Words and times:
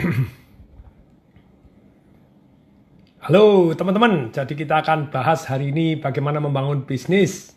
Halo 3.26 3.74
teman-teman, 3.76 4.32
jadi 4.32 4.48
kita 4.48 4.80
akan 4.80 5.12
bahas 5.12 5.44
hari 5.44 5.76
ini 5.76 6.00
bagaimana 6.00 6.40
membangun 6.40 6.88
bisnis 6.88 7.52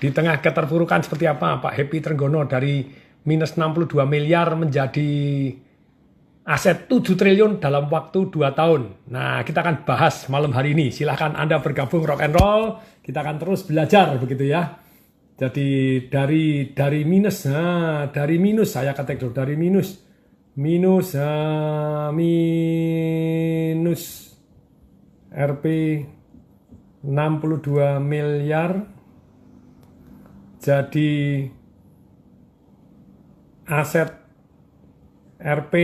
di 0.00 0.08
tengah 0.10 0.40
keterpurukan 0.40 1.04
seperti 1.04 1.28
apa 1.28 1.60
Pak 1.60 1.76
Happy 1.76 2.00
Trenggono 2.00 2.48
dari 2.48 2.88
minus 3.28 3.60
62 3.60 4.08
miliar 4.08 4.56
menjadi 4.56 5.52
aset 6.42 6.90
7 6.90 7.14
triliun 7.14 7.62
dalam 7.62 7.86
waktu 7.86 8.26
2 8.32 8.50
tahun. 8.56 9.06
Nah, 9.12 9.44
kita 9.46 9.62
akan 9.62 9.86
bahas 9.86 10.26
malam 10.26 10.50
hari 10.56 10.74
ini. 10.74 10.90
Silahkan 10.90 11.38
Anda 11.38 11.62
bergabung 11.62 12.02
rock 12.02 12.18
and 12.24 12.34
roll. 12.34 12.82
Kita 12.98 13.22
akan 13.22 13.38
terus 13.38 13.62
belajar 13.62 14.18
begitu 14.18 14.50
ya. 14.50 14.74
Jadi 15.38 16.02
dari 16.10 16.74
dari 16.74 17.06
minus, 17.06 17.46
nah, 17.46 18.10
dari 18.10 18.42
minus 18.42 18.74
saya 18.74 18.90
dulu 18.94 19.30
dari 19.30 19.54
minus 19.54 20.11
minus 20.52 21.16
uh, 21.16 22.12
minus 22.12 24.02
Rp 25.32 25.64
62 27.00 27.98
miliar 28.04 28.84
jadi 30.60 31.48
aset 33.64 34.12
Rp 35.40 35.74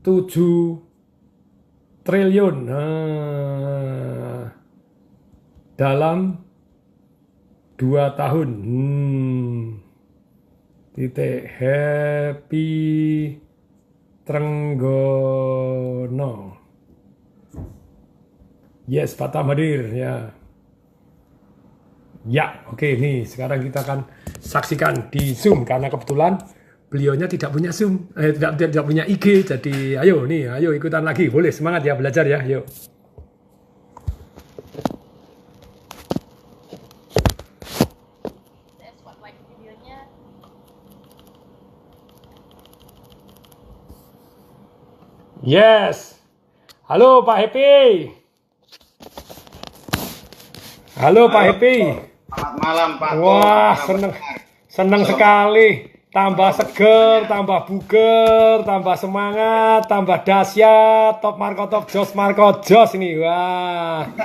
7 0.00 0.32
triliun 2.02 2.56
nah, 2.66 4.48
dalam 5.76 6.42
dua 7.76 8.16
tahun 8.16 8.50
hmm. 8.64 9.78
titik 10.96 11.46
happy 11.60 12.70
Trenggono. 14.22 15.02
Yes 18.86 19.18
Pak 19.18 19.34
Tamadir 19.34 19.90
ya. 19.94 20.30
Ya 22.22 22.62
oke 22.70 22.78
okay, 22.78 22.94
nih 22.94 23.26
sekarang 23.26 23.66
kita 23.66 23.82
akan 23.82 24.06
saksikan 24.38 25.10
di 25.10 25.34
zoom 25.34 25.66
karena 25.66 25.90
kebetulan 25.90 26.38
beliaunya 26.86 27.26
tidak 27.26 27.50
punya 27.50 27.74
zoom 27.74 28.14
eh, 28.14 28.30
tidak 28.30 28.62
tidak 28.62 28.86
punya 28.86 29.02
IG 29.10 29.42
jadi 29.42 30.06
ayo 30.06 30.22
nih 30.22 30.54
ayo 30.54 30.70
ikutan 30.70 31.02
lagi. 31.02 31.26
Boleh 31.26 31.50
semangat 31.50 31.82
ya 31.82 31.98
belajar 31.98 32.22
ya 32.22 32.38
yuk 32.46 32.62
Yes. 45.52 46.16
Halo 46.88 47.28
Pak 47.28 47.36
Happy. 47.36 48.08
Halo 50.96 51.28
Pak 51.28 51.42
Happy. 51.44 51.92
Selamat 52.32 52.52
malam 52.56 52.90
Pak. 52.96 53.10
Wah, 53.20 53.76
seneng 53.76 54.12
seneng 54.64 55.04
sekali. 55.04 55.92
Tambah 56.08 56.56
seger, 56.56 57.28
tambah 57.28 57.68
buger, 57.68 58.64
tambah 58.64 58.96
semangat, 58.96 59.84
tambah 59.92 60.24
dahsyat. 60.24 61.20
Top 61.20 61.36
Marco 61.36 61.68
Top 61.68 61.84
Jos 61.84 62.16
Marco 62.16 62.64
Jos 62.64 62.96
ini. 62.96 63.20
Wah. 63.20 64.08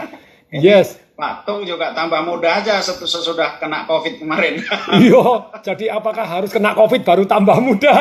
Yes. 0.48 0.96
Pak 1.18 1.44
Tung 1.44 1.68
juga 1.68 1.92
tambah 1.92 2.24
muda 2.24 2.62
aja 2.62 2.78
sesudah 2.80 3.60
kena 3.60 3.84
COVID 3.84 4.22
kemarin. 4.22 4.64
Iya, 5.04 5.50
jadi 5.68 6.00
apakah 6.00 6.24
harus 6.24 6.56
kena 6.56 6.72
COVID 6.72 7.04
baru 7.04 7.28
tambah 7.28 7.60
muda? 7.60 7.96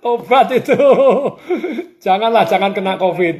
Tobat 0.00 0.48
itu. 0.56 0.78
Janganlah, 1.98 2.46
jangan 2.46 2.70
kena 2.70 2.94
COVID. 2.94 3.36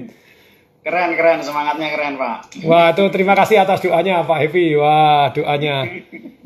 Keren, 0.83 1.11
keren. 1.14 1.39
Semangatnya 1.45 1.89
keren, 1.95 2.14
Pak. 2.19 2.64
Wah, 2.67 2.91
itu 2.91 3.05
terima 3.12 3.37
kasih 3.39 3.62
atas 3.62 3.84
doanya, 3.84 4.24
Pak 4.27 4.39
Happy. 4.41 4.74
Wah, 4.74 5.30
doanya. 5.30 5.86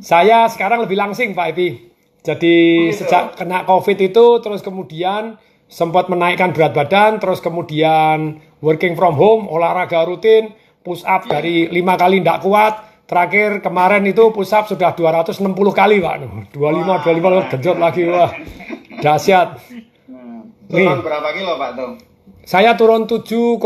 Saya 0.03 0.51
sekarang 0.51 0.85
lebih 0.85 0.99
langsing, 0.99 1.33
Pak 1.33 1.47
Happy. 1.53 1.93
Jadi 2.23 2.57
oh, 2.59 2.95
gitu. 2.95 2.99
sejak 3.03 3.35
kena 3.35 3.63
COVID 3.65 3.99
itu, 3.99 4.27
terus 4.43 4.61
kemudian 4.63 5.41
sempat 5.67 6.07
menaikkan 6.07 6.55
berat 6.55 6.77
badan, 6.77 7.19
terus 7.19 7.43
kemudian 7.43 8.39
working 8.63 8.95
from 8.95 9.19
home, 9.19 9.51
olahraga 9.51 10.07
rutin, 10.07 10.55
push 10.87 11.03
up 11.03 11.27
dari 11.27 11.67
lima 11.73 11.99
kali 11.99 12.23
tidak 12.23 12.43
kuat. 12.45 12.75
Terakhir 13.09 13.61
kemarin 13.61 14.07
itu 14.09 14.31
push 14.31 14.55
up 14.55 14.71
sudah 14.71 14.95
260 14.95 15.53
kali, 15.75 16.01
Pak. 16.01 16.15
25, 16.55 16.61
wah, 16.89 16.99
25 17.01 17.51
genjot 17.57 17.79
lagi, 17.81 18.03
wah. 18.09 18.31
Dahsyat. 19.05 19.49
Turun 20.69 20.99
Nih. 20.99 21.03
berapa 21.03 21.29
kilo, 21.35 21.53
Pak 21.59 21.71
tuh? 21.75 21.91
Saya 22.43 22.75
turun 22.75 23.07
7,3 23.07 23.63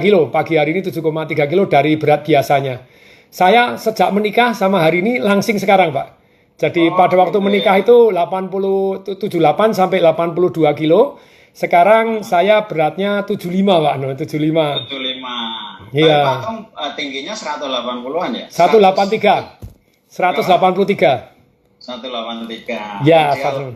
kilo. 0.00 0.28
Pagi 0.28 0.60
hari 0.60 0.76
ini 0.76 0.80
7,3 0.84 1.48
kilo 1.48 1.64
dari 1.64 1.96
berat 1.96 2.24
biasanya. 2.24 2.84
Saya 3.32 3.74
sejak 3.80 4.12
menikah 4.14 4.52
sama 4.54 4.84
hari 4.84 5.00
ini 5.02 5.18
langsing 5.18 5.58
sekarang, 5.58 5.90
Pak. 5.90 6.22
Jadi 6.54 6.86
oh, 6.86 6.94
pada 6.94 7.18
waktu 7.18 7.42
gitu 7.42 7.42
menikah 7.42 7.74
itu 7.82 8.14
80 8.14 9.18
78 9.18 9.74
sampai 9.74 9.98
82 9.98 10.70
kilo. 10.78 11.18
Sekarang 11.50 12.22
saya 12.22 12.66
beratnya 12.66 13.26
75, 13.26 13.50
Pak. 13.50 13.94
No, 13.98 14.14
75. 14.14 14.86
75. 14.86 15.94
Iya. 15.94 16.18
Pak 16.26 16.38
Tung 16.42 16.60
uh, 16.74 16.90
tingginya 16.98 17.34
180-an 17.34 18.30
ya? 18.34 18.46
183. 18.50 20.10
183. 20.10 21.34
183. 21.78 23.06
Ya, 23.06 23.34
satu. 23.34 23.74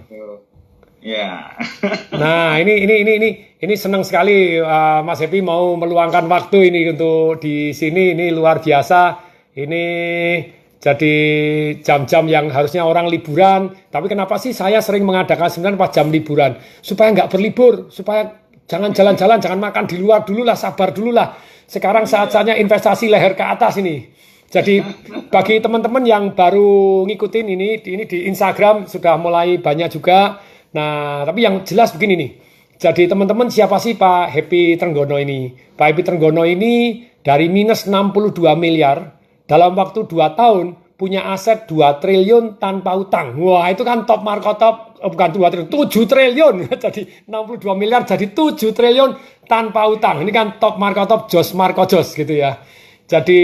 Ya. 0.98 1.54
nah, 2.22 2.58
ini 2.58 2.82
ini 2.82 2.94
ini 3.06 3.12
ini 3.22 3.30
ini 3.62 3.74
senang 3.78 4.02
sekali 4.02 4.58
uh, 4.58 5.00
Mas 5.06 5.22
Happy 5.22 5.38
mau 5.38 5.78
meluangkan 5.78 6.26
waktu 6.26 6.74
ini 6.74 6.90
untuk 6.90 7.38
di 7.38 7.70
sini 7.70 8.18
ini 8.18 8.34
luar 8.34 8.58
biasa. 8.58 9.26
Ini 9.58 9.84
jadi 10.78 11.14
jam-jam 11.82 12.30
yang 12.30 12.46
harusnya 12.54 12.86
orang 12.86 13.10
liburan, 13.10 13.74
tapi 13.90 14.06
kenapa 14.06 14.38
sih 14.38 14.54
saya 14.54 14.78
sering 14.78 15.02
mengadakan 15.02 15.50
sembilan 15.50 15.74
pas 15.74 15.90
jam 15.90 16.06
liburan 16.06 16.54
supaya 16.78 17.10
nggak 17.10 17.30
berlibur, 17.34 17.90
supaya 17.90 18.30
jangan 18.70 18.94
jalan-jalan, 18.94 19.42
jangan 19.42 19.58
makan 19.58 19.84
di 19.90 19.98
luar 19.98 20.22
dulu 20.22 20.46
lah, 20.46 20.54
sabar 20.54 20.94
dulu 20.94 21.10
lah. 21.10 21.34
Sekarang 21.66 22.06
saat-saatnya 22.06 22.54
investasi 22.62 23.10
leher 23.10 23.34
ke 23.34 23.42
atas 23.42 23.82
ini. 23.82 24.06
Jadi 24.48 24.80
bagi 25.28 25.60
teman-teman 25.60 26.00
yang 26.08 26.32
baru 26.32 27.04
ngikutin 27.04 27.46
ini, 27.52 27.84
ini 27.84 28.04
di 28.08 28.24
Instagram 28.30 28.88
sudah 28.88 29.20
mulai 29.20 29.60
banyak 29.60 29.92
juga. 29.92 30.40
Nah, 30.76 31.24
tapi 31.24 31.44
yang 31.44 31.64
jelas 31.64 31.94
begini 31.96 32.14
nih. 32.16 32.30
Jadi 32.78 33.10
teman-teman 33.10 33.50
siapa 33.50 33.82
sih 33.82 33.98
Pak 33.98 34.30
Happy 34.30 34.78
Trenggono 34.78 35.18
ini? 35.18 35.50
Pak 35.50 35.86
Happy 35.90 36.02
Trenggono 36.06 36.46
ini 36.46 37.02
dari 37.26 37.50
minus 37.50 37.90
62 37.90 38.38
miliar 38.54 39.18
dalam 39.50 39.74
waktu 39.74 40.06
2 40.06 40.38
tahun 40.38 40.66
punya 40.94 41.26
aset 41.30 41.66
2 41.66 41.98
triliun 41.98 42.62
tanpa 42.62 42.94
utang. 42.94 43.34
Wah, 43.42 43.66
itu 43.70 43.82
kan 43.82 44.06
top 44.06 44.22
market 44.22 44.62
top, 44.62 44.98
oh, 45.02 45.10
bukan 45.10 45.30
2 45.34 45.50
triliun, 45.50 45.68
7 45.70 46.06
triliun. 46.06 46.54
jadi 46.84 47.02
62 47.26 47.66
miliar 47.74 48.06
jadi 48.06 48.30
7 48.30 48.70
triliun 48.70 49.10
tanpa 49.50 49.90
utang. 49.90 50.22
Ini 50.22 50.30
kan 50.30 50.46
top 50.62 50.78
market 50.78 51.10
top 51.10 51.26
Jos 51.26 51.54
Marco 51.58 51.82
Jos 51.82 52.14
gitu 52.14 52.34
ya. 52.34 52.62
Jadi 53.08 53.40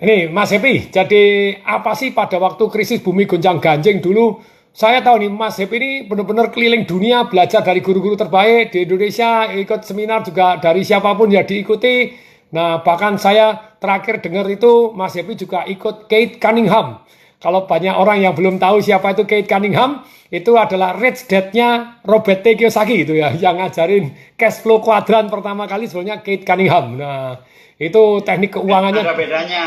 ini 0.00 0.32
Mas 0.32 0.48
Happy, 0.52 0.88
jadi 0.88 1.54
apa 1.60 1.92
sih 1.92 2.16
pada 2.16 2.40
waktu 2.40 2.64
krisis 2.72 3.04
bumi 3.04 3.28
gonjang 3.28 3.60
ganjing 3.60 4.00
dulu? 4.00 4.40
Saya 4.70 5.02
tahu 5.02 5.26
nih 5.26 5.30
Mas 5.34 5.58
Happy 5.58 5.76
ini 5.82 5.90
benar-benar 6.06 6.54
keliling 6.54 6.86
dunia 6.86 7.26
belajar 7.26 7.58
dari 7.66 7.82
guru-guru 7.82 8.14
terbaik 8.14 8.70
di 8.70 8.86
Indonesia, 8.86 9.50
ikut 9.50 9.82
seminar 9.82 10.22
juga 10.22 10.62
dari 10.62 10.86
siapa 10.86 11.10
pun 11.18 11.26
ya 11.26 11.42
diikuti. 11.42 12.14
Nah 12.54 12.78
bahkan 12.86 13.18
saya 13.18 13.74
terakhir 13.82 14.22
dengar 14.22 14.46
itu 14.46 14.94
Mas 14.94 15.18
Happy 15.18 15.34
juga 15.34 15.66
ikut 15.66 16.06
Kate 16.06 16.38
Cunningham. 16.38 17.02
Kalau 17.42 17.66
banyak 17.66 17.98
orang 17.98 18.22
yang 18.22 18.36
belum 18.36 18.62
tahu 18.62 18.78
siapa 18.78 19.10
itu 19.10 19.26
Kate 19.26 19.50
Cunningham, 19.50 20.06
itu 20.30 20.54
adalah 20.54 20.94
rich 20.94 21.26
dad-nya 21.26 21.98
Robert 22.06 22.46
T. 22.46 22.54
Kiyosaki 22.54 23.02
itu 23.02 23.18
ya, 23.18 23.34
yang 23.34 23.58
ngajarin 23.58 24.14
cash 24.38 24.62
flow 24.62 24.78
kuadran 24.78 25.26
pertama 25.26 25.66
kali 25.66 25.90
sebenarnya 25.90 26.22
Kate 26.22 26.46
Cunningham. 26.46 26.94
Nah, 26.94 27.42
itu 27.74 28.22
teknik 28.22 28.54
keuangannya. 28.54 29.02
Ada 29.02 29.16
bedanya. 29.18 29.64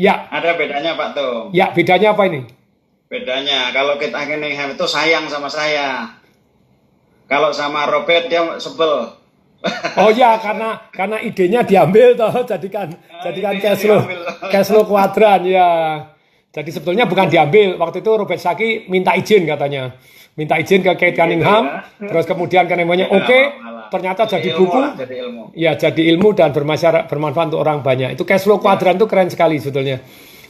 Ya. 0.00 0.30
Ada 0.32 0.56
bedanya 0.56 0.96
Pak 0.96 1.08
Tuh. 1.12 1.52
Ya, 1.52 1.74
bedanya 1.76 2.16
apa 2.16 2.24
ini? 2.24 2.55
Bedanya 3.06 3.70
kalau 3.70 3.94
kita 4.02 4.18
Cunningham 4.26 4.74
itu 4.74 4.86
sayang 4.90 5.30
sama 5.30 5.46
saya. 5.46 6.18
Kalau 7.30 7.54
sama 7.54 7.86
Robert 7.86 8.26
dia 8.26 8.42
sebel. 8.58 8.92
Oh 9.98 10.12
ya, 10.14 10.38
karena 10.38 10.78
karena 10.94 11.18
idenya 11.18 11.64
diambil 11.66 12.14
toh, 12.14 12.30
jadikan 12.44 12.86
nah, 12.92 13.24
jadikan 13.24 13.56
cash 13.58 13.82
flow 13.82 14.04
cash 14.52 14.68
flow 14.70 14.84
kuadran 14.86 15.42
ya. 15.48 15.68
Jadi 16.54 16.70
sebetulnya 16.70 17.08
bukan 17.08 17.26
diambil. 17.26 17.74
Waktu 17.80 18.04
itu 18.04 18.10
Robert 18.14 18.38
Saki 18.38 18.86
minta 18.86 19.16
izin 19.16 19.42
katanya. 19.48 19.96
Minta 20.36 20.60
izin 20.60 20.84
ke 20.84 20.92
Kate 21.00 21.16
Cunningham, 21.16 21.64
ya. 21.64 22.12
terus 22.12 22.28
kemudian 22.28 22.68
Cunningham 22.68 23.08
oke, 23.08 23.24
okay, 23.24 23.56
ternyata 23.88 24.28
jadi, 24.28 24.52
jadi 24.52 24.60
buku. 24.60 24.80
jadi 25.00 25.14
ilmu. 25.24 25.42
Ya, 25.56 25.72
jadi 25.72 26.02
ilmu 26.12 26.36
dan 26.36 26.52
bermasyarakat 26.52 27.08
bermanfaat 27.08 27.56
untuk 27.56 27.64
orang 27.64 27.80
banyak. 27.80 28.12
Itu 28.12 28.28
cash 28.28 28.44
flow 28.44 28.60
kuadran 28.60 29.00
itu 29.00 29.08
keren 29.08 29.32
sekali 29.32 29.56
sebetulnya. 29.56 30.04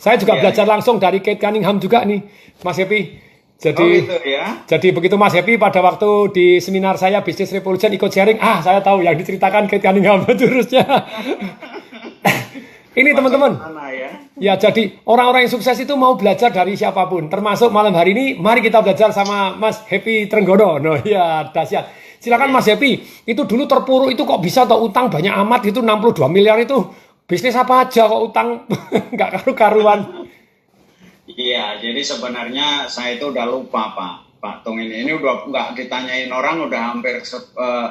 Saya 0.06 0.23
juga 0.23 0.38
ya, 0.38 0.47
belajar 0.47 0.62
ya. 0.62 0.70
langsung 0.70 1.03
dari 1.03 1.19
Kate 1.19 1.43
Cunningham 1.43 1.82
juga 1.82 2.06
nih, 2.06 2.23
Mas 2.62 2.79
Happy. 2.79 3.19
Jadi, 3.58 3.82
Oh, 3.82 3.88
gitu 3.91 4.17
ya. 4.23 4.62
jadi 4.69 4.94
begitu 4.94 5.19
Mas 5.19 5.35
Happy 5.35 5.58
pada 5.58 5.82
waktu 5.82 6.31
di 6.31 6.47
seminar 6.62 6.94
saya 6.94 7.26
Business 7.26 7.50
Revolution 7.50 7.91
ikut 7.91 8.14
sharing, 8.14 8.38
ah 8.38 8.62
saya 8.62 8.79
tahu 8.87 9.03
yang 9.03 9.19
diceritakan 9.19 9.67
Kate 9.67 9.82
Cunningham 9.82 10.23
jurusnya. 10.38 10.87
Ini 12.97 13.12
teman-teman, 13.12 13.61
ya? 13.93 14.11
ya 14.41 14.55
jadi 14.56 15.05
orang-orang 15.05 15.44
yang 15.44 15.53
sukses 15.53 15.76
itu 15.76 15.93
mau 16.00 16.17
belajar 16.17 16.49
dari 16.49 16.81
siapa 16.81 17.05
pun, 17.05 17.29
termasuk 17.29 17.69
malam 17.69 17.93
hari 17.93 18.17
ini. 18.17 18.41
Mari 18.41 18.64
kita 18.64 18.81
belajar 18.81 19.12
sama 19.12 19.53
Mas 19.53 19.85
Happy 19.85 20.25
Trenggono. 20.32 20.81
No, 20.81 20.97
ya 21.05 21.44
dahsyat. 21.53 21.93
Silakan 22.17 22.56
Mas 22.56 22.64
Happy. 22.64 22.97
Itu 23.29 23.44
dulu 23.44 23.69
terpuruk 23.69 24.08
itu 24.17 24.25
kok 24.25 24.41
bisa 24.41 24.64
atau 24.64 24.81
utang 24.88 25.12
banyak 25.12 25.29
amat 25.29 25.69
itu 25.69 25.85
62 25.85 26.25
miliar 26.32 26.56
itu 26.56 26.88
bisnis 27.26 27.58
apa 27.58 27.87
aja 27.87 28.06
kok 28.06 28.23
utang 28.23 28.49
nggak 29.14 29.31
karu-karuan. 29.43 30.31
Iya, 31.26 31.82
jadi 31.82 31.99
sebenarnya 32.06 32.87
saya 32.87 33.19
itu 33.19 33.34
udah 33.34 33.46
lupa 33.50 33.93
Pak. 33.99 34.14
Pak 34.38 34.62
Tung 34.62 34.78
ini, 34.78 35.02
ini 35.02 35.11
udah 35.11 35.50
nggak 35.50 35.75
ditanyain 35.75 36.31
orang 36.31 36.70
udah 36.70 36.94
hampir 36.94 37.19
se- 37.26 37.50
eh, 37.58 37.88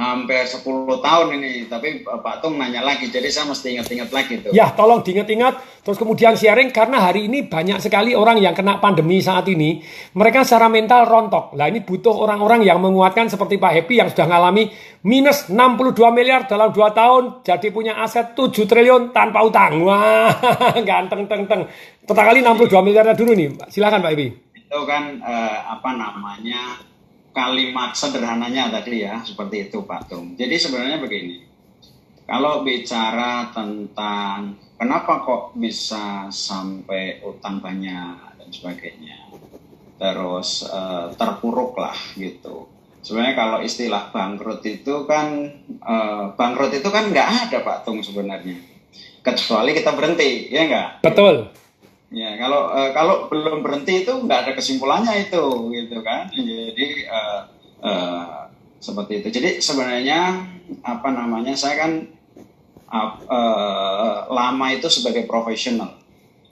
hampir 0.00 0.48
10 0.48 0.64
tahun 0.88 1.26
ini. 1.36 1.68
Tapi 1.68 2.02
Pak 2.08 2.40
Tung 2.40 2.56
nanya 2.56 2.80
lagi, 2.80 3.12
jadi 3.12 3.28
saya 3.28 3.52
mesti 3.52 3.76
ingat-ingat 3.76 4.08
lagi 4.08 4.34
tuh. 4.40 4.50
Ya, 4.56 4.72
tolong 4.72 5.04
diingat-ingat. 5.04 5.84
Terus 5.84 5.96
kemudian 6.00 6.36
sharing 6.36 6.72
karena 6.72 7.00
hari 7.04 7.28
ini 7.28 7.44
banyak 7.44 7.80
sekali 7.84 8.16
orang 8.16 8.40
yang 8.40 8.56
kena 8.56 8.80
pandemi 8.80 9.20
saat 9.20 9.44
ini. 9.52 9.84
Mereka 10.16 10.44
secara 10.48 10.72
mental 10.72 11.04
rontok. 11.04 11.52
Lah 11.56 11.68
ini 11.68 11.84
butuh 11.84 12.16
orang-orang 12.16 12.64
yang 12.64 12.80
menguatkan 12.80 13.28
seperti 13.28 13.60
Pak 13.60 13.72
Happy 13.76 14.00
yang 14.00 14.08
sudah 14.08 14.26
ngalami 14.28 14.72
minus 15.04 15.52
62 15.52 15.96
miliar 16.12 16.48
dalam 16.48 16.72
2 16.72 16.80
tahun. 16.96 17.22
Jadi 17.44 17.68
punya 17.68 18.00
aset 18.00 18.32
7 18.32 18.64
triliun 18.64 19.12
tanpa 19.12 19.44
utang. 19.44 19.84
Wah, 19.84 20.32
ganteng 20.88 21.28
teng 21.28 21.44
teng. 21.44 21.68
Total 22.08 22.24
kali 22.32 22.40
62 22.40 22.72
miliarnya 22.80 23.14
dulu 23.16 23.36
nih. 23.36 23.68
Silakan 23.68 24.00
Pak 24.00 24.12
Happy. 24.16 24.28
Itu 24.56 24.80
kan 24.88 25.20
eh, 25.20 25.58
apa 25.66 25.90
namanya 25.96 26.89
kalimat 27.30 27.94
sederhananya 27.94 28.70
tadi 28.70 29.06
ya, 29.06 29.22
seperti 29.22 29.70
itu 29.70 29.86
Pak 29.86 30.10
Tung. 30.10 30.34
Jadi 30.34 30.54
sebenarnya 30.58 30.98
begini. 30.98 31.46
Kalau 32.30 32.62
bicara 32.62 33.50
tentang 33.50 34.54
kenapa 34.78 35.26
kok 35.26 35.58
bisa 35.58 36.30
sampai 36.30 37.18
utang 37.26 37.58
banyak 37.58 38.38
dan 38.38 38.48
sebagainya, 38.54 39.18
terus 39.98 40.62
eh, 40.62 41.06
terpuruk 41.18 41.74
lah 41.74 41.96
gitu. 42.14 42.70
Sebenarnya 43.00 43.34
kalau 43.34 43.58
istilah 43.64 44.14
bangkrut 44.14 44.62
itu 44.62 45.10
kan 45.10 45.26
eh, 45.66 46.24
bangkrut 46.38 46.70
itu 46.70 46.86
kan 46.86 47.10
nggak 47.10 47.50
ada 47.50 47.58
Pak 47.66 47.82
Tung 47.82 47.98
sebenarnya, 47.98 48.62
kecuali 49.26 49.74
kita 49.74 49.90
berhenti, 49.90 50.54
ya 50.54 50.70
nggak? 50.70 50.88
Betul. 51.02 51.50
Ya, 52.10 52.34
kalau 52.42 52.74
eh, 52.74 52.90
kalau 52.90 53.30
belum 53.30 53.62
berhenti 53.62 54.02
itu 54.02 54.10
nggak 54.26 54.38
ada 54.46 54.52
kesimpulannya 54.58 55.14
itu, 55.30 55.42
gitu 55.70 55.96
kan. 56.02 56.26
Jadi 56.34 56.86
eh, 57.06 57.40
eh, 57.86 58.26
seperti 58.82 59.12
itu. 59.22 59.28
Jadi 59.38 59.48
sebenarnya 59.62 60.18
apa 60.82 61.08
namanya 61.14 61.54
saya 61.54 61.76
kan 61.86 61.92
ap- 62.90 63.24
eh, 63.28 64.18
lama 64.30 64.66
itu 64.76 64.88
sebagai 64.92 65.24
profesional. 65.30 65.98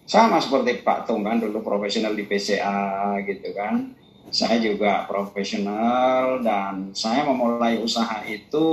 Sama 0.09 0.39
seperti 0.43 0.83
Pak 0.87 1.07
Tung 1.09 1.23
kan 1.27 1.39
dulu 1.43 1.61
profesional 1.65 2.15
di 2.19 2.25
PCA 2.29 3.19
gitu 3.27 3.51
kan. 3.57 3.95
Saya 4.31 4.59
juga 4.63 5.07
profesional 5.11 6.43
dan 6.45 6.93
saya 6.97 7.25
memulai 7.29 7.81
usaha 7.81 8.23
itu 8.29 8.67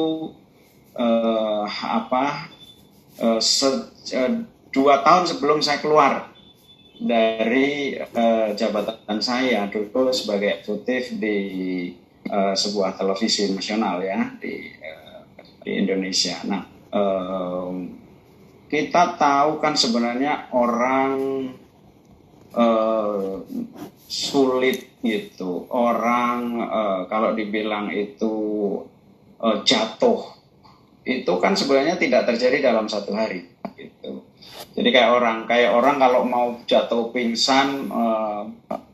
eh, 0.96 1.66
apa 1.84 2.26
eh, 3.20 3.40
se- 3.42 3.90
eh, 4.16 4.32
dua 4.74 5.02
tahun 5.06 5.26
sebelum 5.30 5.60
saya 5.64 5.80
keluar 5.84 6.35
dari 7.00 7.97
eh, 8.00 8.50
jabatan 8.56 9.19
saya 9.19 9.68
dulu 9.68 10.12
sebagai 10.15 10.59
eksekutif 10.62 11.15
di 11.19 11.38
eh, 12.25 12.56
sebuah 12.56 12.95
televisi 12.95 13.51
nasional 13.51 14.01
ya 14.01 14.36
di 14.39 14.56
eh, 14.74 15.19
di 15.65 15.71
Indonesia. 15.81 16.42
Nah, 16.45 16.63
em, 16.94 17.75
kita 18.69 19.18
tahu 19.18 19.62
kan 19.62 19.74
sebenarnya 19.77 20.50
orang 20.53 21.13
eh, 22.53 23.33
sulit 24.09 25.01
gitu. 25.06 25.69
Orang 25.69 26.62
eh, 26.65 27.01
kalau 27.09 27.38
dibilang 27.38 27.94
itu 27.94 28.33
eh, 29.41 29.57
jatuh 29.62 30.33
itu 31.06 31.33
kan 31.38 31.53
sebenarnya 31.53 32.01
tidak 32.01 32.25
terjadi 32.25 32.74
dalam 32.74 32.89
satu 32.89 33.13
hari 33.13 33.45
gitu. 33.77 34.25
Jadi 34.75 34.90
kayak 34.92 35.12
orang 35.16 35.38
kayak 35.48 35.72
orang 35.72 35.96
kalau 35.96 36.22
mau 36.28 36.48
jatuh 36.68 37.16
pingsan 37.16 37.88
eh, 37.88 38.42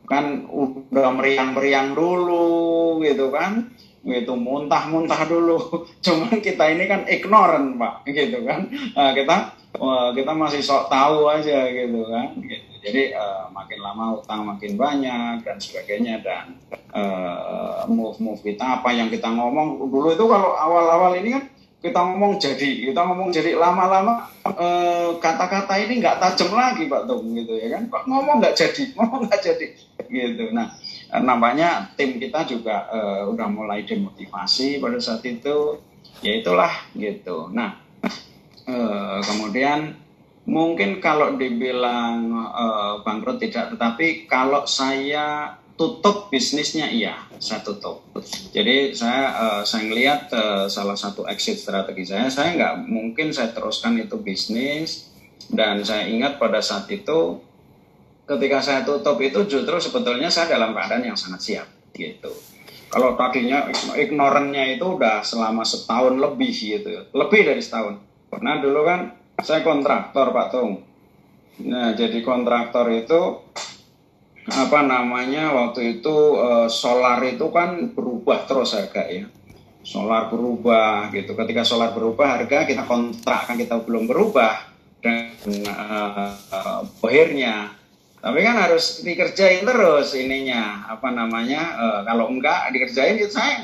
kan 0.06 0.44
udah 0.46 1.10
meriang-meriang 1.18 1.98
dulu 1.98 3.02
gitu 3.02 3.34
kan. 3.34 3.74
Gitu 4.02 4.34
muntah-muntah 4.34 5.26
dulu. 5.26 5.58
Cuman 6.04 6.38
kita 6.38 6.70
ini 6.70 6.86
kan 6.86 7.06
ignorant 7.10 7.78
pak 7.78 8.06
gitu 8.06 8.46
kan. 8.46 8.70
Nah, 8.70 9.10
kita 9.14 9.36
eh, 9.74 10.08
kita 10.14 10.32
masih 10.34 10.62
sok 10.62 10.86
tahu 10.86 11.26
aja 11.26 11.66
gitu 11.70 12.06
kan. 12.06 12.38
Gitu. 12.38 12.70
jadi 12.82 13.14
eh, 13.14 13.44
makin 13.54 13.78
lama 13.78 14.18
utang 14.18 14.42
makin 14.42 14.74
banyak 14.74 15.46
dan 15.46 15.58
sebagainya 15.58 16.18
dan 16.22 16.58
eh, 16.94 17.82
move-move 17.90 18.42
kita 18.42 18.82
apa 18.82 18.94
yang 18.94 19.10
kita 19.10 19.26
ngomong. 19.30 19.82
Dulu 19.90 20.14
itu 20.14 20.24
kalau 20.30 20.54
awal-awal 20.54 21.18
ini 21.18 21.38
kan 21.38 21.44
kita 21.82 21.98
ngomong 21.98 22.38
jadi 22.38 22.94
kita 22.94 23.00
ngomong 23.02 23.34
jadi 23.34 23.58
lama-lama 23.58 24.30
eh, 24.46 25.10
kata-kata 25.18 25.74
ini 25.82 25.98
nggak 25.98 26.22
tajam 26.22 26.54
lagi 26.54 26.86
pak 26.86 27.10
Tung 27.10 27.34
gitu 27.34 27.58
ya 27.58 27.74
kan? 27.74 27.90
Pak, 27.90 28.06
ngomong 28.06 28.38
nggak 28.38 28.54
jadi? 28.54 28.82
Ngomong 28.96 29.26
nggak 29.26 29.42
jadi 29.42 29.66
gitu. 30.06 30.44
Nah 30.54 30.78
nampaknya 31.10 31.90
tim 31.98 32.22
kita 32.22 32.46
juga 32.46 32.86
eh, 32.86 33.22
udah 33.26 33.48
mulai 33.50 33.82
demotivasi 33.82 34.78
pada 34.78 35.02
saat 35.02 35.26
itu 35.26 35.82
ya 36.22 36.38
itulah 36.38 36.70
gitu. 36.94 37.50
Nah 37.50 37.82
eh, 38.70 39.18
kemudian 39.26 39.98
mungkin 40.46 41.02
kalau 41.02 41.34
dibilang 41.34 42.30
eh, 42.46 42.94
bangkrut 43.02 43.42
tidak 43.42 43.74
tetapi 43.74 44.30
kalau 44.30 44.70
saya 44.70 45.58
tutup 45.76 46.28
bisnisnya 46.28 46.88
iya 46.92 47.16
saya 47.40 47.64
tutup. 47.64 48.04
Jadi 48.54 48.94
saya 48.94 49.24
eh, 49.32 49.62
saya 49.66 49.82
ngelihat 49.88 50.20
eh, 50.32 50.66
salah 50.68 50.96
satu 50.96 51.26
exit 51.26 51.58
strategi 51.58 52.06
saya 52.06 52.28
saya 52.28 52.54
nggak 52.54 52.74
mungkin 52.86 53.34
saya 53.34 53.50
teruskan 53.50 53.98
itu 53.98 54.20
bisnis. 54.20 55.12
Dan 55.52 55.84
saya 55.84 56.08
ingat 56.08 56.40
pada 56.40 56.64
saat 56.64 56.88
itu 56.88 57.36
ketika 58.24 58.62
saya 58.62 58.80
tutup 58.86 59.18
itu 59.20 59.44
justru 59.44 59.76
sebetulnya 59.82 60.32
saya 60.32 60.56
dalam 60.56 60.72
keadaan 60.72 61.04
yang 61.04 61.18
sangat 61.18 61.40
siap 61.42 61.68
gitu. 61.92 62.32
Kalau 62.92 63.16
tadinya 63.16 63.72
ignorannya 63.96 64.76
itu 64.76 64.84
udah 64.96 65.24
selama 65.24 65.64
setahun 65.64 66.16
lebih 66.16 66.52
gitu. 66.52 67.08
Lebih 67.12 67.40
dari 67.48 67.60
setahun. 67.60 68.00
Nah 68.40 68.60
dulu 68.60 68.84
kan 68.84 69.16
saya 69.40 69.64
kontraktor 69.64 70.32
Pak 70.32 70.46
Tung. 70.52 70.84
Nah 71.68 71.92
jadi 71.96 72.20
kontraktor 72.20 72.88
itu 72.92 73.44
apa 74.50 74.82
namanya 74.82 75.54
waktu 75.54 75.98
itu 75.98 76.16
eh, 76.42 76.66
solar 76.66 77.22
itu 77.22 77.46
kan 77.54 77.94
berubah 77.94 78.42
terus 78.50 78.74
harga 78.74 79.06
ya. 79.06 79.26
Solar 79.82 80.30
berubah 80.30 81.10
gitu. 81.14 81.34
Ketika 81.38 81.62
solar 81.62 81.94
berubah 81.94 82.38
harga 82.38 82.66
kita 82.66 82.82
kontrak 82.86 83.46
kan 83.46 83.54
kita 83.54 83.82
belum 83.86 84.10
berubah 84.10 84.66
dan 85.02 85.30
eh, 85.46 86.30
eh, 86.50 86.80
akhirnya 87.02 87.78
tapi 88.22 88.38
kan 88.46 88.54
harus 88.54 89.02
dikerjain 89.02 89.62
terus 89.62 90.14
ininya. 90.18 90.90
Apa 90.90 91.14
namanya 91.14 91.62
eh, 91.78 92.00
kalau 92.02 92.26
enggak 92.30 92.74
dikerjain 92.74 93.22
itu 93.22 93.30
saya 93.30 93.62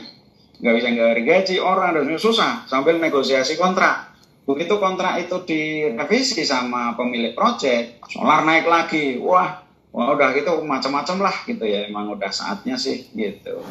nggak 0.58 0.74
bisa 0.74 0.88
nggak 0.90 1.22
gaji 1.22 1.56
orang 1.62 1.94
dan 1.94 2.18
susah 2.18 2.66
sambil 2.70 3.02
negosiasi 3.02 3.58
kontrak. 3.58 4.14
Begitu 4.46 4.78
kontrak 4.78 5.20
itu 5.26 5.42
direvisi 5.42 6.46
sama 6.46 6.94
pemilik 6.94 7.34
proyek 7.34 7.98
solar 8.10 8.46
naik 8.46 8.66
lagi. 8.66 9.18
Wah 9.18 9.67
wah 9.92 10.14
udah 10.14 10.36
gitu 10.36 10.62
macam-macam 10.64 11.30
lah 11.30 11.36
gitu 11.48 11.64
ya 11.64 11.88
emang 11.88 12.12
udah 12.12 12.28
saatnya 12.28 12.76
sih 12.76 13.08
gitu. 13.12 13.62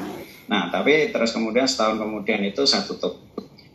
Nah 0.49 0.69
tapi 0.73 1.13
terus 1.13 1.31
kemudian 1.31 1.69
setahun 1.69 2.01
kemudian 2.01 2.41
itu 2.43 2.65
saya 2.65 2.83
tutup. 2.85 3.21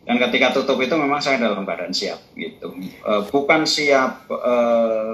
Dan 0.03 0.19
ketika 0.19 0.51
tutup 0.51 0.83
itu 0.83 0.91
memang 0.99 1.23
saya 1.23 1.39
dalam 1.39 1.63
keadaan 1.63 1.95
siap 1.95 2.19
gitu. 2.35 2.75
Eh, 2.81 3.21
bukan 3.31 3.63
siap 3.63 4.27
eh, 4.27 5.13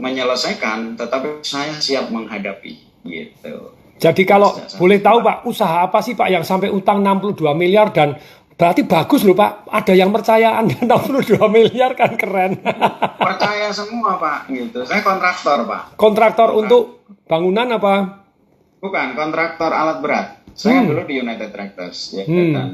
menyelesaikan 0.00 0.96
tetapi 0.96 1.44
saya 1.44 1.76
siap 1.76 2.08
menghadapi 2.08 3.04
gitu. 3.04 3.76
Jadi 4.00 4.24
kalau 4.24 4.56
boleh 4.80 4.96
tahu 5.04 5.20
Pak, 5.20 5.44
usaha 5.44 5.84
apa 5.84 6.00
sih 6.00 6.16
Pak 6.16 6.32
yang 6.32 6.40
sampai 6.40 6.72
utang 6.72 7.04
62 7.04 7.52
miliar 7.52 7.92
dan 7.92 8.16
berarti 8.60 8.84
bagus 8.84 9.24
loh 9.24 9.32
Pak. 9.32 9.72
Ada 9.72 9.96
yang 9.96 10.12
percaya 10.12 10.60
Anda 10.60 10.76
62 10.84 11.40
miliar 11.48 11.96
kan 11.96 12.12
keren. 12.14 12.60
percaya 13.26 13.72
semua 13.72 14.16
pak 14.16 14.48
gitu 14.48 14.84
saya 14.84 15.00
kontraktor 15.00 15.64
pak 15.64 15.96
Kontraktor 15.96 16.52
untuk 16.52 17.04
bangunan 17.24 17.68
apa? 17.70 17.94
bukan 18.76 19.12
kontraktor 19.12 19.70
alat 19.70 20.00
berat 20.00 20.26
saya 20.52 20.80
Hmm. 20.80 20.88
dulu 20.88 21.04
di 21.04 21.14
United 21.16 21.48
Tractors 21.48 22.12
ya 22.12 22.24
Hmm. 22.24 22.52
dan 22.52 22.68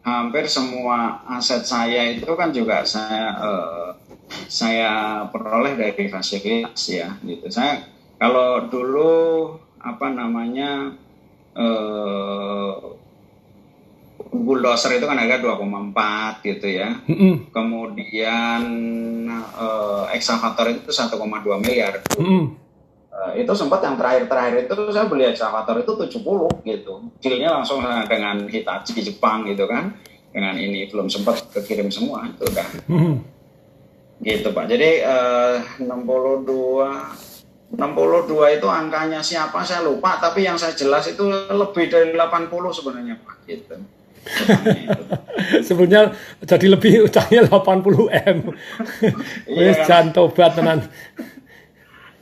hampir 0.00 0.44
semua 0.44 1.20
aset 1.28 1.62
saya 1.62 2.10
itu 2.10 2.28
kan 2.32 2.48
juga 2.48 2.80
saya 2.82 3.24
eh, 3.38 3.88
saya 4.46 4.90
peroleh 5.26 5.76
dari 5.76 6.08
fasilitas 6.08 6.80
ya 6.88 7.12
gitu 7.20 7.44
saya 7.48 7.84
kalau 8.16 8.64
dulu 8.66 9.12
apa 9.78 10.06
namanya 10.08 10.96
eh, 11.54 12.72
bulldozer 14.30 14.94
itu 14.94 15.06
kan 15.10 15.18
harga 15.18 15.42
2,4 15.42 16.46
gitu 16.46 16.66
ya. 16.70 16.88
Mm-mm. 17.10 17.50
Kemudian 17.50 18.62
eh, 19.34 20.04
excavator 20.14 20.70
itu 20.70 20.90
1,2 20.90 21.18
miliar. 21.58 21.98
Mm-mm. 22.16 22.54
Eh, 23.10 23.42
itu 23.42 23.52
sempat 23.58 23.82
yang 23.82 23.98
terakhir-terakhir 23.98 24.70
itu 24.70 24.74
saya 24.94 25.10
beli 25.10 25.26
excavator 25.26 25.82
itu 25.82 25.92
70 26.22 26.62
gitu. 26.62 26.94
Dealnya 27.18 27.50
langsung 27.58 27.82
dengan 28.06 28.46
Hitachi 28.46 29.02
Jepang 29.02 29.44
gitu 29.50 29.66
kan. 29.66 29.98
Dengan 30.30 30.54
ini 30.54 30.86
belum 30.86 31.10
sempat 31.10 31.50
kekirim 31.50 31.90
semua 31.90 32.22
itu 32.30 32.46
udah 32.46 32.66
Mm-mm. 32.86 33.14
gitu 34.22 34.54
Pak. 34.54 34.70
Jadi 34.70 35.02
eh, 35.02 35.56
62 35.82 37.30
62 37.70 38.58
itu 38.58 38.66
angkanya 38.66 39.22
siapa 39.22 39.62
saya 39.62 39.86
lupa 39.86 40.18
tapi 40.18 40.42
yang 40.42 40.58
saya 40.58 40.74
jelas 40.74 41.06
itu 41.06 41.22
lebih 41.30 41.86
dari 41.86 42.14
80 42.14 42.50
sebenarnya 42.50 43.14
Pak 43.22 43.36
gitu. 43.46 43.74
Itu. 44.84 45.02
Sebenarnya 45.64 46.12
jadi 46.44 46.66
lebih 46.68 47.08
utangnya 47.08 47.48
80 47.48 48.08
m. 48.12 48.38
Iya 49.48 49.70
Wis 49.72 49.78
jan 49.88 50.12
tobat 50.12 50.54
tenan. 50.54 50.86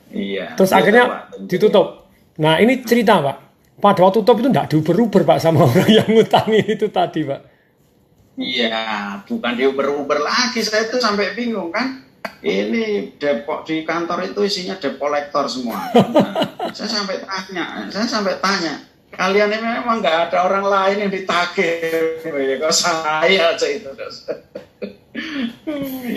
Iya. 0.09 0.57
Terus 0.57 0.71
gitu, 0.73 0.79
akhirnya 0.79 1.03
ditutup. 1.45 2.09
Nah 2.41 2.57
ini 2.57 2.81
cerita 2.81 3.21
pak. 3.21 3.37
Pada 3.79 4.03
waktu 4.03 4.19
tutup 4.23 4.43
itu 4.43 4.47
enggak 4.51 4.67
diuber-uber 4.71 5.23
pak 5.23 5.39
sama 5.39 5.63
orang 5.67 5.87
yang 5.87 6.07
ngutangi 6.09 6.61
itu 6.65 6.87
tadi 6.91 7.23
pak. 7.23 7.41
Iya, 8.39 9.19
bukan 9.27 9.53
diuber-uber 9.59 10.23
lagi. 10.23 10.63
Saya 10.63 10.87
tuh 10.87 10.99
sampai 11.03 11.35
bingung 11.35 11.75
kan. 11.75 12.07
Ini 12.39 13.15
depok 13.19 13.67
di 13.67 13.83
kantor 13.83 14.31
itu 14.31 14.39
isinya 14.47 14.79
debt 14.79 14.95
collector 14.95 15.43
semua. 15.47 15.91
Nah, 15.91 16.71
saya 16.75 16.87
sampai 16.87 17.19
tanya, 17.19 17.83
saya 17.91 18.07
sampai 18.07 18.39
tanya, 18.39 18.79
kalian 19.13 19.49
ini 19.53 19.67
memang 19.81 20.01
nggak 20.01 20.17
ada 20.29 20.37
orang 20.45 20.65
lain 20.65 20.97
yang 21.07 21.11
ditagih, 21.11 22.21
ya 22.25 22.55
kok 22.61 22.75
saya 22.75 23.53
aja 23.53 23.67
itu. 23.67 23.89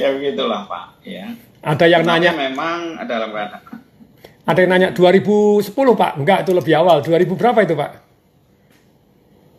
ya 0.01 0.09
begitulah 0.17 0.69
Pak. 0.69 0.85
Ya. 1.07 1.33
Ada 1.63 1.87
yang 1.87 2.03
Tapi 2.03 2.11
nanya, 2.11 2.33
memang 2.35 2.99
dalam 3.07 3.31
keadaan 3.31 3.79
ada 4.43 4.59
yang 4.59 4.71
nanya 4.75 4.89
2010 4.91 5.71
pak. 5.95 6.19
Enggak 6.19 6.43
itu 6.43 6.51
lebih 6.51 6.75
awal. 6.75 6.99
2000 6.99 7.39
berapa 7.39 7.63
itu 7.63 7.79
pak? 7.79 8.03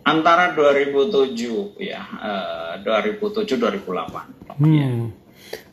antara 0.03 0.51
2007 0.51 1.79
ya, 1.79 2.03
eh, 2.19 2.73
2007 2.83 3.55
2008. 3.55 4.27
Hmm. 4.59 5.15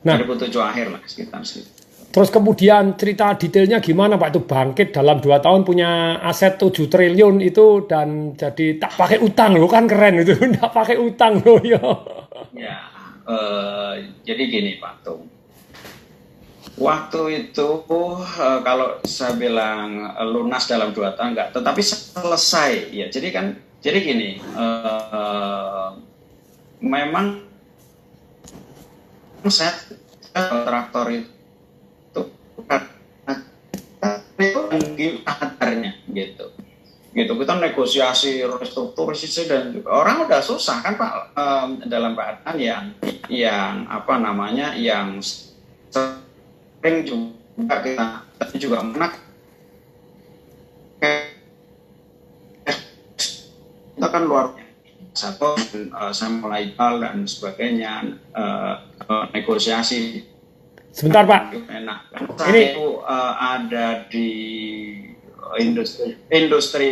Nah 0.07 0.17
2007 0.17 0.55
akhir 0.63 0.87
lah 0.95 1.03
sekitar 1.05 1.43
situ. 1.43 1.80
Terus 2.11 2.31
kemudian 2.35 2.99
cerita 2.99 3.39
detailnya 3.39 3.79
gimana 3.79 4.19
pak 4.19 4.35
itu 4.35 4.43
bangkit 4.43 4.91
dalam 4.91 5.23
dua 5.23 5.39
tahun 5.39 5.63
punya 5.63 6.19
aset 6.27 6.59
7 6.59 6.91
triliun 6.91 7.39
itu 7.39 7.87
dan 7.87 8.35
jadi 8.35 8.83
tak 8.83 8.99
pakai 8.99 9.23
utang 9.23 9.55
loh 9.55 9.71
kan 9.71 9.87
keren 9.87 10.27
itu. 10.27 10.35
Enggak 10.47 10.75
pakai 10.75 10.99
utang 10.99 11.39
loh 11.39 11.63
ya. 11.63 11.79
Ya, 12.51 12.77
eh, 13.31 13.93
jadi 14.27 14.43
gini 14.51 14.83
Pak 14.83 14.95
Tung. 15.07 15.23
Waktu 16.81 17.23
itu 17.47 17.69
eh, 18.27 18.59
kalau 18.67 18.99
saya 19.07 19.39
bilang 19.39 20.11
eh, 20.11 20.27
lunas 20.27 20.67
dalam 20.67 20.91
dua 20.91 21.15
tahun 21.15 21.39
enggak, 21.39 21.55
tetapi 21.55 21.83
selesai 21.83 22.91
ya. 22.91 23.07
Jadi 23.07 23.29
kan, 23.31 23.55
jadi 23.79 23.99
gini, 24.03 24.31
eh, 24.43 25.89
memang 26.83 27.47
saya 29.47 29.73
traktor 30.35 31.07
itu 31.15 31.40
kadarnya 35.25 35.93
gitu. 36.11 36.47
Gitu 37.11 37.33
kita 37.35 37.55
negosiasi 37.59 38.47
restrukturisasi 38.47 39.51
dan 39.51 39.83
orang 39.83 40.31
udah 40.31 40.39
susah 40.39 40.79
kan 40.79 40.95
pak 40.95 41.35
em, 41.35 41.69
dalam 41.91 42.15
keadaan 42.15 42.57
yang 42.57 42.85
yang 43.27 43.83
apa 43.91 44.15
namanya 44.23 44.79
yang 44.79 45.19
sering 45.19 47.03
juga 47.03 47.77
kita 47.83 48.07
juga 48.63 48.79
menak 48.87 49.19
kita 53.99 54.07
kan 54.07 54.23
luar 54.23 54.55
satu 55.11 55.59
eh, 55.75 56.13
saya 56.15 56.31
mulai 56.39 56.71
dan 56.79 57.27
sebagainya 57.27 58.17
eh, 58.39 58.75
eh, 59.03 59.25
negosiasi 59.35 60.30
Sebentar 60.91 61.23
pak. 61.27 61.55
enak. 61.71 61.99
Ini- 62.51 62.75
itu 62.75 62.87
eh, 63.07 63.35
ada 63.39 63.87
di 64.11 64.29
industri 65.59 66.15
industri 66.31 66.91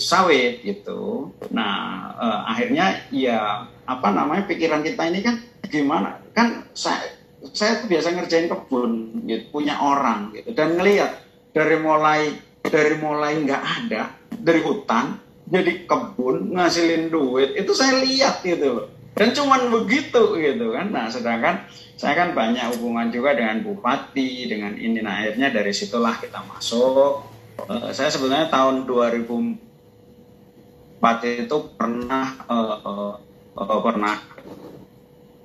sawit 0.00 0.64
gitu. 0.64 1.32
Nah 1.52 2.12
eh, 2.16 2.40
akhirnya 2.48 2.86
ya 3.12 3.68
apa 3.88 4.08
namanya 4.12 4.44
pikiran 4.48 4.84
kita 4.84 5.08
ini 5.08 5.20
kan 5.24 5.40
gimana? 5.68 6.20
Kan 6.36 6.68
saya 6.76 7.16
saya 7.54 7.80
tuh 7.84 7.88
biasa 7.88 8.12
ngerjain 8.12 8.50
kebun 8.50 9.24
gitu 9.24 9.44
punya 9.52 9.80
orang 9.80 10.32
gitu. 10.36 10.52
Dan 10.52 10.76
ngelihat 10.76 11.24
dari 11.52 11.76
mulai 11.80 12.36
dari 12.68 12.94
mulai 13.00 13.40
nggak 13.42 13.62
ada 13.64 14.12
dari 14.28 14.60
hutan 14.60 15.16
jadi 15.48 15.88
kebun 15.88 16.52
ngasilin 16.52 17.08
duit 17.08 17.56
itu 17.56 17.72
saya 17.72 18.04
lihat 18.04 18.44
gitu 18.44 18.66
loh 18.76 18.86
dan 19.18 19.34
cuman 19.34 19.74
begitu 19.74 20.38
gitu 20.38 20.70
kan 20.70 20.94
nah 20.94 21.10
sedangkan 21.10 21.66
saya 21.98 22.14
kan 22.14 22.30
banyak 22.30 22.78
hubungan 22.78 23.10
juga 23.10 23.34
dengan 23.34 23.58
bupati 23.66 24.46
dengan 24.46 24.78
ini 24.78 25.02
nah 25.02 25.18
akhirnya 25.18 25.50
dari 25.50 25.74
situlah 25.74 26.14
kita 26.22 26.38
masuk 26.46 27.26
Eh, 27.66 27.90
saya 27.90 28.06
sebenarnya 28.06 28.54
tahun 28.54 28.86
2004 28.86 31.42
itu 31.42 31.56
pernah 31.74 32.38
eh, 32.46 32.76
eh, 32.86 33.14
eh, 33.58 33.80
pernah 33.82 34.14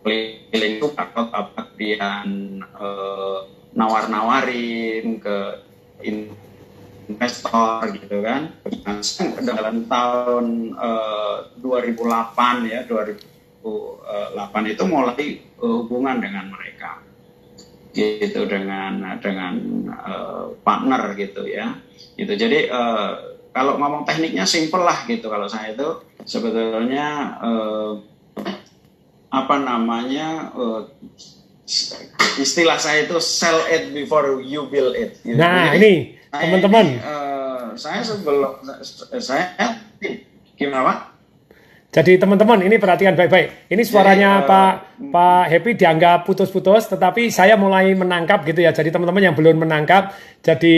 keliling 0.05 0.75
tuh 0.77 0.93
apa 0.93 1.57
kemudian 1.57 2.61
eh, 2.61 3.39
nawar-nawarin 3.73 5.17
ke 5.17 5.37
in- 6.05 6.37
investor 7.09 7.89
gitu 7.97 8.21
kan. 8.21 8.53
Nah, 8.85 9.01
dalam 9.41 9.89
tahun 9.89 10.77
eh, 10.77 11.37
2008 11.65 12.69
ya 12.69 12.85
2008 13.63 14.75
itu 14.75 14.83
mulai 14.83 15.39
eh, 15.39 15.75
hubungan 15.79 16.19
dengan 16.19 16.51
mereka. 16.51 16.99
Gitu 17.95 18.43
dengan 18.49 19.17
dengan 19.23 19.53
eh, 19.87 20.45
partner 20.61 21.15
gitu 21.15 21.47
ya. 21.47 21.79
Gitu 22.19 22.33
jadi 22.35 22.59
eh, 22.67 23.11
kalau 23.55 23.79
ngomong 23.79 24.03
tekniknya 24.03 24.43
simple 24.43 24.83
lah 24.83 25.07
gitu. 25.07 25.31
Kalau 25.31 25.47
saya 25.47 25.71
itu 25.71 26.03
sebetulnya 26.27 27.39
eh, 27.39 27.91
apa 29.33 29.55
namanya 29.57 30.51
eh, 30.53 30.81
istilah 32.37 32.75
saya 32.75 33.07
itu 33.07 33.17
sell 33.23 33.63
it 33.71 33.95
before 33.95 34.43
you 34.43 34.67
build 34.67 34.93
it. 34.99 35.15
Gitu. 35.23 35.39
Nah 35.39 35.71
Jadi, 35.71 35.79
ini 35.79 35.91
teman-teman. 36.27 36.85
eh, 36.99 37.65
saya 37.79 38.03
sebelum 38.03 38.59
saya 39.23 39.55
gimana? 40.59 40.83
pak 40.85 41.12
Jadi 41.93 42.17
teman-teman 42.17 42.65
ini 42.65 42.81
perhatikan 42.81 43.13
baik-baik. 43.13 43.69
Ini 43.69 43.83
suaranya 43.85 44.41
Jadi, 44.41 44.43
eh, 44.43 44.49
Pak 44.49 44.73
Pak 45.13 45.43
Happy 45.45 45.71
dianggap 45.77 46.25
putus-putus, 46.25 46.89
tetapi 46.89 47.29
saya 47.29 47.53
mulai 47.53 47.93
menangkap 47.93 48.41
gitu 48.49 48.65
ya. 48.65 48.73
Jadi 48.73 48.89
teman-teman 48.89 49.21
yang 49.21 49.37
belum 49.37 49.61
menangkap, 49.61 50.09
jadi 50.41 50.77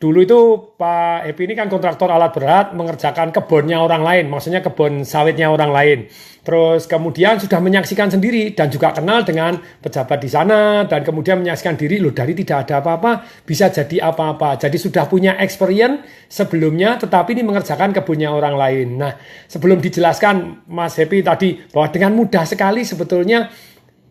dulu 0.00 0.24
itu 0.24 0.40
Pak 0.80 1.28
Happy 1.28 1.44
ini 1.44 1.52
kan 1.52 1.68
kontraktor 1.68 2.08
alat 2.08 2.32
berat 2.32 2.72
mengerjakan 2.72 3.36
kebunnya 3.36 3.84
orang 3.84 4.00
lain, 4.00 4.32
maksudnya 4.32 4.64
kebun 4.64 5.04
sawitnya 5.04 5.52
orang 5.52 5.68
lain. 5.68 5.98
Terus 6.40 6.88
kemudian 6.88 7.36
sudah 7.36 7.60
menyaksikan 7.60 8.08
sendiri 8.08 8.56
dan 8.56 8.72
juga 8.72 8.96
kenal 8.96 9.28
dengan 9.28 9.60
pejabat 9.60 10.24
di 10.24 10.30
sana 10.32 10.88
dan 10.88 11.04
kemudian 11.04 11.36
menyaksikan 11.44 11.76
diri 11.76 12.00
loh 12.00 12.16
dari 12.16 12.32
tidak 12.32 12.64
ada 12.64 12.80
apa-apa 12.80 13.44
bisa 13.44 13.68
jadi 13.68 14.08
apa-apa. 14.08 14.56
Jadi 14.56 14.80
sudah 14.80 15.04
punya 15.04 15.36
experience 15.36 16.00
sebelumnya 16.32 16.96
tetapi 16.96 17.36
ini 17.36 17.44
mengerjakan 17.44 17.92
kebunnya 17.92 18.32
orang 18.32 18.56
lain. 18.56 18.88
Nah, 18.96 19.12
sebelum 19.52 19.84
dijelaskan 19.84 20.64
Mas 20.72 20.96
Happy 20.96 21.20
tadi 21.20 21.60
bahwa 21.68 21.92
dengan 21.92 22.16
mudah 22.16 22.48
sekali 22.48 22.88
sebetulnya 22.88 23.52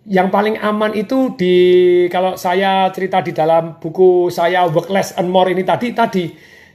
yang 0.07 0.31
paling 0.31 0.55
aman 0.61 0.95
itu 0.95 1.35
di 1.35 1.55
kalau 2.07 2.39
saya 2.39 2.87
cerita 2.95 3.19
di 3.19 3.35
dalam 3.35 3.81
buku 3.81 4.31
saya 4.31 4.69
Work 4.69 4.87
Less 4.87 5.17
and 5.19 5.27
More 5.27 5.51
ini 5.51 5.67
tadi 5.67 5.91
tadi 5.91 6.25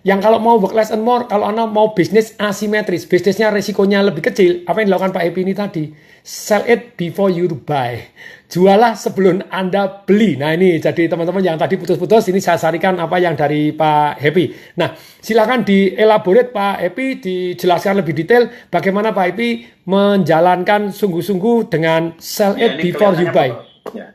yang 0.05 0.21
kalau 0.21 0.37
mau 0.37 0.61
work 0.61 0.77
less 0.77 0.93
and 0.93 1.01
more 1.01 1.25
kalau 1.25 1.49
anda 1.49 1.65
mau 1.65 1.97
bisnis 1.97 2.37
asimetris 2.37 3.09
bisnisnya 3.09 3.49
resikonya 3.49 4.05
lebih 4.05 4.21
kecil 4.21 4.61
apa 4.69 4.85
yang 4.85 4.93
dilakukan 4.93 5.17
Pak 5.17 5.25
Happy 5.25 5.41
ini 5.49 5.57
tadi 5.57 5.85
sell 6.21 6.61
it 6.69 6.93
before 7.01 7.33
you 7.33 7.49
buy 7.49 7.97
jualah 8.53 8.93
sebelum 9.01 9.41
anda 9.49 10.05
beli 10.05 10.37
nah 10.37 10.53
ini 10.53 10.77
jadi 10.77 11.09
teman-teman 11.09 11.41
yang 11.41 11.57
tadi 11.57 11.81
putus-putus 11.81 12.29
ini 12.29 12.37
saya 12.37 12.61
sarikan 12.61 13.01
apa 13.01 13.17
yang 13.17 13.33
dari 13.33 13.73
Pak 13.73 14.21
Happy 14.21 14.77
nah 14.77 14.93
silakan 15.25 15.65
dielaborate 15.65 16.53
Pak 16.53 16.85
Happy 16.85 17.07
dijelaskan 17.25 18.05
lebih 18.05 18.13
detail 18.13 18.53
bagaimana 18.69 19.17
Pak 19.17 19.25
Happy 19.33 19.65
menjalankan 19.89 20.93
sungguh-sungguh 20.93 21.73
dengan 21.73 22.13
sell 22.21 22.61
it 22.61 22.75
Ya, 22.75 22.83
before 22.83 23.15
you 23.15 23.29
buy. 23.31 23.51
Ya. 23.95 24.07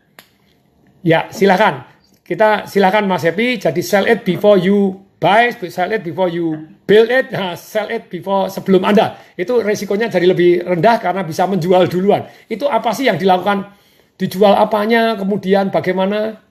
Ya, 1.00 1.19
silakan. 1.31 1.88
Kita 2.27 2.67
silakan 2.69 3.10
Mas 3.10 3.25
Happy 3.25 3.58
jadi 3.58 3.81
sell 3.81 4.05
it 4.05 4.22
before 4.27 4.60
you 4.60 5.09
buy, 5.20 5.52
sell 5.68 5.92
it 5.92 6.02
before 6.02 6.32
you 6.32 6.56
build 6.88 7.12
it, 7.12 7.30
nah, 7.30 7.54
sell 7.54 7.92
it 7.92 8.08
before 8.08 8.48
sebelum 8.48 8.88
Anda. 8.88 9.20
Itu 9.36 9.60
resikonya 9.60 10.08
jadi 10.08 10.32
lebih 10.32 10.64
rendah 10.64 10.98
karena 11.04 11.22
bisa 11.28 11.44
menjual 11.46 11.92
duluan. 11.92 12.26
Itu 12.48 12.72
apa 12.72 12.96
sih 12.96 13.06
yang 13.06 13.20
dilakukan? 13.20 13.76
Dijual 14.20 14.52
apanya, 14.56 15.16
kemudian 15.16 15.72
bagaimana? 15.72 16.44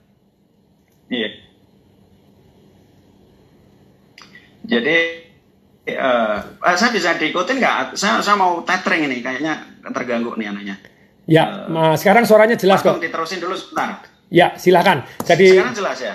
Iya. 1.05 1.29
Jadi 4.69 4.97
uh, 5.93 6.37
saya 6.77 6.89
bisa 6.93 7.13
diikutin 7.17 7.61
nggak? 7.61 7.93
Saya, 7.93 8.25
saya 8.25 8.37
mau 8.37 8.61
tethering 8.65 9.05
ini, 9.05 9.21
kayaknya 9.21 9.65
terganggu 9.93 10.33
nih 10.33 10.49
anaknya. 10.49 10.75
Ya, 11.29 11.69
uh, 11.69 11.93
sekarang 11.93 12.25
suaranya 12.25 12.57
jelas 12.57 12.81
kok. 12.81 12.97
Diterusin 12.97 13.37
dulu 13.37 13.53
sebentar. 13.53 14.08
Ya, 14.29 14.53
silakan. 14.61 15.01
Jadi 15.25 15.57
sekarang 15.57 15.73
jelas 15.73 15.97
ya. 15.97 16.13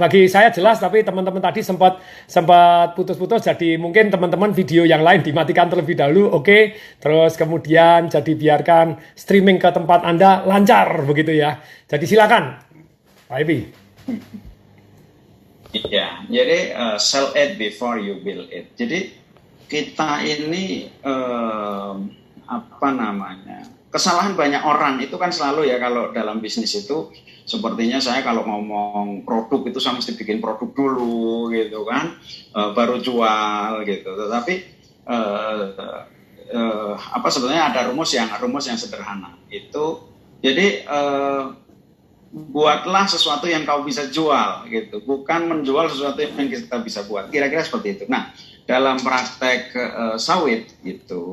Bagi 0.00 0.32
saya 0.32 0.48
jelas, 0.48 0.80
tapi 0.80 1.04
teman-teman 1.04 1.44
tadi 1.44 1.60
sempat 1.60 2.00
sempat 2.24 2.96
putus-putus. 2.96 3.44
Jadi 3.44 3.76
mungkin 3.76 4.08
teman-teman 4.08 4.56
video 4.56 4.88
yang 4.88 5.04
lain 5.04 5.20
dimatikan 5.20 5.68
terlebih 5.68 5.92
dahulu, 5.92 6.32
oke. 6.32 6.48
Okay. 6.48 6.62
Terus 6.96 7.36
kemudian 7.36 8.08
jadi 8.08 8.32
biarkan 8.32 8.96
streaming 9.12 9.60
ke 9.60 9.68
tempat 9.76 10.08
anda 10.08 10.40
lancar 10.48 11.04
begitu 11.04 11.36
ya. 11.36 11.60
Jadi 11.84 12.04
silakan, 12.08 12.64
Pak 13.28 13.38
Ebi. 13.44 13.58
Iya, 15.70 16.26
jadi 16.32 16.58
uh, 16.74 16.96
sell 16.96 17.30
it 17.36 17.60
before 17.60 18.00
you 18.00 18.24
build 18.24 18.48
it. 18.48 18.72
Jadi 18.74 19.12
kita 19.68 20.24
ini 20.24 20.88
uh, 21.04 21.94
apa 22.48 22.88
namanya? 22.88 23.68
Kesalahan 23.90 24.32
banyak 24.32 24.62
orang 24.64 25.02
itu 25.02 25.14
kan 25.20 25.28
selalu 25.28 25.68
ya 25.68 25.76
kalau 25.76 26.14
dalam 26.14 26.38
bisnis 26.38 26.74
itu 26.74 27.10
sepertinya 27.50 27.98
saya 27.98 28.22
kalau 28.22 28.46
ngomong 28.46 29.26
produk 29.26 29.66
itu 29.66 29.82
saya 29.82 29.98
mesti 29.98 30.14
bikin 30.14 30.38
produk 30.38 30.70
dulu 30.70 31.50
gitu 31.50 31.82
kan, 31.82 32.14
uh, 32.54 32.70
baru 32.70 33.02
jual 33.02 33.82
gitu. 33.90 34.06
Tetapi 34.14 34.54
uh, 35.10 35.62
uh, 36.54 36.94
apa 36.94 37.26
sebenarnya 37.26 37.74
ada 37.74 37.80
rumus 37.90 38.14
yang 38.14 38.30
rumus 38.38 38.70
yang 38.70 38.78
sederhana 38.78 39.34
itu. 39.50 40.06
Jadi 40.40 40.86
uh, 40.86 41.58
buatlah 42.30 43.10
sesuatu 43.10 43.50
yang 43.50 43.66
kau 43.66 43.82
bisa 43.82 44.06
jual 44.06 44.70
gitu 44.70 45.02
bukan 45.02 45.50
menjual 45.50 45.90
sesuatu 45.90 46.22
yang 46.22 46.46
kita 46.46 46.78
bisa 46.78 47.02
buat 47.02 47.26
kira-kira 47.26 47.66
seperti 47.66 47.98
itu 47.98 48.04
nah 48.06 48.30
dalam 48.70 49.02
praktek 49.02 49.74
uh, 49.74 50.14
sawit 50.14 50.70
itu 50.86 51.26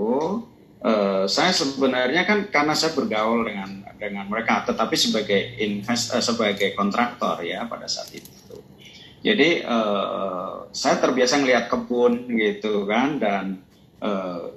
uh, 0.84 1.26
saya 1.30 1.54
sebenarnya 1.54 2.26
kan 2.28 2.50
karena 2.50 2.74
saya 2.74 2.94
bergaul 2.98 3.46
dengan 3.48 3.86
dengan 3.98 4.26
mereka 4.30 4.66
tetapi 4.68 4.94
sebagai 4.94 5.58
invest 5.62 6.14
uh, 6.14 6.22
sebagai 6.22 6.74
kontraktor 6.78 7.42
ya 7.42 7.66
pada 7.66 7.90
saat 7.90 8.14
itu. 8.14 8.30
Jadi 9.26 9.66
uh, 9.66 10.70
saya 10.72 11.02
terbiasa 11.02 11.42
ngelihat 11.42 11.68
kebun 11.74 12.30
gitu 12.38 12.86
kan 12.86 13.18
dan 13.18 13.66
uh, 14.00 14.54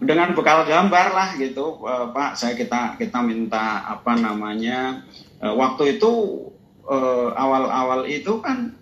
dengan 0.00 0.32
bekal 0.32 0.64
gambar 0.64 1.12
lah 1.12 1.30
gitu 1.36 1.84
uh, 1.84 2.08
Pak 2.16 2.32
saya 2.32 2.56
kita 2.56 2.96
kita 2.96 3.20
minta 3.20 3.84
apa 3.84 4.16
namanya 4.16 5.04
uh, 5.44 5.52
waktu 5.52 6.00
itu 6.00 6.10
eh, 6.90 7.28
awal-awal 7.36 8.08
itu 8.08 8.40
kan 8.42 8.74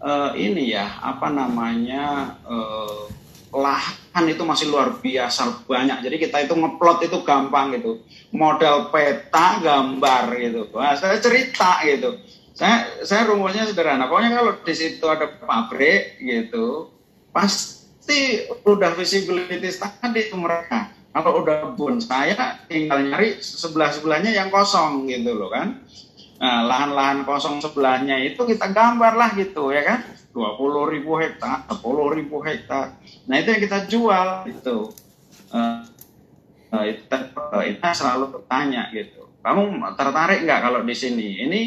uh, 0.00 0.32
ini 0.34 0.72
ya 0.74 0.88
apa 1.04 1.30
namanya 1.30 2.34
uh, 2.48 3.06
lahan 4.16 4.32
itu 4.32 4.48
masih 4.48 4.72
luar 4.72 4.96
biasa 4.96 5.68
banyak. 5.68 6.00
Jadi 6.00 6.16
kita 6.16 6.48
itu 6.48 6.56
ngeplot 6.56 7.04
itu 7.04 7.20
gampang 7.20 7.76
gitu. 7.76 8.00
Modal 8.32 8.88
peta 8.88 9.60
gambar 9.60 10.32
gitu. 10.40 10.72
Nah, 10.72 10.96
saya 10.96 11.20
cerita 11.20 11.84
gitu. 11.84 12.16
Saya 12.56 13.04
saya 13.04 13.28
rumusnya 13.28 13.68
sederhana. 13.68 14.08
Pokoknya 14.08 14.40
kalau 14.40 14.56
di 14.64 14.72
situ 14.72 15.04
ada 15.04 15.28
pabrik 15.28 16.16
gitu 16.24 16.96
pasti 17.28 18.48
udah 18.64 18.96
visibility 18.96 19.68
tadi 19.76 20.32
itu 20.32 20.36
mereka. 20.40 20.96
Kalau 21.12 21.44
udah 21.44 21.76
bun 21.76 22.00
saya 22.00 22.64
tinggal 22.72 23.04
nyari 23.04 23.36
sebelah 23.44 23.92
sebelahnya 23.92 24.32
yang 24.32 24.48
kosong 24.48 25.12
gitu 25.12 25.36
loh 25.36 25.52
kan. 25.52 25.84
Nah, 26.40 26.64
lahan-lahan 26.64 27.28
kosong 27.28 27.60
sebelahnya 27.60 28.16
itu 28.24 28.48
kita 28.48 28.72
gambar 28.72 29.12
lah 29.12 29.36
gitu 29.36 29.76
ya 29.76 29.84
kan. 29.84 30.15
20 30.36 30.92
ribu 30.92 31.16
hektar, 31.16 31.64
10 31.64 31.80
ribu 32.12 32.44
hektar. 32.44 33.00
Nah 33.24 33.40
itu 33.40 33.48
yang 33.56 33.62
kita 33.64 33.78
jual 33.88 34.28
itu. 34.44 34.92
Uh, 35.48 35.80
uh, 36.76 36.84
itu, 36.84 37.00
uh, 37.08 37.64
itu 37.64 37.80
selalu 37.80 38.36
bertanya 38.36 38.92
gitu. 38.92 39.24
Kamu 39.40 39.80
tertarik 39.96 40.44
nggak 40.44 40.60
kalau 40.60 40.84
di 40.84 40.92
sini? 40.92 41.28
Ini 41.48 41.60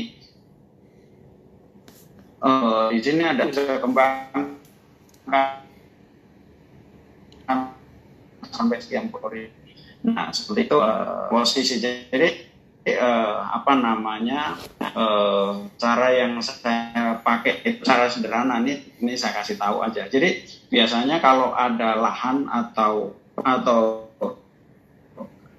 uh, 2.46 2.94
di 2.94 3.02
sini 3.02 3.26
ada 3.26 3.50
kembang 3.82 4.62
sampai 8.50 8.78
sekian 8.78 9.10
puluh 9.10 9.50
Nah 10.00 10.32
seperti 10.32 10.70
itu 10.70 10.78
uh, 10.80 11.28
posisi 11.28 11.76
jadi 11.82 12.50
uh, 13.00 13.52
apa 13.52 13.74
namanya 13.76 14.56
uh, 14.96 15.68
cara 15.76 16.08
yang 16.16 16.40
saya 16.40 16.89
pakai 17.30 17.62
itu 17.62 17.86
cara 17.86 18.10
sederhana 18.10 18.58
ini 18.66 18.82
ini 18.98 19.14
saya 19.14 19.38
kasih 19.38 19.62
tahu 19.62 19.86
aja. 19.86 20.10
Jadi 20.10 20.42
biasanya 20.74 21.22
kalau 21.22 21.54
ada 21.54 21.94
lahan 22.02 22.50
atau 22.50 23.14
atau 23.38 24.10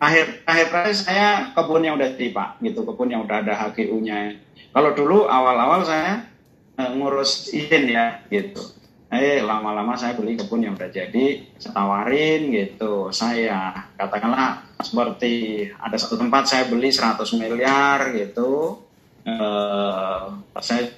akhir 0.02 0.42
akhir 0.48 0.66
terakhir 0.74 0.96
saya 0.98 1.54
kebun 1.54 1.86
yang 1.86 1.94
udah 1.94 2.10
tiba 2.18 2.58
gitu 2.58 2.82
kebun 2.82 3.14
yang 3.14 3.22
udah 3.22 3.46
ada 3.46 3.54
HGU-nya. 3.54 4.34
Kalau 4.74 4.90
dulu 4.98 5.30
awal-awal 5.30 5.86
saya 5.86 6.26
uh, 6.74 6.90
ngurus 6.90 7.54
izin 7.54 7.86
ya 7.94 8.18
gitu 8.26 8.80
eh 9.10 9.42
lama-lama 9.42 9.98
saya 9.98 10.14
beli 10.14 10.38
kebun 10.38 10.62
yang 10.62 10.78
udah 10.78 10.86
jadi 10.86 11.42
saya 11.58 11.74
tawarin 11.74 12.54
gitu 12.54 13.10
saya 13.10 13.90
katakanlah 13.98 14.62
seperti 14.78 15.66
ada 15.82 15.98
satu 15.98 16.14
tempat 16.14 16.46
saya 16.46 16.70
beli 16.70 16.94
100 16.94 17.18
miliar 17.34 18.14
gitu 18.14 18.78
eh, 19.26 20.24
saya 20.62 20.94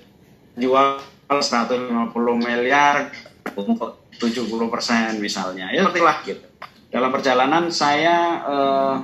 jual 0.57 1.01
150 1.29 2.13
miliar 2.37 3.09
untuk 3.57 4.09
70 4.21 4.73
persen 4.73 5.19
misalnya 5.19 5.73
ya 5.73 5.89
seperti 5.89 6.01
lah 6.05 6.17
gitu 6.25 6.47
dalam 6.93 7.11
perjalanan 7.11 7.73
saya 7.73 8.17
eh, 8.45 8.95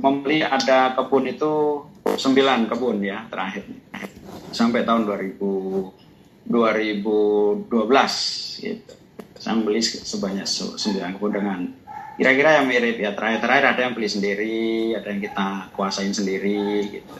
membeli 0.00 0.42
ada 0.42 0.98
kebun 0.98 1.30
itu 1.30 1.84
9 2.04 2.70
kebun 2.70 2.98
ya 3.04 3.28
terakhir 3.30 3.68
sampai 4.50 4.82
tahun 4.82 5.06
2000 5.06 6.00
2012 6.50 7.70
gitu. 8.66 8.94
Saya 9.40 9.56
beli 9.62 9.80
sebanyak 9.80 10.44
9 10.44 11.14
kebun 11.16 11.32
dengan 11.32 11.70
kira-kira 12.18 12.60
yang 12.60 12.66
mirip 12.68 13.00
ya 13.00 13.14
terakhir-terakhir 13.16 13.64
ada 13.76 13.80
yang 13.86 13.94
beli 13.96 14.08
sendiri, 14.10 14.92
ada 14.98 15.08
yang 15.08 15.22
kita 15.22 15.70
kuasain 15.72 16.12
sendiri 16.12 17.00
gitu. 17.00 17.14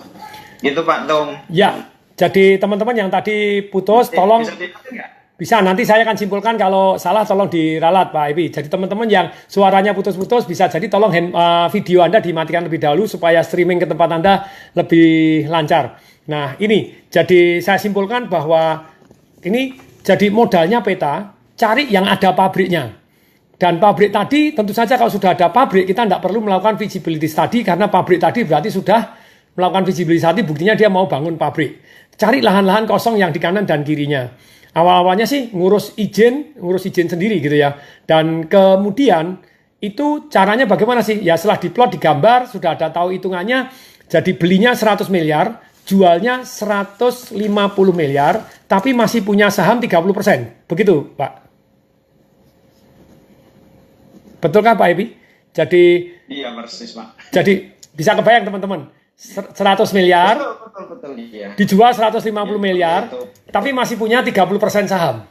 Gitu 0.61 0.80
Pak 0.85 1.09
Tung. 1.09 1.38
Ya, 1.48 1.88
jadi 2.20 2.61
teman-teman 2.61 2.92
yang 2.92 3.09
tadi 3.09 3.64
putus 3.72 4.12
tolong 4.12 4.44
bisa, 4.44 5.09
bisa 5.40 5.56
nanti 5.64 5.88
saya 5.88 6.04
akan 6.04 6.20
simpulkan 6.20 6.61
kalau 6.61 7.00
salah 7.00 7.24
tolong 7.24 7.48
diralat 7.48 8.12
Pak 8.12 8.37
Evi. 8.37 8.52
Jadi 8.52 8.68
teman-teman 8.68 9.09
yang 9.09 9.33
suaranya 9.48 9.96
putus-putus 9.96 10.44
bisa 10.44 10.68
jadi 10.68 10.85
tolong 10.92 11.09
hand, 11.09 11.33
uh, 11.33 11.72
video 11.72 12.04
Anda 12.04 12.20
dimatikan 12.20 12.68
lebih 12.68 12.76
dahulu 12.76 13.09
supaya 13.09 13.40
streaming 13.40 13.80
ke 13.80 13.88
tempat 13.88 14.09
Anda 14.20 14.44
lebih 14.76 15.48
lancar. 15.48 15.96
Nah, 16.28 16.61
ini 16.61 17.09
jadi 17.09 17.64
saya 17.64 17.80
simpulkan 17.80 18.28
bahwa 18.28 18.85
ini 19.40 19.80
jadi 20.04 20.28
modalnya 20.28 20.85
peta, 20.85 21.33
cari 21.56 21.88
yang 21.88 22.04
ada 22.04 22.37
pabriknya. 22.37 23.00
Dan 23.56 23.80
pabrik 23.80 24.12
tadi 24.12 24.52
tentu 24.52 24.76
saja 24.76 25.00
kalau 25.00 25.12
sudah 25.12 25.33
ada 25.37 25.48
pabrik 25.48 25.88
kita 25.88 26.04
tidak 26.04 26.20
perlu 26.20 26.44
melakukan 26.44 26.76
visibility 26.76 27.28
study 27.28 27.64
karena 27.64 27.88
pabrik 27.88 28.20
tadi 28.20 28.44
berarti 28.44 28.72
sudah 28.72 29.16
melakukan 29.56 29.85
visibility 29.85 30.20
study 30.20 30.40
buktinya 30.44 30.76
dia 30.76 30.92
mau 30.92 31.09
bangun 31.09 31.40
pabrik. 31.40 31.89
Cari 32.20 32.44
lahan-lahan 32.44 32.85
kosong 32.85 33.16
yang 33.16 33.33
di 33.33 33.40
kanan 33.40 33.64
dan 33.64 33.80
kirinya. 33.80 34.28
Awal-awalnya 34.76 35.24
sih 35.24 35.48
ngurus 35.56 35.96
izin, 35.96 36.61
ngurus 36.61 36.85
izin 36.85 37.09
sendiri 37.09 37.40
gitu 37.40 37.56
ya. 37.56 37.80
Dan 38.04 38.44
kemudian 38.44 39.40
itu 39.80 40.28
caranya 40.28 40.68
bagaimana 40.68 41.00
sih? 41.00 41.16
Ya 41.24 41.40
setelah 41.40 41.56
diplot 41.56 41.96
digambar, 41.96 42.44
sudah 42.44 42.76
ada 42.76 42.92
tahu 42.92 43.16
hitungannya, 43.16 43.72
jadi 44.04 44.37
belinya 44.37 44.76
100 44.76 45.09
miliar, 45.09 45.64
jualnya 45.88 46.44
150 46.44 47.33
miliar, 47.96 48.44
tapi 48.68 48.92
masih 48.92 49.24
punya 49.24 49.48
saham 49.48 49.80
30 49.80 50.12
persen. 50.12 50.52
Begitu, 50.68 51.16
Pak. 51.16 51.33
Betul 54.44 54.61
kan 54.61 54.76
Pak 54.76 54.88
Ebi? 54.92 55.16
Jadi 55.56 55.85
Iya, 56.30 56.52
persis, 56.54 56.92
Pak. 56.92 57.33
Jadi 57.33 57.74
bisa 57.96 58.12
kebayang 58.14 58.46
teman-teman, 58.46 58.87
100 59.20 59.52
miliar 59.92 60.40
betul, 60.40 60.56
betul, 60.64 60.85
betul, 60.96 61.12
iya. 61.20 61.52
dijual 61.52 61.92
150 61.92 62.24
ya, 62.24 62.56
miliar, 62.56 63.00
betul. 63.12 63.28
tapi 63.52 63.68
masih 63.76 64.00
punya 64.00 64.24
30 64.24 64.33
persen 64.56 64.88
saham. 64.88 65.28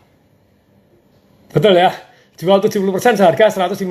Betul 1.49 1.73
ya? 1.73 1.89
Jual 2.37 2.61
70 2.61 2.85
persen 2.93 3.17
seharga 3.17 3.49
150 3.49 3.81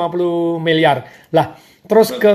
miliar. 0.63 1.03
Lah, 1.35 1.59
terus 1.83 2.15
betul. 2.15 2.23
ke 2.23 2.33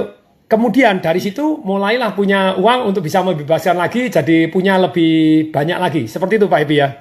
Kemudian 0.54 1.02
dari 1.02 1.18
situ 1.18 1.66
mulailah 1.66 2.14
punya 2.14 2.54
uang 2.62 2.94
untuk 2.94 3.02
bisa 3.02 3.26
membebaskan 3.26 3.74
lagi, 3.74 4.12
jadi 4.14 4.54
punya 4.54 4.78
lebih 4.78 5.50
banyak 5.50 5.80
lagi. 5.82 6.02
Seperti 6.06 6.38
itu 6.38 6.46
Pak 6.46 6.62
Ibi 6.70 6.76
ya. 6.78 6.94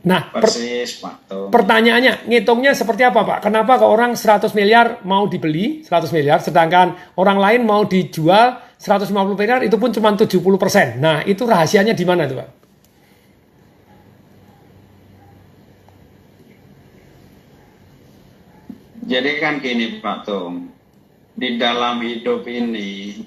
Nah, 0.00 0.32
per- 0.32 0.48
Pak 0.48 1.14
pertanyaannya, 1.52 2.24
ngitungnya 2.24 2.72
seperti 2.72 3.04
apa 3.04 3.20
Pak? 3.20 3.38
Kenapa 3.44 3.76
ke 3.76 3.84
orang 3.84 4.16
100 4.16 4.56
miliar 4.56 5.04
mau 5.04 5.28
dibeli 5.28 5.84
100 5.84 6.08
miliar, 6.16 6.40
sedangkan 6.40 6.96
orang 7.20 7.36
lain 7.36 7.60
mau 7.68 7.84
dijual 7.84 8.64
150 8.80 9.36
miliar 9.36 9.60
itu 9.60 9.76
pun 9.76 9.92
cuma 9.92 10.08
70 10.16 10.56
persen. 10.56 10.96
Nah, 10.96 11.20
itu 11.28 11.44
rahasianya 11.44 11.92
di 11.92 12.04
mana 12.08 12.24
tuh 12.24 12.40
Pak? 12.40 12.48
Jadi 19.04 19.32
kan 19.36 19.60
gini 19.60 20.00
Pak 20.00 20.24
Tung, 20.24 20.70
di 21.36 21.58
dalam 21.60 22.00
hidup 22.00 22.46
ini, 22.48 23.20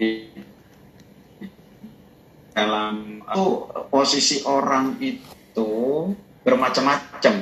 di 0.00 0.31
dalam 2.52 3.24
itu 3.24 3.44
posisi 3.88 4.44
orang 4.44 5.00
itu 5.00 5.70
bermacam-macam 6.44 7.34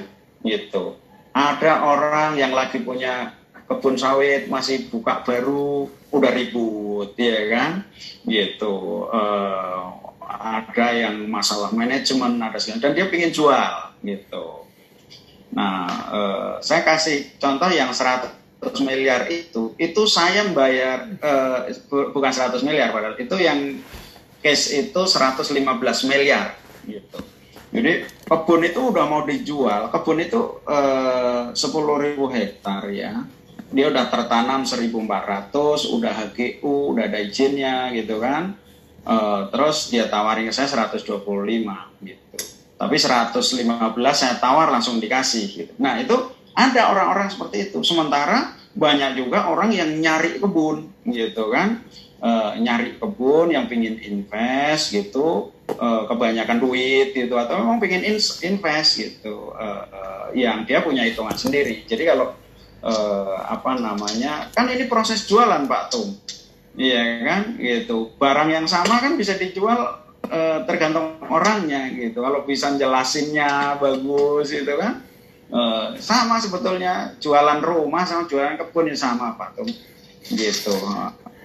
gitu. 0.46 0.96
Ada 1.30 1.82
orang 1.86 2.38
yang 2.38 2.54
lagi 2.54 2.82
punya 2.82 3.34
kebun 3.70 3.94
sawit 3.94 4.50
masih 4.50 4.90
buka 4.90 5.22
baru 5.22 5.86
udah 6.10 6.32
ribut 6.34 7.14
ya 7.18 7.50
kan? 7.50 7.70
Gitu. 8.26 8.74
Eh, 9.10 9.78
ada 10.30 10.86
yang 10.94 11.26
masalah 11.26 11.74
manajemen 11.74 12.38
ada 12.38 12.56
segala 12.56 12.88
dan 12.88 12.94
dia 12.94 13.06
ingin 13.10 13.34
jual 13.34 13.72
gitu. 14.06 14.46
Nah, 15.50 15.86
eh, 16.14 16.52
saya 16.62 16.86
kasih 16.86 17.34
contoh 17.42 17.66
yang 17.70 17.90
100 17.90 18.30
miliar 18.86 19.26
itu, 19.26 19.74
itu 19.74 20.02
saya 20.06 20.46
membayar 20.46 21.10
eh, 21.18 21.74
bu- 21.90 22.14
bukan 22.14 22.30
100 22.30 22.62
miliar 22.62 22.94
padahal 22.94 23.18
itu 23.18 23.36
yang 23.38 23.58
case 24.40 24.88
itu 24.88 25.00
115 25.04 25.54
miliar 26.08 26.56
gitu. 26.88 27.20
Jadi 27.70 28.02
kebun 28.26 28.66
itu 28.66 28.80
udah 28.90 29.04
mau 29.06 29.22
dijual, 29.22 29.94
kebun 29.94 30.18
itu 30.18 30.58
eh, 30.66 31.54
10.000 31.54 32.18
hektar 32.34 32.82
ya. 32.90 33.22
Dia 33.70 33.86
udah 33.86 34.10
tertanam 34.10 34.66
1.400, 34.66 34.90
udah 35.94 36.12
HGU, 36.26 36.98
udah 36.98 37.06
ada 37.06 37.22
izinnya 37.22 37.94
gitu 37.94 38.18
kan. 38.18 38.58
Eh, 39.06 39.40
terus 39.54 39.88
dia 39.88 40.10
tawarin 40.10 40.50
ke 40.50 40.52
saya 40.52 40.66
125 40.90 41.06
gitu. 42.02 42.36
Tapi 42.80 42.96
115 42.96 44.16
saya 44.16 44.34
tawar 44.42 44.72
langsung 44.72 44.98
dikasih 44.98 45.46
gitu. 45.52 45.72
Nah, 45.78 46.00
itu 46.00 46.16
ada 46.56 46.90
orang-orang 46.90 47.30
seperti 47.30 47.70
itu. 47.70 47.78
Sementara 47.86 48.56
banyak 48.74 49.14
juga 49.20 49.46
orang 49.46 49.70
yang 49.70 49.94
nyari 50.00 50.42
kebun 50.42 50.90
gitu 51.06 51.54
kan. 51.54 51.84
Eh, 52.20 52.52
nyari 52.60 53.00
kebun 53.00 53.48
yang 53.48 53.64
pingin 53.64 53.96
invest 53.96 54.92
gitu, 54.92 55.56
eh, 55.72 56.02
kebanyakan 56.04 56.60
duit 56.60 57.16
gitu 57.16 57.32
atau 57.40 57.56
memang 57.56 57.80
pingin 57.80 58.04
invest 58.44 59.00
gitu. 59.00 59.56
Eh, 59.56 59.84
eh, 59.88 60.44
yang 60.44 60.68
dia 60.68 60.84
punya 60.84 61.00
hitungan 61.08 61.32
sendiri. 61.32 61.88
Jadi 61.88 62.04
kalau 62.04 62.36
eh, 62.84 63.36
apa 63.40 63.72
namanya? 63.80 64.52
Kan 64.52 64.68
ini 64.68 64.84
proses 64.84 65.24
jualan, 65.24 65.64
Pak 65.64 65.84
Tung. 65.88 66.12
Iya 66.76 67.24
kan, 67.24 67.42
gitu. 67.56 68.12
Barang 68.20 68.52
yang 68.52 68.68
sama 68.68 69.00
kan 69.00 69.16
bisa 69.16 69.40
dijual 69.40 70.04
eh, 70.28 70.60
tergantung 70.68 71.24
orangnya 71.24 71.88
gitu. 71.88 72.20
Kalau 72.20 72.44
bisa 72.44 72.68
jelasinnya 72.76 73.80
bagus 73.80 74.52
gitu 74.52 74.76
kan, 74.76 75.00
eh, 75.48 75.86
sama 75.96 76.36
sebetulnya 76.36 77.16
jualan 77.16 77.64
rumah 77.64 78.04
sama 78.04 78.28
jualan 78.28 78.60
kebun 78.60 78.92
ya 78.92 78.96
sama 79.08 79.40
Pak 79.40 79.56
Tung. 79.56 79.72
Gitu. 80.28 80.76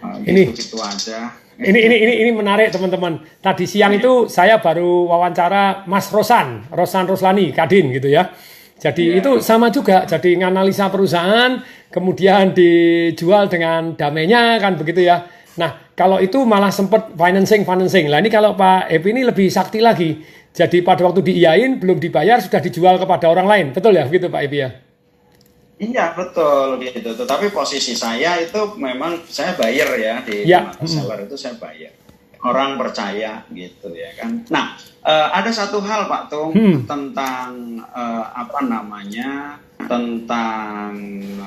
Eh, 0.04 0.32
Ini- 0.32 0.52
gitu, 0.52 0.76
gitu 0.76 0.78
aja. 0.82 1.32
Ini 1.56 1.80
ini 1.88 1.96
ini 2.04 2.14
ini 2.28 2.32
menarik 2.36 2.68
teman-teman. 2.68 3.24
Tadi 3.40 3.64
siang 3.64 3.96
itu 3.96 4.28
saya 4.28 4.60
baru 4.60 5.08
wawancara 5.08 5.88
Mas 5.88 6.12
Rosan, 6.12 6.68
Rosan 6.68 7.08
Roslani, 7.08 7.56
Kadin 7.56 7.96
gitu 7.96 8.12
ya. 8.12 8.28
Jadi 8.76 9.16
Iya. 9.16 9.24
itu 9.24 9.32
sama 9.40 9.72
juga. 9.72 10.04
Jadi 10.04 10.36
nganalisa 10.36 10.92
perusahaan, 10.92 11.64
kemudian 11.88 12.52
dijual 12.52 13.48
dengan 13.48 13.96
damainya 13.96 14.60
kan 14.60 14.76
begitu 14.76 15.08
ya. 15.08 15.24
Nah 15.56 15.96
kalau 15.96 16.20
itu 16.20 16.44
malah 16.44 16.76
sempat 16.76 17.16
financing 17.16 17.64
financing. 17.64 18.12
Lah 18.12 18.20
ini 18.20 18.28
kalau 18.28 18.60
Pak 18.60 18.92
Epi 18.92 19.16
ini 19.16 19.24
lebih 19.24 19.48
sakti 19.48 19.80
lagi. 19.80 20.20
Jadi 20.52 20.84
pada 20.84 21.08
waktu 21.08 21.24
diiyain 21.24 21.80
belum 21.80 22.04
dibayar 22.04 22.40
sudah 22.44 22.60
dijual 22.60 23.00
kepada 23.00 23.32
orang 23.32 23.48
lain. 23.48 23.66
Betul 23.72 23.96
ya 23.96 24.04
begitu 24.04 24.28
Pak 24.28 24.44
Epi 24.44 24.58
ya? 24.60 24.76
Iya 25.76 26.16
betul 26.16 26.80
gitu. 26.80 27.12
Tetapi 27.20 27.52
posisi 27.52 28.00
saya 28.00 28.40
itu 28.40 28.80
memang 28.80 29.20
saya 29.28 29.60
buyer 29.60 29.90
ya 30.00 30.16
di 30.24 30.48
Ya. 30.48 30.72
seller 30.88 31.28
itu 31.28 31.36
saya 31.36 31.60
buyer. 31.60 31.92
Orang 32.46 32.78
percaya 32.78 33.42
gitu 33.50 33.90
ya 33.90 34.14
kan. 34.14 34.46
Nah 34.54 34.78
eh, 35.02 35.28
ada 35.34 35.50
satu 35.50 35.82
hal 35.82 36.06
Pak 36.06 36.24
Tung 36.30 36.54
Hmm. 36.54 36.86
tentang 36.86 37.50
eh, 37.82 38.26
apa 38.30 38.60
namanya 38.62 39.58
tentang 39.86 40.94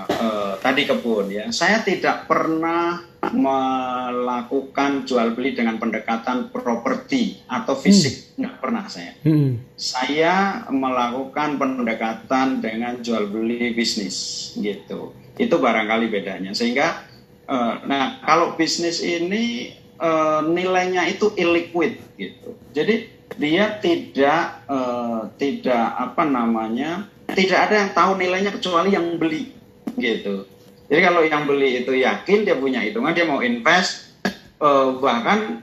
eh, 0.05 0.55
tadi 0.59 0.83
kebun 0.85 1.31
ya. 1.31 1.47
Saya 1.55 1.81
tidak 1.81 2.27
pernah 2.27 2.99
melakukan 3.29 5.03
jual 5.03 5.35
beli 5.35 5.55
dengan 5.55 5.75
pendekatan 5.77 6.55
properti 6.55 7.43
atau 7.51 7.75
fisik 7.75 8.39
nggak 8.39 8.57
pernah 8.63 8.87
saya 8.87 9.19
Hmm. 9.27 9.59
saya 9.75 10.63
melakukan 10.71 11.59
pendekatan 11.59 12.63
dengan 12.63 13.03
jual 13.03 13.27
beli 13.27 13.75
bisnis 13.75 14.51
gitu. 14.55 15.15
Itu 15.35 15.59
barangkali 15.59 16.07
bedanya. 16.11 16.55
Sehingga 16.55 17.03
eh, 17.47 17.75
nah 17.87 18.23
kalau 18.23 18.55
bisnis 18.55 19.03
ini 19.03 19.75
eh, 19.99 20.41
nilainya 20.47 21.07
itu 21.11 21.35
illiquid 21.35 21.99
gitu. 22.17 22.57
Jadi 22.73 22.95
dia 23.39 23.79
tidak 23.79 24.67
eh, 24.67 25.21
tidak 25.39 25.85
apa 25.95 26.23
namanya 26.25 27.07
tidak 27.35 27.59
ada 27.69 27.75
yang 27.85 27.91
tahu 27.93 28.11
nilainya 28.17 28.51
kecuali 28.55 28.95
yang 28.95 29.19
beli 29.21 29.53
gitu. 29.99 30.49
Jadi 30.89 31.01
kalau 31.05 31.21
yang 31.21 31.45
beli 31.45 31.85
itu 31.85 31.93
yakin 31.93 32.49
dia 32.49 32.57
punya 32.57 32.81
hitungan 32.81 33.13
dia 33.13 33.29
mau 33.29 33.43
invest 33.45 34.17
eh, 34.59 34.89
bahkan 34.99 35.63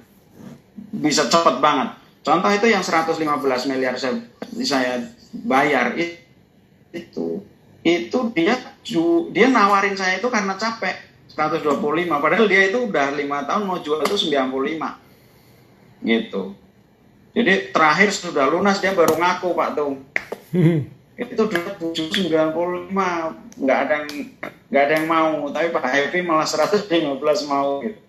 bisa 0.95 1.27
cepat 1.27 1.59
banget. 1.59 1.95
Contoh 2.25 2.49
itu 2.49 2.65
yang 2.73 2.81
115 2.81 3.21
miliar 3.69 3.93
saya, 4.01 4.17
saya 4.65 4.93
bayar 5.45 5.93
itu 5.93 7.43
itu 7.85 8.19
dia 8.33 8.57
dia 9.29 9.47
nawarin 9.51 9.93
saya 9.93 10.17
itu 10.17 10.25
karena 10.33 10.57
capek 10.57 10.95
125 11.35 12.07
padahal 12.07 12.47
dia 12.47 12.71
itu 12.71 12.87
udah 12.87 13.11
lima 13.11 13.43
tahun 13.43 13.67
mau 13.67 13.83
jual 13.83 13.99
itu 14.07 14.31
95 14.31 16.07
gitu. 16.07 16.55
Jadi 17.35 17.75
terakhir 17.75 18.09
sudah 18.15 18.47
lunas 18.47 18.79
dia 18.79 18.95
baru 18.95 19.19
ngaku 19.19 19.51
Pak 19.51 19.69
Tung. 19.75 19.99
Hmm. 20.55 20.87
itu 21.15 21.47
udah 21.47 21.79
95 21.79 22.91
nggak 23.55 23.79
ada 23.87 23.93
yang 24.03 24.07
nggak 24.71 24.83
ada 24.87 24.93
yang 24.95 25.07
mau. 25.07 25.51
Tapi 25.51 25.67
Pak 25.75 25.83
Happy 25.83 26.19
malah 26.23 26.47
115 26.47 26.87
mau 27.51 27.83
gitu. 27.83 27.99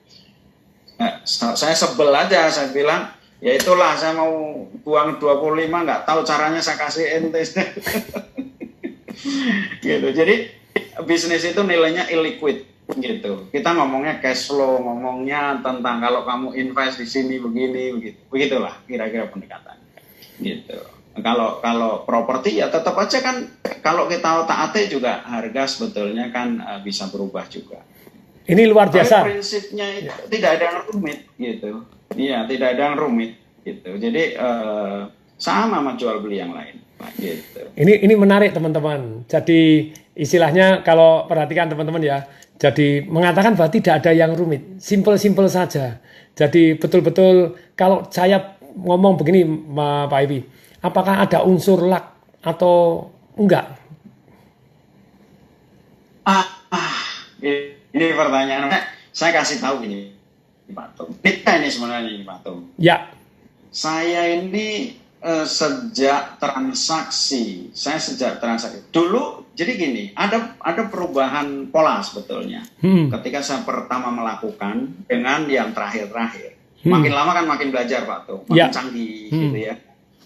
Nah, 0.97 1.21
sa- 1.27 1.59
saya 1.59 1.75
sebel 1.75 2.15
aja 2.15 2.47
saya 2.49 2.71
bilang 2.71 3.11
ya 3.43 3.53
itulah 3.53 3.99
saya 3.99 4.15
mau 4.15 4.65
buang 4.87 5.19
25 5.19 5.67
nggak 5.67 6.07
tahu 6.07 6.23
caranya 6.23 6.63
saya 6.63 6.79
kasih 6.79 7.07
ente. 7.19 7.43
Gitu. 9.81 10.09
Jadi 10.13 10.51
bisnis 11.09 11.41
itu 11.41 11.61
nilainya 11.65 12.05
illiquid 12.13 12.76
gitu 12.95 13.51
kita 13.51 13.75
ngomongnya 13.75 14.23
cash 14.23 14.47
flow 14.47 14.79
ngomongnya 14.79 15.59
tentang 15.59 15.99
kalau 15.99 16.23
kamu 16.23 16.55
invest 16.55 17.03
di 17.03 17.07
sini 17.07 17.43
begini 17.43 17.99
begitu 17.99 18.19
begitulah 18.31 18.75
kira-kira 18.87 19.27
pendekatan 19.27 19.77
gitu 20.39 20.79
kalau 21.25 21.65
kalau 21.65 22.05
properti 22.05 22.61
ya 22.61 22.69
tetap 22.69 22.93
aja 23.01 23.19
kan 23.25 23.49
kalau 23.81 24.05
kita 24.07 24.45
taati 24.45 24.93
juga 24.93 25.25
harga 25.25 25.65
sebetulnya 25.65 26.29
kan 26.29 26.61
eh, 26.61 26.81
bisa 26.85 27.09
berubah 27.09 27.49
juga 27.49 27.81
Ini 28.47 28.63
luar 28.71 28.87
tapi 28.87 29.03
biasa. 29.03 29.17
prinsipnya 29.27 29.87
itu 29.99 30.13
tidak 30.31 30.51
ada 30.55 30.65
yang 30.71 30.79
rumit 30.87 31.19
gitu. 31.35 31.83
Iya, 32.15 32.47
tidak 32.47 32.79
ada 32.79 32.83
yang 32.87 32.97
rumit 32.97 33.43
gitu. 33.67 33.91
Jadi 33.99 34.39
eh, 34.39 35.01
sama 35.35 35.83
sama 35.83 35.99
jual 35.99 36.23
beli 36.23 36.39
yang 36.39 36.55
lain, 36.55 36.79
gitu. 37.19 37.67
Ini 37.75 38.07
ini 38.07 38.15
menarik 38.15 38.55
teman-teman. 38.55 39.27
Jadi 39.27 39.91
istilahnya 40.15 40.87
kalau 40.87 41.27
perhatikan 41.27 41.67
teman-teman 41.67 42.03
ya. 42.07 42.19
Jadi 42.57 43.05
mengatakan 43.05 43.53
bahwa 43.53 43.69
tidak 43.69 44.01
ada 44.01 44.17
yang 44.17 44.33
rumit, 44.33 44.81
simple-simple 44.81 45.45
saja. 45.45 46.01
Jadi 46.33 46.77
betul-betul 46.77 47.57
kalau 47.77 48.09
saya 48.09 48.57
ngomong 48.77 49.21
begini 49.21 49.45
Ma- 49.45 50.09
Pak 50.09 50.21
Ibi, 50.25 50.41
apakah 50.81 51.21
ada 51.21 51.45
unsur 51.45 51.85
luck 51.85 52.17
atau 52.41 53.09
enggak? 53.37 53.77
Ah, 56.25 56.45
ah, 56.73 56.97
ini 57.41 58.07
pertanyaan. 58.17 58.73
Saya 59.13 59.33
kasih 59.37 59.61
tahu 59.61 59.85
ini, 59.89 60.13
Pak 60.73 60.97
Tom. 60.97 61.09
Kita 61.21 61.57
ini 61.61 61.69
sebenarnya 61.73 62.09
ini, 62.09 62.25
Pak 62.25 62.39
Tom. 62.45 62.69
Ya. 62.77 63.09
Saya 63.73 64.33
ini 64.33 64.97
eh, 65.27 65.43
sejak 65.43 66.39
transaksi, 66.39 67.75
saya 67.75 67.99
sejak 67.99 68.39
transaksi. 68.39 68.87
Dulu 68.95 69.51
jadi 69.59 69.75
gini, 69.75 70.15
ada 70.15 70.55
ada 70.63 70.87
perubahan 70.87 71.67
pola 71.69 71.99
sebetulnya. 71.99 72.63
Hmm. 72.79 73.11
Ketika 73.11 73.43
saya 73.43 73.67
pertama 73.67 74.15
melakukan 74.15 75.03
dengan 75.11 75.43
yang 75.51 75.75
terakhir-terakhir. 75.75 76.55
Hmm. 76.87 76.93
Makin 76.95 77.13
lama 77.13 77.33
kan 77.35 77.47
makin 77.51 77.75
belajar 77.75 78.07
Pak 78.07 78.21
Tuh, 78.31 78.41
makin 78.47 78.63
Ya. 78.63 78.71
canggih 78.71 79.27
Hmm. 79.35 79.43
gitu 79.51 79.59
ya. 79.67 79.75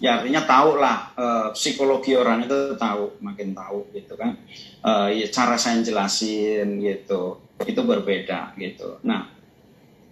ya 0.00 0.10
artinya 0.16 0.40
tahu 0.48 0.80
lah 0.80 1.12
uh, 1.12 1.48
psikologi 1.52 2.16
orang 2.16 2.48
itu 2.48 2.72
tahu 2.80 3.20
makin 3.20 3.52
tahu 3.52 3.84
gitu 3.92 4.16
kan 4.16 4.32
uh, 4.80 5.12
ya, 5.12 5.28
cara 5.28 5.60
saya 5.60 5.84
jelasin 5.84 6.80
gitu 6.80 7.36
itu 7.68 7.80
berbeda 7.84 8.56
gitu 8.56 8.96
nah 9.04 9.28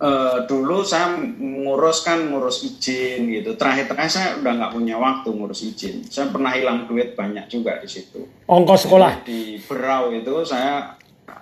uh, 0.03 0.47
dulu 0.47 0.83
saya 0.87 1.19
ngurus 1.21 2.07
kan 2.07 2.31
ngurus 2.31 2.65
izin 2.65 3.31
gitu 3.31 3.55
terakhir 3.55 3.91
terakhir 3.91 4.13
saya 4.13 4.29
udah 4.39 4.53
nggak 4.59 4.73
punya 4.75 4.97
waktu 4.99 5.29
ngurus 5.31 5.61
izin 5.63 6.07
saya 6.07 6.31
pernah 6.31 6.55
hilang 6.55 6.87
duit 6.87 7.15
banyak 7.19 7.47
juga 7.51 7.79
di 7.83 7.89
situ 7.91 8.27
ongkos 8.47 8.87
sekolah 8.87 9.27
di 9.27 9.59
Berau 9.63 10.11
itu 10.15 10.43
saya 10.47 10.99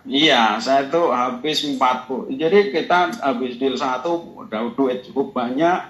Iya, 0.06 0.62
saya 0.62 0.86
tuh 0.86 1.10
habis 1.10 1.66
40. 1.66 2.30
Jadi 2.38 2.70
kita 2.70 3.10
habis 3.26 3.58
deal 3.58 3.74
satu 3.74 4.38
udah 4.38 4.70
duit 4.78 5.02
cukup 5.02 5.34
banyak, 5.34 5.82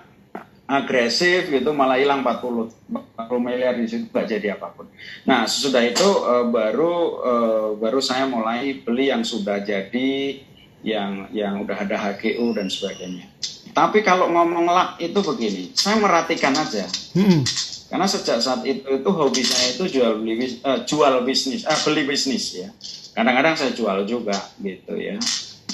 agresif 0.66 1.46
gitu 1.46 1.70
malah 1.70 1.94
hilang 1.94 2.26
40 2.26 2.90
40 2.90 3.38
miliar 3.38 3.78
di 3.78 3.86
situ 3.86 4.10
gak 4.10 4.26
jadi 4.26 4.58
apa 4.58 4.74
pun. 4.74 4.90
Nah 5.28 5.46
sesudah 5.46 5.82
itu 5.86 6.06
uh, 6.06 6.48
baru 6.50 6.94
uh, 7.22 7.68
baru 7.78 8.02
saya 8.02 8.26
mulai 8.26 8.82
beli 8.82 9.14
yang 9.14 9.22
sudah 9.22 9.62
jadi 9.62 10.42
yang 10.86 11.26
yang 11.34 11.66
udah 11.66 11.82
ada 11.82 11.98
HGU 11.98 12.54
dan 12.54 12.70
sebagainya. 12.70 13.26
Tapi 13.74 14.06
kalau 14.06 14.30
ngomong 14.30 14.70
lak 14.70 15.02
itu 15.02 15.18
begini, 15.18 15.74
saya 15.74 15.98
merhatikan 15.98 16.54
aja. 16.54 16.86
Hmm. 17.18 17.42
Karena 17.90 18.06
sejak 18.06 18.38
saat 18.38 18.62
itu 18.62 18.86
itu 18.86 19.10
hobi 19.10 19.42
saya 19.42 19.74
itu 19.74 19.84
jual 19.98 20.22
beli 20.22 20.62
uh, 20.62 20.86
jual 20.86 21.26
bisnis, 21.26 21.66
uh, 21.66 21.76
beli 21.82 22.06
bisnis 22.06 22.54
ya. 22.54 22.70
Kadang-kadang 23.18 23.58
saya 23.58 23.74
jual 23.74 24.06
juga 24.06 24.38
gitu 24.62 24.94
ya. 24.94 25.18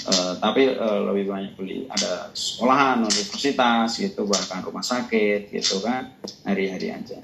Uh, 0.03 0.35
tapi 0.41 0.73
uh, 0.73 1.13
lebih 1.13 1.31
banyak 1.31 1.53
beli 1.55 1.87
ada 1.87 2.27
sekolahan 2.35 3.05
universitas 3.05 3.95
gitu 3.95 4.27
bahkan 4.27 4.59
rumah 4.59 4.83
sakit 4.83 5.47
gitu 5.47 5.79
kan 5.79 6.11
hari-hari 6.43 6.91
aja 6.91 7.23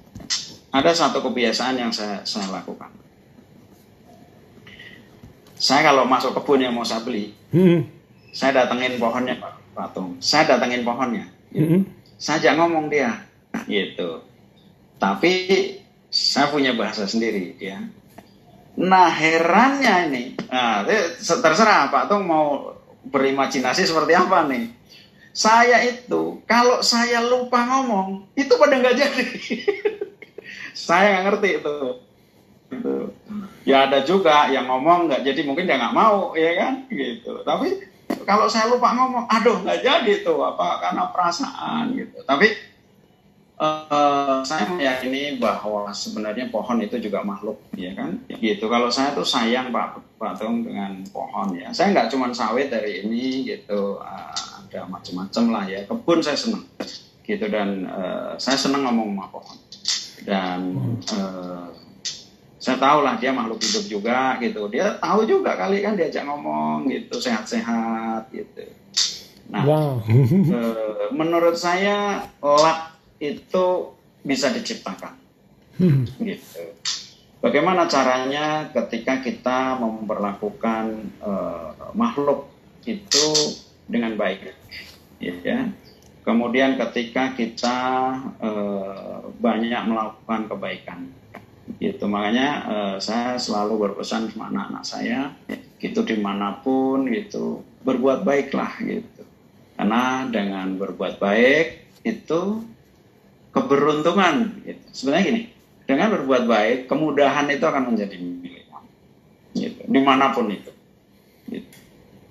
ada 0.72 0.92
satu 0.96 1.20
kebiasaan 1.20 1.76
yang 1.76 1.92
saya 1.92 2.24
saya 2.24 2.48
lakukan 2.48 2.88
saya 5.60 5.92
kalau 5.92 6.08
masuk 6.08 6.32
kebun 6.40 6.64
yang 6.64 6.74
mau 6.74 6.88
saya 6.88 7.04
beli 7.04 7.36
hmm. 7.52 7.86
saya 8.32 8.64
datengin 8.64 8.96
pohonnya 8.96 9.36
Pak 9.38 9.76
Patung 9.76 10.18
saya 10.24 10.56
datengin 10.56 10.88
pohonnya 10.88 11.28
gitu. 11.52 11.78
hmm. 11.78 11.82
saya 12.16 12.56
ngomong 12.56 12.88
dia 12.88 13.28
gitu 13.70 14.24
tapi 14.98 15.76
saya 16.10 16.50
punya 16.50 16.74
bahasa 16.74 17.06
sendiri 17.06 17.60
ya 17.62 17.78
Nah 18.80 19.12
herannya 19.12 20.08
ini, 20.08 20.24
nah, 20.48 20.88
terserah 21.20 21.92
Pak 21.92 22.08
Tung 22.08 22.24
mau 22.24 22.80
berimajinasi 23.12 23.84
seperti 23.84 24.16
apa 24.16 24.48
nih. 24.48 24.72
Saya 25.36 25.84
itu 25.84 26.40
kalau 26.48 26.80
saya 26.80 27.20
lupa 27.20 27.60
ngomong 27.68 28.32
itu 28.40 28.54
pada 28.56 28.80
nggak 28.80 28.96
jadi. 28.96 29.26
saya 30.88 31.06
nggak 31.12 31.26
ngerti 31.28 31.50
itu. 31.60 31.78
itu. 32.72 32.96
Ya 33.66 33.86
ada 33.86 34.02
juga 34.04 34.50
yang 34.50 34.66
ngomong 34.66 35.10
nggak 35.10 35.22
jadi 35.24 35.42
mungkin 35.46 35.70
dia 35.70 35.78
nggak 35.78 35.96
mau 35.96 36.34
ya 36.34 36.52
kan 36.58 36.74
gitu. 36.90 37.42
Tapi 37.46 37.86
kalau 38.26 38.50
saya 38.50 38.70
lupa 38.70 38.94
ngomong, 38.94 39.26
aduh 39.30 39.62
nggak 39.62 39.82
jadi 39.86 40.14
tuh 40.26 40.42
apa 40.44 40.82
karena 40.82 41.10
perasaan 41.10 41.98
gitu. 41.98 42.22
Tapi 42.26 42.70
Uh, 43.60 44.40
saya 44.48 44.72
meyakini 44.72 45.36
bahwa 45.36 45.92
sebenarnya 45.92 46.48
pohon 46.48 46.80
itu 46.80 46.96
juga 46.96 47.28
makhluk, 47.28 47.60
ya 47.76 47.92
kan? 47.92 48.24
Gitu. 48.32 48.64
Kalau 48.72 48.88
saya 48.88 49.12
tuh 49.12 49.28
sayang 49.28 49.76
Pak 49.76 50.16
Pak 50.16 50.40
Tung 50.40 50.64
dengan 50.64 51.04
pohon 51.12 51.52
ya. 51.52 51.68
Saya 51.76 51.92
nggak 51.92 52.08
cuma 52.08 52.32
sawit 52.32 52.72
dari 52.72 53.04
ini 53.04 53.44
gitu, 53.44 54.00
uh, 54.00 54.32
ada 54.64 54.88
macam-macam 54.88 55.44
lah 55.52 55.64
ya. 55.68 55.84
Kebun 55.84 56.24
saya 56.24 56.40
senang, 56.40 56.64
gitu 57.28 57.46
dan 57.52 57.84
uh, 57.92 58.40
saya 58.40 58.56
senang 58.56 58.88
ngomong 58.88 59.12
sama 59.12 59.28
pohon. 59.28 59.58
Dan 60.24 60.60
uh, 61.20 61.68
saya 62.60 62.76
tahu 62.76 63.08
lah 63.08 63.16
dia 63.16 63.32
makhluk 63.32 63.64
hidup 63.64 63.86
juga 63.88 64.36
gitu. 64.44 64.68
Dia 64.68 65.00
tahu 65.00 65.24
juga 65.24 65.56
kali 65.56 65.80
kan 65.80 65.96
diajak 65.96 66.28
ngomong 66.28 66.92
gitu, 66.92 67.16
sehat-sehat 67.16 68.28
gitu. 68.36 68.68
Nah, 69.48 69.64
wow. 69.64 69.92
uh, 70.04 71.08
menurut 71.20 71.56
saya 71.56 72.28
lak 72.44 73.00
itu 73.24 73.96
bisa 74.28 74.52
diciptakan. 74.52 75.16
Hmm. 75.80 76.04
Gitu. 76.20 76.76
Bagaimana 77.40 77.88
caranya 77.88 78.68
ketika 78.76 79.24
kita 79.24 79.80
memperlakukan 79.80 81.16
uh, 81.24 81.96
makhluk 81.96 82.52
itu 82.84 83.56
dengan 83.88 84.20
baik, 84.20 84.52
ya. 85.24 85.72
Kemudian 86.28 86.76
ketika 86.76 87.32
kita 87.32 87.80
uh, 88.44 89.24
banyak 89.40 89.82
melakukan 89.88 90.52
kebaikan, 90.52 91.00
gitu. 91.80 92.06
Makanya 92.06 92.50
uh, 92.68 92.96
saya 93.00 93.40
selalu 93.40 93.90
berpesan 93.90 94.30
sama 94.30 94.52
anak-anak 94.52 94.84
saya, 94.84 95.34
gitu 95.80 96.04
di 96.04 96.20
mana 96.20 96.60
pun, 96.60 97.08
gitu 97.10 97.64
berbuat 97.82 98.28
baiklah, 98.28 98.76
gitu. 98.84 99.24
Karena 99.80 100.28
dengan 100.28 100.76
berbuat 100.76 101.18
baik 101.24 101.68
itu 102.04 102.64
keberuntungan. 103.56 104.64
Gitu. 104.68 104.84
Sebenarnya 104.92 105.26
gini, 105.26 105.42
dengan 105.88 106.14
berbuat 106.20 106.44
baik, 106.46 106.78
kemudahan 106.92 107.48
itu 107.50 107.64
akan 107.64 107.96
menjadi 107.96 108.16
milik. 108.20 108.68
Gitu. 109.56 109.82
Di 109.88 110.00
mana 110.00 110.32
pun 110.32 110.48
itu. 110.48 110.72
Gitu. 111.50 111.78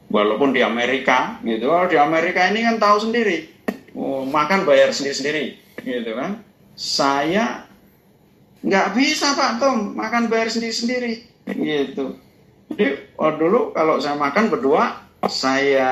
Walaupun 0.08 0.56
di 0.56 0.64
Amerika, 0.64 1.36
gitu. 1.44 1.68
Oh, 1.68 1.84
di 1.84 2.00
Amerika 2.00 2.48
ini 2.48 2.64
kan 2.64 2.80
tahu 2.80 2.96
sendiri, 3.08 3.44
oh, 3.92 4.24
makan 4.24 4.64
bayar 4.64 4.88
sendiri-sendiri, 4.88 5.60
gitu 5.84 6.16
kan. 6.16 6.40
Saya 6.72 7.67
nggak 8.62 8.88
bisa 8.94 9.34
Pak 9.38 9.62
Tom. 9.62 9.94
Makan 9.94 10.26
bayar 10.26 10.50
sendiri-sendiri, 10.50 11.26
gitu. 11.46 12.18
Jadi 12.68 13.16
oh, 13.16 13.32
dulu 13.38 13.60
kalau 13.72 13.96
saya 14.02 14.18
makan 14.18 14.52
berdua, 14.52 15.08
saya 15.30 15.90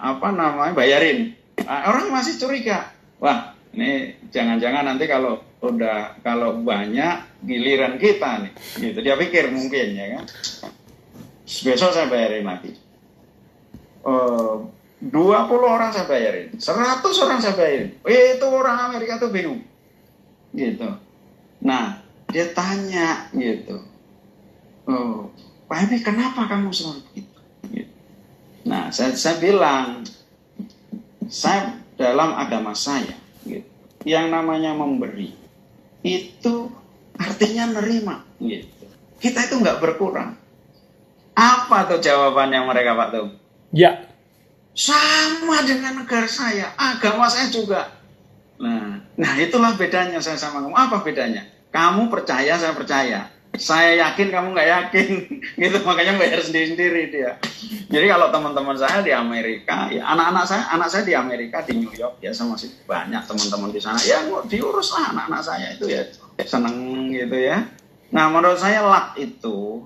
apa 0.00 0.34
namanya 0.34 0.74
bayarin. 0.74 1.36
Orang 1.60 2.10
masih 2.10 2.40
curiga, 2.40 2.88
wah 3.20 3.52
ini 3.76 4.16
jangan-jangan 4.32 4.88
nanti 4.90 5.04
kalau 5.06 5.44
udah 5.60 6.18
kalau 6.24 6.64
banyak 6.64 7.44
giliran 7.44 8.00
kita 8.00 8.48
nih. 8.48 8.52
Gitu. 8.80 8.98
Dia 9.04 9.14
pikir 9.20 9.52
mungkin 9.52 9.86
ya 9.94 10.06
kan. 10.18 10.24
Besok 11.46 11.92
saya 11.92 12.08
bayarin 12.08 12.46
lagi. 12.46 12.72
Uh, 14.00 14.64
20 15.04 15.12
orang 15.60 15.92
saya 15.92 16.08
bayarin. 16.08 16.56
100 16.56 16.64
orang 17.24 17.38
saya 17.44 17.54
bayarin. 17.54 17.90
Itu 18.00 18.46
orang 18.48 18.88
Amerika 18.88 19.20
tuh 19.20 19.28
bingung. 19.28 19.60
Gitu 20.56 21.09
nah 21.60 22.00
dia 22.32 22.50
tanya 22.52 23.28
gitu 23.36 23.84
oh, 24.88 25.30
Pak 25.68 25.86
Emi 25.86 26.00
kenapa 26.02 26.48
kamu 26.50 26.72
selalu 26.72 27.00
begitu 27.12 27.38
gitu. 27.70 27.96
nah 28.66 28.88
saya, 28.90 29.14
saya 29.14 29.36
bilang 29.38 30.02
saya 31.30 31.78
dalam 31.94 32.34
agama 32.34 32.72
saya 32.72 33.14
yang 34.04 34.32
namanya 34.32 34.72
memberi 34.72 35.36
itu 36.00 36.72
artinya 37.20 37.80
nerima 37.80 38.24
gitu. 38.40 38.88
Kita 39.20 39.44
itu 39.44 39.60
nggak 39.60 39.84
berkurang. 39.84 40.32
Apa 41.36 41.88
tuh 41.88 42.00
jawabannya 42.00 42.64
mereka 42.64 42.96
Pak 42.96 43.08
Tum? 43.12 43.28
Ya. 43.76 44.08
Sama 44.72 45.60
dengan 45.68 46.00
negara 46.00 46.24
saya, 46.24 46.72
agama 46.80 47.28
saya 47.28 47.52
juga. 47.52 47.92
Nah, 48.56 48.99
nah 49.20 49.36
itulah 49.36 49.76
bedanya 49.76 50.18
saya 50.24 50.40
sama 50.40 50.64
kamu. 50.64 50.72
Apa 50.72 50.96
bedanya? 51.04 51.44
Kamu 51.70 52.08
percaya, 52.08 52.56
saya 52.56 52.72
percaya. 52.72 53.30
Saya 53.58 53.98
yakin 53.98 54.30
kamu 54.30 54.54
nggak 54.54 54.70
yakin. 54.70 55.10
Gitu 55.60 55.78
makanya 55.82 56.16
bayar 56.16 56.40
sendiri 56.40 56.74
sendiri 56.74 57.02
dia. 57.10 57.36
Jadi 57.90 58.06
kalau 58.06 58.30
teman-teman 58.30 58.78
saya 58.78 59.02
di 59.02 59.10
Amerika 59.10 59.90
ya 59.90 60.06
anak-anak 60.06 60.44
saya 60.46 60.62
anak 60.70 60.88
saya 60.88 61.02
di 61.02 61.14
Amerika 61.18 61.58
di 61.66 61.82
New 61.82 61.90
York 61.90 62.22
ya 62.22 62.30
saya 62.30 62.54
masih 62.54 62.70
banyak 62.86 63.22
teman-teman 63.26 63.74
di 63.74 63.80
sana. 63.82 63.98
Ya 64.06 64.22
diurus 64.46 64.94
lah 64.94 65.10
anak-anak 65.10 65.42
saya 65.42 65.66
itu 65.74 65.90
ya 65.90 66.06
seneng 66.46 67.10
gitu 67.10 67.34
ya. 67.34 67.66
Nah 68.14 68.30
menurut 68.30 68.58
saya 68.58 68.86
luck 68.86 69.18
itu 69.18 69.82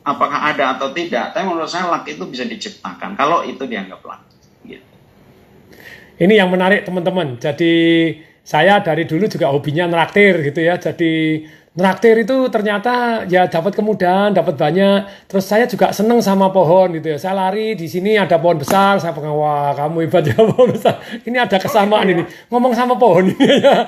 apakah 0.00 0.56
ada 0.56 0.80
atau 0.80 0.96
tidak 0.96 1.36
tapi 1.36 1.44
menurut 1.44 1.68
saya 1.68 1.92
luck 1.92 2.08
itu 2.08 2.24
bisa 2.24 2.48
diciptakan. 2.48 3.12
Kalau 3.20 3.44
itu 3.44 3.60
dianggap 3.68 4.00
luck. 4.00 4.29
Ini 6.20 6.36
yang 6.36 6.52
menarik 6.52 6.84
teman-teman 6.84 7.40
jadi 7.40 7.74
saya 8.44 8.84
dari 8.84 9.08
dulu 9.08 9.24
juga 9.26 9.50
hobinya 9.50 9.88
neraktir 9.88 10.44
gitu 10.44 10.60
ya 10.60 10.76
jadi 10.76 11.44
Nraktir 11.70 12.26
itu 12.26 12.50
ternyata 12.50 13.22
ya 13.30 13.46
dapat 13.46 13.78
kemudahan, 13.78 14.34
dapat 14.34 14.58
banyak. 14.58 15.06
Terus 15.30 15.46
saya 15.46 15.70
juga 15.70 15.94
seneng 15.94 16.18
sama 16.18 16.50
pohon 16.50 16.90
gitu 16.98 17.14
ya. 17.14 17.18
Saya 17.22 17.46
lari 17.46 17.78
di 17.78 17.86
sini 17.86 18.18
ada 18.18 18.42
pohon 18.42 18.58
besar, 18.58 18.98
saya 18.98 19.14
pegang 19.14 19.38
wah 19.38 19.70
kamu 19.78 20.02
hebat 20.02 20.26
ya 20.26 20.34
pohon 20.50 20.74
besar. 20.74 20.98
Ini 21.22 21.46
ada 21.46 21.62
kesamaan 21.62 22.10
ini. 22.10 22.26
Ngomong 22.50 22.74
sama 22.74 22.98
pohon 22.98 23.30
ini 23.30 23.46
ya. 23.62 23.86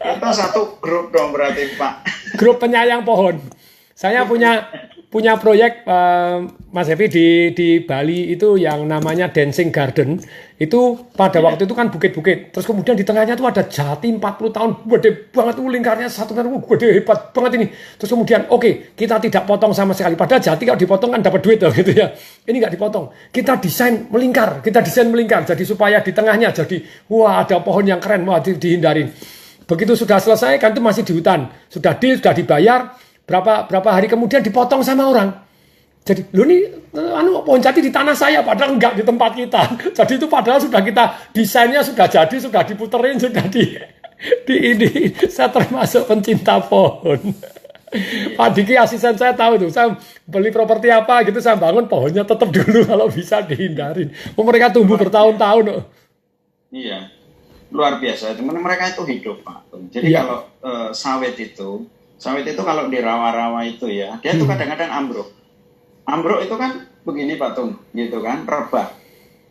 Kita 0.00 0.30
satu 0.32 0.80
grup 0.80 1.12
dong 1.12 1.36
berarti 1.36 1.76
Pak. 1.76 1.94
Grup 2.40 2.56
penyayang 2.56 3.04
pohon. 3.04 3.36
Saya 3.92 4.24
punya 4.24 4.64
punya 5.14 5.38
proyek 5.38 5.86
uh, 5.86 6.42
Mas 6.74 6.90
Evi 6.90 7.06
di 7.06 7.26
di 7.54 7.68
Bali 7.86 8.34
itu 8.34 8.58
yang 8.58 8.82
namanya 8.90 9.30
Dancing 9.30 9.70
Garden. 9.70 10.18
Itu 10.58 11.06
pada 11.14 11.38
waktu 11.38 11.70
itu 11.70 11.74
kan 11.78 11.86
bukit-bukit. 11.86 12.50
Terus 12.50 12.66
kemudian 12.66 12.98
di 12.98 13.06
tengahnya 13.06 13.38
itu 13.38 13.46
ada 13.46 13.62
jati 13.62 14.10
40 14.10 14.18
tahun 14.50 14.70
gede 14.90 15.30
banget 15.30 15.54
tuh 15.54 15.70
lingkarnya 15.70 16.10
satu 16.10 16.34
meter 16.34 16.50
gede 16.50 16.88
hebat 16.98 17.30
banget 17.30 17.50
ini. 17.62 17.66
Terus 17.70 18.10
kemudian 18.10 18.50
oke, 18.50 18.58
okay, 18.58 18.72
kita 18.98 19.22
tidak 19.22 19.46
potong 19.46 19.70
sama 19.70 19.94
sekali. 19.94 20.18
Padahal 20.18 20.42
jati 20.42 20.66
kalau 20.66 20.82
dipotong 20.82 21.10
kan 21.14 21.22
dapat 21.22 21.40
duit 21.46 21.62
loh 21.62 21.70
gitu 21.70 21.94
ya. 21.94 22.10
Ini 22.50 22.56
nggak 22.58 22.74
dipotong. 22.74 23.30
Kita 23.30 23.62
desain 23.62 24.10
melingkar, 24.10 24.66
kita 24.66 24.82
desain 24.82 25.06
melingkar 25.06 25.46
jadi 25.46 25.62
supaya 25.62 26.02
di 26.02 26.10
tengahnya 26.10 26.50
jadi 26.50 26.82
wah 27.06 27.46
ada 27.46 27.62
pohon 27.62 27.86
yang 27.86 28.02
keren 28.02 28.26
mau 28.26 28.42
di, 28.42 28.58
dihindarin. 28.58 29.14
Begitu 29.64 29.94
sudah 29.94 30.18
selesai 30.18 30.58
kan 30.58 30.74
itu 30.74 30.82
masih 30.82 31.06
di 31.06 31.14
hutan. 31.14 31.48
Sudah 31.70 31.96
deal, 31.96 32.20
sudah 32.20 32.34
dibayar, 32.36 32.80
berapa 33.24 33.68
berapa 33.68 33.88
hari 33.88 34.06
kemudian 34.06 34.44
dipotong 34.44 34.84
sama 34.84 35.08
orang. 35.08 35.30
Jadi, 36.04 36.20
lu 36.36 36.44
nih 36.44 36.68
anu 36.92 37.40
pohon 37.40 37.64
jati 37.64 37.80
di 37.80 37.88
tanah 37.88 38.12
saya 38.12 38.44
padahal 38.44 38.76
enggak 38.76 38.92
di 38.92 39.02
tempat 39.02 39.32
kita. 39.32 39.62
Jadi 39.96 40.12
itu 40.20 40.28
padahal 40.28 40.60
sudah 40.60 40.84
kita 40.84 41.32
desainnya 41.32 41.80
sudah 41.80 42.04
jadi, 42.04 42.36
sudah 42.36 42.60
diputerin, 42.60 43.16
sudah 43.16 43.44
di 43.48 43.72
di 44.46 44.56
ini 44.76 44.90
saya 45.32 45.48
termasuk 45.48 46.04
pencinta 46.04 46.60
pohon. 46.60 47.32
Pak 48.38 48.48
Diki 48.58 48.74
asisten 48.74 49.14
saya 49.14 49.32
tahu 49.38 49.54
tuh, 49.54 49.70
saya 49.70 49.94
beli 50.26 50.50
properti 50.50 50.90
apa 50.90 51.22
gitu, 51.22 51.38
saya 51.38 51.54
bangun 51.54 51.86
pohonnya 51.86 52.26
tetap 52.26 52.50
dulu 52.50 52.82
kalau 52.84 53.06
bisa 53.06 53.38
dihindarin. 53.46 54.10
Oh, 54.34 54.42
mereka 54.42 54.74
tumbuh 54.74 54.98
bertahun-tahun. 54.98 55.86
Iya, 56.74 57.06
luar 57.70 58.02
biasa. 58.02 58.34
Cuman 58.34 58.58
mereka 58.58 58.90
itu 58.90 59.02
hidup 59.06 59.46
Pak. 59.46 59.70
Jadi 59.94 60.10
iya. 60.10 60.26
kalau 60.26 60.38
uh, 60.66 60.90
sawit 60.90 61.38
itu 61.38 61.86
Sawit 62.18 62.46
itu 62.46 62.62
kalau 62.62 62.86
di 62.88 62.98
rawa-rawa 63.02 63.66
itu 63.66 63.90
ya, 63.90 64.22
dia 64.22 64.38
tuh 64.38 64.46
hmm. 64.46 64.52
kadang-kadang 64.54 64.90
ambruk. 64.90 65.28
Ambruk 66.06 66.40
itu 66.46 66.54
kan 66.54 66.86
begini 67.02 67.36
Pak 67.36 67.52
Tung, 67.58 67.76
gitu 67.92 68.22
kan, 68.22 68.46
rebah. 68.46 68.92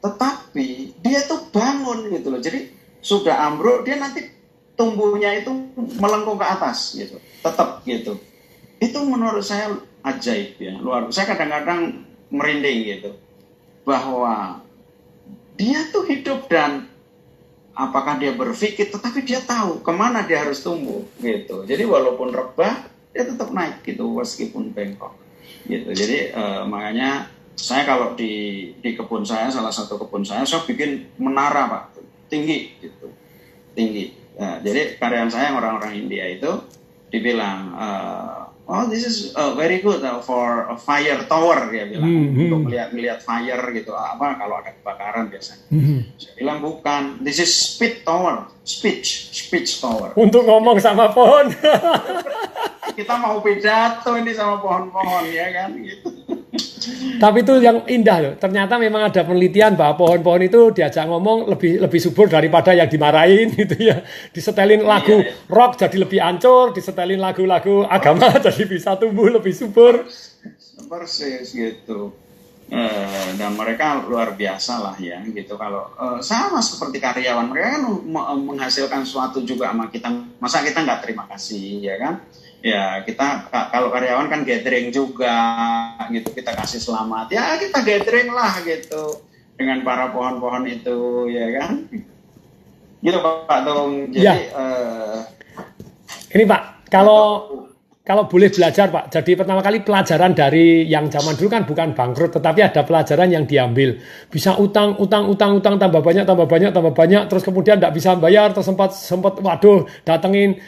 Tetapi 0.04 1.00
dia 1.04 1.20
tuh 1.28 1.50
bangun 1.52 2.12
gitu 2.12 2.28
loh. 2.32 2.42
Jadi 2.42 2.72
sudah 3.04 3.52
ambruk, 3.52 3.84
dia 3.84 4.00
nanti 4.00 4.26
tumbuhnya 4.74 5.38
itu 5.38 5.52
melengkung 6.00 6.40
ke 6.40 6.46
atas 6.48 6.98
gitu. 6.98 7.20
Tetap 7.44 7.84
gitu. 7.86 8.18
Itu 8.80 9.00
menurut 9.06 9.44
saya 9.44 9.76
ajaib 10.04 10.60
ya, 10.60 10.74
luar. 10.80 11.08
Saya 11.12 11.36
kadang-kadang 11.36 12.04
merinding 12.32 12.80
gitu. 13.00 13.12
Bahwa 13.84 14.64
dia 15.60 15.92
tuh 15.92 16.08
hidup 16.08 16.48
dan 16.50 16.93
apakah 17.74 18.22
dia 18.22 18.34
berpikir? 18.34 18.90
Tetapi 18.90 19.26
dia 19.26 19.42
tahu 19.42 19.82
ke 19.82 19.92
mana 19.94 20.26
dia 20.26 20.46
harus 20.46 20.62
tumbuh 20.62 21.04
gitu. 21.20 21.66
Jadi 21.66 21.84
walaupun 21.86 22.34
rebah 22.34 22.90
dia 23.14 23.24
tetap 23.30 23.54
naik 23.54 23.86
gitu 23.86 24.10
meskipun 24.18 24.74
bengkok 24.74 25.14
gitu. 25.70 25.90
Jadi 25.94 26.34
uh, 26.34 26.66
makanya 26.66 27.30
saya 27.54 27.86
kalau 27.86 28.18
di 28.18 28.74
di 28.82 28.98
kebun 28.98 29.22
saya 29.22 29.54
salah 29.54 29.70
satu 29.70 30.02
kebun 30.02 30.26
saya 30.26 30.42
saya 30.46 30.66
bikin 30.66 31.14
menara 31.22 31.70
pak. 31.70 31.84
Tinggi 32.30 32.78
gitu. 32.82 33.14
Tinggi. 33.78 34.14
Nah, 34.34 34.58
jadi 34.66 34.98
karyawan 34.98 35.30
saya 35.30 35.54
orang-orang 35.54 35.94
India 35.94 36.26
itu 36.26 36.50
dibilang 37.14 37.78
uh, 37.78 38.43
oh 38.68 38.84
this 38.88 39.04
is 39.04 39.36
uh, 39.36 39.54
very 39.54 39.84
good 39.84 40.04
uh, 40.04 40.20
for 40.24 40.68
a 40.72 40.78
fire 40.78 41.24
tower 41.28 41.68
dia 41.70 41.88
bilang. 41.88 42.08
Mm 42.08 42.24
-hmm. 42.32 42.44
untuk 42.48 42.60
melihat 42.70 42.90
melihat 42.96 43.20
fire 43.20 43.64
gitu. 43.76 43.92
Apa 43.94 44.40
kalau 44.40 44.60
ada 44.64 44.72
kebakaran 44.72 45.28
biasanya. 45.28 45.66
Mm 45.70 45.82
-hmm. 45.84 46.00
saya 46.18 46.34
bilang 46.40 46.58
bukan. 46.64 47.02
This 47.22 47.38
is 47.44 47.52
speed 47.52 48.08
tower. 48.08 48.48
Speech 48.64 49.36
speech 49.36 49.84
tower. 49.84 50.16
Untuk 50.16 50.48
ngomong 50.48 50.80
sama 50.80 51.12
pohon. 51.12 51.52
Kita 52.94 53.18
mau 53.18 53.42
pidato 53.42 54.14
ini 54.14 54.38
sama 54.38 54.62
pohon-pohon 54.62 55.26
ya 55.34 55.50
kan? 55.50 55.74
Gitu 55.82 56.23
tapi 57.20 57.46
itu 57.46 57.54
yang 57.64 57.86
indah 57.88 58.18
loh. 58.20 58.34
Ternyata 58.36 58.76
memang 58.76 59.08
ada 59.08 59.22
penelitian 59.24 59.78
bahwa 59.78 60.00
pohon-pohon 60.00 60.44
itu 60.48 60.72
diajak 60.76 61.08
ngomong 61.08 61.50
lebih 61.52 61.80
lebih 61.80 62.00
subur 62.02 62.28
daripada 62.28 62.76
yang 62.76 62.90
dimarahin 62.90 63.54
gitu 63.60 63.76
ya. 63.80 64.04
Disetelin 64.32 64.84
lagu 64.84 65.24
iya, 65.24 65.32
iya. 65.32 65.52
rock 65.52 65.80
jadi 65.80 65.98
lebih 66.04 66.20
ancur, 66.20 66.76
disetelin 66.76 67.20
lagu-lagu 67.20 67.88
agama 67.88 68.34
jadi 68.46 68.64
bisa 68.68 68.96
tumbuh 69.00 69.30
lebih 69.32 69.54
subur. 69.56 70.04
Persis 70.90 71.56
gitu. 71.56 72.14
Uh, 72.74 73.30
dan 73.38 73.54
mereka 73.54 74.02
luar 74.08 74.34
biasa 74.34 74.82
lah 74.82 74.96
ya 74.98 75.22
gitu 75.30 75.60
kalau 75.60 75.94
uh, 75.94 76.18
sama 76.24 76.58
seperti 76.58 76.98
karyawan 76.98 77.46
mereka 77.46 77.78
kan 77.78 77.84
menghasilkan 78.40 79.06
sesuatu 79.06 79.46
juga 79.46 79.70
sama 79.70 79.94
kita 79.94 80.10
masa 80.42 80.66
kita 80.66 80.82
nggak 80.82 81.06
terima 81.06 81.30
kasih 81.30 81.86
ya 81.86 82.02
kan 82.02 82.24
ya 82.64 83.04
kita 83.04 83.52
kalau 83.52 83.92
karyawan 83.92 84.32
kan 84.32 84.42
gathering 84.48 84.90
juga 84.90 85.36
gitu. 86.10 86.32
Kita 86.32 86.56
kasih 86.56 86.80
selamat. 86.80 87.36
Ya 87.36 87.60
kita 87.60 87.84
gathering 87.84 88.32
lah 88.32 88.64
gitu. 88.64 89.20
Dengan 89.54 89.86
para 89.86 90.10
pohon-pohon 90.10 90.66
itu 90.66 91.30
ya 91.30 91.48
kan? 91.60 91.86
Gitu 93.04 93.18
Pak 93.20 93.60
Tung. 93.68 94.10
Jadi 94.16 94.24
ya. 94.24 94.34
uh, 94.56 95.28
ini 96.32 96.44
Pak 96.48 96.88
kalau 96.88 97.24
kalau 98.04 98.28
boleh 98.28 98.52
belajar 98.52 98.92
Pak, 98.92 99.16
jadi 99.16 99.32
pertama 99.40 99.64
kali 99.64 99.80
pelajaran 99.80 100.36
dari 100.36 100.84
yang 100.84 101.08
zaman 101.08 101.40
dulu 101.40 101.48
kan 101.48 101.64
bukan 101.64 101.96
bangkrut, 101.96 102.36
tetapi 102.36 102.60
ada 102.60 102.84
pelajaran 102.84 103.32
yang 103.32 103.48
diambil. 103.48 103.96
Bisa 104.28 104.60
utang, 104.60 105.00
utang, 105.00 105.32
utang, 105.32 105.56
utang, 105.56 105.80
tambah 105.80 106.04
banyak, 106.04 106.28
tambah 106.28 106.44
banyak, 106.44 106.76
tambah 106.76 106.92
banyak, 106.92 107.32
terus 107.32 107.48
kemudian 107.48 107.80
tidak 107.80 107.96
bisa 107.96 108.20
bayar, 108.20 108.52
terus 108.52 108.68
sempat, 108.68 108.92
sempat, 108.92 109.40
waduh, 109.40 109.88
datengin 110.04 110.60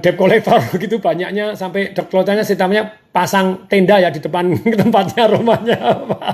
debt 0.00 0.16
collector 0.16 0.56
begitu 0.72 0.96
banyaknya 0.96 1.52
sampai 1.52 1.92
debt 1.92 2.08
collectornya 2.08 2.44
sistemnya 2.44 2.88
pasang 3.12 3.68
tenda 3.68 4.00
ya 4.00 4.08
di 4.08 4.20
depan 4.22 4.56
tempatnya 4.80 5.28
rumahnya 5.28 5.78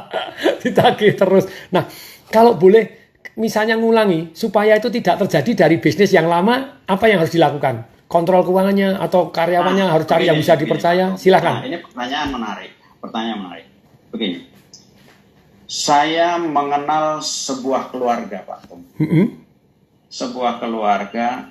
ditagih 0.62 1.18
terus. 1.18 1.50
Nah, 1.74 1.86
kalau 2.30 2.54
boleh 2.54 3.14
misalnya 3.36 3.74
ngulangi 3.74 4.32
supaya 4.32 4.78
itu 4.78 4.88
tidak 4.88 5.26
terjadi 5.26 5.66
dari 5.66 5.76
bisnis 5.82 6.14
yang 6.14 6.30
lama, 6.30 6.82
apa 6.86 7.04
yang 7.10 7.20
harus 7.20 7.34
dilakukan? 7.34 7.96
kontrol 8.06 8.46
keuangannya 8.46 9.02
atau 9.02 9.34
karyawannya 9.34 9.84
nah, 9.90 9.92
harus 9.98 10.06
cari 10.06 10.24
begini, 10.24 10.30
yang 10.30 10.38
bisa 10.38 10.54
dipercaya? 10.54 11.06
Begini. 11.14 11.22
Silakan. 11.26 11.52
Nah, 11.58 11.64
ini 11.66 11.76
pertanyaan 11.82 12.28
menarik. 12.30 12.70
Pertanyaan 13.02 13.38
menarik. 13.42 13.66
Begini. 14.14 14.38
Saya 15.66 16.38
mengenal 16.38 17.18
sebuah 17.18 17.90
keluarga, 17.90 18.46
Pak 18.46 18.58
Tom. 18.70 18.86
Mm 19.02 19.08
-hmm. 19.10 19.26
Sebuah 20.06 20.62
keluarga. 20.62 21.50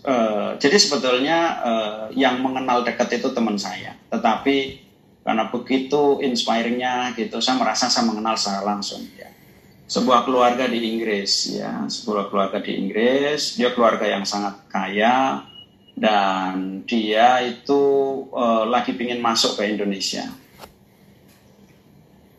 Uh, 0.00 0.56
jadi 0.56 0.80
sebetulnya 0.80 1.38
uh, 1.60 2.04
yang 2.16 2.40
mengenal 2.40 2.80
dekat 2.86 3.20
itu 3.20 3.28
teman 3.36 3.60
saya. 3.60 3.98
Tetapi 4.08 4.86
karena 5.20 5.52
begitu 5.52 6.24
inspiringnya 6.24 7.12
gitu, 7.18 7.42
saya 7.44 7.60
merasa 7.60 7.92
saya 7.92 8.08
mengenal 8.08 8.38
secara 8.40 8.64
langsung. 8.64 9.04
Ya. 9.12 9.28
Sebuah 9.90 10.24
keluarga 10.24 10.70
di 10.70 10.86
Inggris, 10.86 11.52
ya, 11.52 11.84
sebuah 11.84 12.32
keluarga 12.32 12.62
di 12.62 12.78
Inggris. 12.78 13.58
Dia 13.58 13.74
keluarga 13.76 14.06
yang 14.08 14.24
sangat 14.24 14.62
kaya, 14.70 15.44
dan 16.00 16.80
dia 16.88 17.44
itu 17.44 17.82
uh, 18.32 18.64
lagi 18.64 18.96
ingin 18.96 19.20
masuk 19.20 19.60
ke 19.60 19.68
Indonesia. 19.68 20.24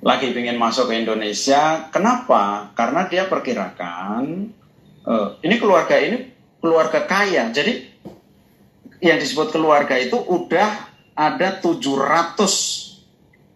Lagi 0.01 0.33
ingin 0.33 0.57
masuk 0.57 0.89
ke 0.89 0.97
Indonesia, 0.97 1.85
kenapa? 1.93 2.73
Karena 2.73 3.05
dia 3.05 3.29
perkirakan 3.29 4.49
uh, 5.05 5.37
ini 5.45 5.61
keluarga 5.61 6.01
ini 6.01 6.30
keluarga 6.61 7.03
kaya, 7.09 7.49
jadi 7.49 7.89
yang 9.01 9.17
disebut 9.17 9.49
keluarga 9.49 9.97
itu 9.97 10.15
udah 10.15 10.93
ada 11.17 11.57
700 11.57 11.65
uh, 11.67 12.47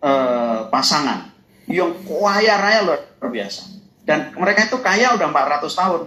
eh, 0.01 0.59
pasangan 0.73 1.29
yang 1.69 1.93
kaya 2.01 2.57
raya 2.57 2.79
luar 2.83 2.99
biasa. 3.29 3.77
Dan 4.05 4.33
mereka 4.37 4.69
itu 4.69 4.77
kaya 4.81 5.17
udah 5.17 5.27
400 5.29 5.69
tahun 5.69 6.01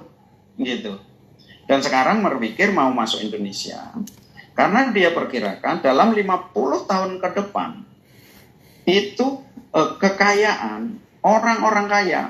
gitu. 0.59 0.93
Dan 1.71 1.79
sekarang 1.83 2.23
berpikir 2.23 2.71
mau 2.75 2.91
masuk 2.91 3.23
Indonesia. 3.23 3.95
Karena 4.55 4.91
dia 4.91 5.15
perkirakan 5.15 5.83
dalam 5.83 6.15
50 6.15 6.91
tahun 6.91 7.11
ke 7.23 7.29
depan 7.39 7.71
itu 8.91 9.27
eh, 9.71 9.91
kekayaan 10.03 10.99
orang-orang 11.23 11.87
kaya 11.87 12.23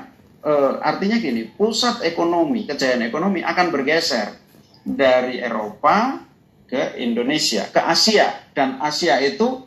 eh, 0.45 0.73
artinya 0.85 1.17
gini, 1.17 1.49
pusat 1.57 2.05
ekonomi, 2.05 2.69
kejayaan 2.69 3.05
ekonomi 3.09 3.41
akan 3.41 3.67
bergeser 3.73 4.48
dari 4.85 5.41
Eropa 5.41 6.23
ke 6.69 6.99
Indonesia, 7.01 7.65
ke 7.69 7.81
Asia 7.81 8.31
dan 8.53 8.77
Asia 8.79 9.17
itu 9.19 9.65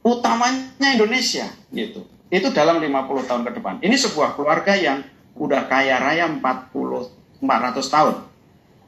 utamanya 0.00 0.88
Indonesia 0.96 1.46
gitu. 1.70 2.06
Itu 2.30 2.54
dalam 2.54 2.78
50 2.78 3.28
tahun 3.28 3.42
ke 3.44 3.50
depan. 3.58 3.74
Ini 3.82 3.96
sebuah 3.98 4.38
keluarga 4.38 4.72
yang 4.78 5.02
udah 5.36 5.66
kaya 5.66 5.98
raya 5.98 6.30
40 6.30 7.40
400 7.40 7.80
tahun 7.88 8.16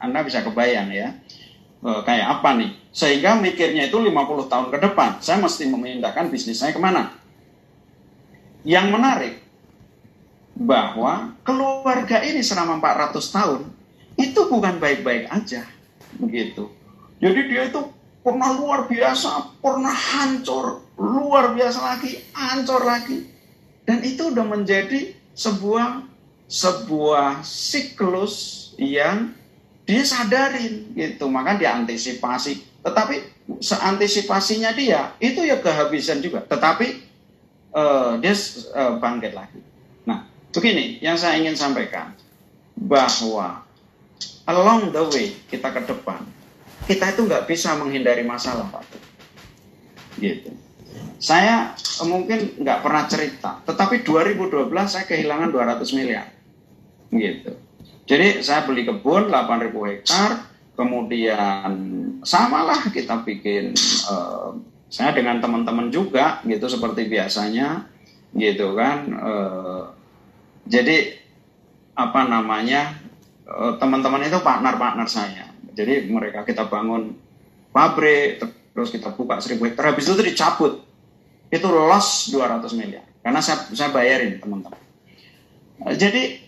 anda 0.03 0.19
bisa 0.19 0.43
kebayang 0.43 0.91
ya 0.91 1.15
e, 1.79 1.89
kayak 2.03 2.27
apa 2.39 2.49
nih. 2.59 2.71
Sehingga 2.91 3.39
mikirnya 3.39 3.87
itu 3.87 3.95
50 3.95 4.51
tahun 4.51 4.67
ke 4.69 4.77
depan, 4.83 5.23
saya 5.23 5.39
mesti 5.39 5.63
memindahkan 5.71 6.27
bisnis 6.27 6.59
saya 6.59 6.75
ke 6.75 6.81
mana. 6.83 7.15
Yang 8.67 8.87
menarik, 8.91 9.35
bahwa 10.53 11.33
keluarga 11.41 12.21
ini 12.21 12.45
selama 12.45 12.77
400 12.77 13.17
tahun, 13.17 13.61
itu 14.17 14.39
bukan 14.49 14.77
baik-baik 14.77 15.29
aja. 15.29 15.65
begitu. 16.13 16.69
Jadi 17.17 17.39
dia 17.49 17.73
itu 17.73 17.81
pernah 18.21 18.53
luar 18.53 18.85
biasa, 18.85 19.57
pernah 19.59 19.91
hancur, 19.91 20.85
luar 20.95 21.57
biasa 21.57 21.79
lagi, 21.81 22.21
hancur 22.37 22.85
lagi. 22.85 23.25
Dan 23.83 24.05
itu 24.05 24.29
udah 24.29 24.45
menjadi 24.45 25.11
sebuah 25.33 26.05
sebuah 26.47 27.41
siklus 27.41 28.71
yang 28.77 29.33
dia 29.83 30.05
sadarin 30.05 30.93
gitu, 30.95 31.27
maka 31.27 31.57
dia 31.59 31.75
antisipasi. 31.75 32.63
Tetapi 32.85 33.15
seantisipasinya 33.59 34.71
dia 34.71 35.17
itu 35.19 35.43
ya 35.43 35.59
kehabisan 35.59 36.23
juga. 36.23 36.45
Tetapi 36.47 36.87
uh, 37.75 38.15
dia 38.21 38.35
uh, 38.77 38.95
bangkit 39.01 39.33
lagi. 39.35 39.59
Nah, 40.07 40.23
begini 40.55 41.03
yang 41.03 41.19
saya 41.19 41.41
ingin 41.41 41.57
sampaikan 41.59 42.15
bahwa 42.79 43.63
along 44.49 44.91
the 44.91 45.03
way 45.13 45.35
kita 45.47 45.71
ke 45.71 45.81
depan 45.87 46.23
kita 46.83 47.15
itu 47.15 47.21
nggak 47.23 47.47
bisa 47.47 47.79
menghindari 47.79 48.27
masalah 48.27 48.67
Pak. 48.67 48.83
Gitu. 50.19 50.51
Saya 51.17 51.71
mungkin 52.03 52.59
nggak 52.59 52.79
pernah 52.83 53.03
cerita, 53.07 53.63
tetapi 53.63 54.03
2012 54.03 54.67
saya 54.83 55.07
kehilangan 55.07 55.49
200 55.55 55.95
miliar. 55.95 56.27
Gitu. 57.07 57.55
Jadi 58.03 58.43
saya 58.43 58.67
beli 58.67 58.83
kebun 58.83 59.31
8.000 59.31 59.71
hektar, 59.71 60.51
kemudian 60.75 61.71
samalah 62.27 62.91
kita 62.91 63.23
bikin 63.23 63.71
uh, 64.11 64.59
saya 64.91 65.15
dengan 65.15 65.39
teman-teman 65.39 65.87
juga 65.87 66.43
gitu 66.43 66.67
seperti 66.67 67.07
biasanya 67.09 67.87
gitu 68.33 68.77
kan 68.77 69.09
uh, 69.13 69.83
jadi 70.69 71.17
apa 71.93 72.25
namanya 72.25 73.02
teman-teman 73.77 74.23
itu 74.23 74.39
partner-partner 74.39 75.07
saya 75.07 75.53
jadi 75.73 76.05
mereka 76.05 76.45
kita 76.45 76.69
bangun 76.69 77.17
pabrik, 77.73 78.39
terus 78.71 78.93
kita 78.93 79.09
buka 79.17 79.41
seribu 79.41 79.65
hektar, 79.65 79.89
habis 79.89 80.05
itu 80.05 80.21
dicabut. 80.21 80.85
Itu 81.49 81.69
loss 81.69 82.29
200 82.29 82.77
miliar. 82.77 83.05
Karena 83.25 83.41
saya, 83.41 83.65
saya 83.73 83.89
bayarin 83.89 84.37
teman-teman. 84.37 84.81
Jadi 85.97 86.45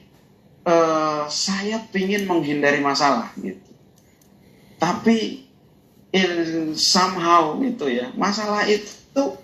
uh, 0.69 1.25
saya 1.25 1.81
ingin 1.93 2.29
menghindari 2.29 2.81
masalah 2.81 3.33
gitu. 3.41 3.73
Tapi 4.77 5.49
in 6.13 6.31
somehow 6.77 7.57
gitu 7.59 7.89
ya, 7.89 8.13
masalah 8.13 8.63
itu 8.69 9.41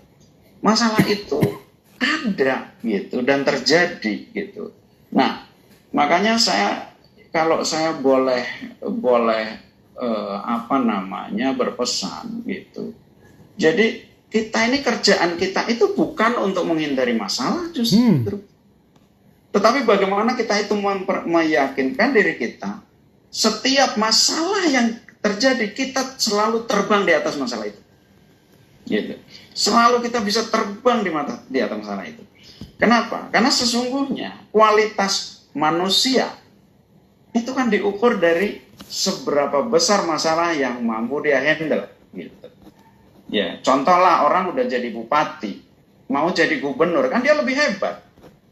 masalah 0.62 1.02
itu 1.10 1.42
ada 1.98 2.70
gitu 2.86 3.26
dan 3.26 3.42
terjadi 3.42 4.14
gitu. 4.30 4.74
Nah, 5.10 5.50
makanya 5.90 6.38
saya 6.38 6.91
kalau 7.32 7.64
saya 7.64 7.96
boleh 7.96 8.44
boleh 8.84 9.46
eh, 9.98 10.38
apa 10.44 10.78
namanya 10.78 11.56
berpesan 11.56 12.44
gitu. 12.46 12.92
Jadi 13.56 14.12
kita 14.32 14.68
ini 14.68 14.80
kerjaan 14.80 15.36
kita 15.36 15.68
itu 15.68 15.92
bukan 15.92 16.40
untuk 16.40 16.64
menghindari 16.68 17.16
masalah 17.16 17.68
justru. 17.76 18.00
Hmm. 18.00 18.48
Tetapi 19.52 19.84
bagaimana 19.84 20.40
kita 20.40 20.56
itu 20.64 20.76
meyakinkan 21.28 22.16
diri 22.16 22.40
kita 22.40 22.80
setiap 23.32 23.96
masalah 23.96 24.68
yang 24.68 24.96
terjadi 25.24 25.72
kita 25.72 26.20
selalu 26.20 26.68
terbang 26.68 27.04
di 27.08 27.14
atas 27.16 27.36
masalah 27.40 27.68
itu. 27.68 27.82
Gitu. 28.88 29.16
Selalu 29.56 30.04
kita 30.04 30.20
bisa 30.20 30.44
terbang 30.48 31.04
di 31.04 31.12
mata 31.12 31.40
di 31.48 31.60
atas 31.64 31.78
masalah 31.80 32.04
itu. 32.08 32.24
Kenapa? 32.80 33.30
Karena 33.30 33.52
sesungguhnya 33.54 34.52
kualitas 34.52 35.46
manusia 35.54 36.32
itu 37.32 37.52
kan 37.56 37.72
diukur 37.72 38.20
dari 38.20 38.60
seberapa 38.84 39.64
besar 39.64 40.04
masalah 40.04 40.52
yang 40.52 40.84
mampu 40.84 41.24
dia 41.24 41.40
handle 41.40 41.88
gitu. 42.12 42.48
Ya, 43.32 43.64
contohlah 43.64 44.28
orang 44.28 44.52
udah 44.52 44.68
jadi 44.68 44.92
bupati, 44.92 45.64
mau 46.12 46.28
jadi 46.36 46.60
gubernur 46.60 47.08
kan 47.08 47.24
dia 47.24 47.32
lebih 47.32 47.56
hebat. 47.56 48.04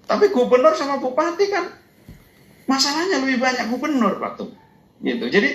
Tapi 0.07 0.31
gubernur 0.31 0.73
sama 0.79 0.97
bupati 0.97 1.45
kan 1.51 1.65
masalahnya 2.65 3.19
lebih 3.19 3.43
banyak 3.43 3.67
gubernur 3.67 4.15
waktu 4.23 4.47
gitu. 5.03 5.25
Jadi 5.27 5.51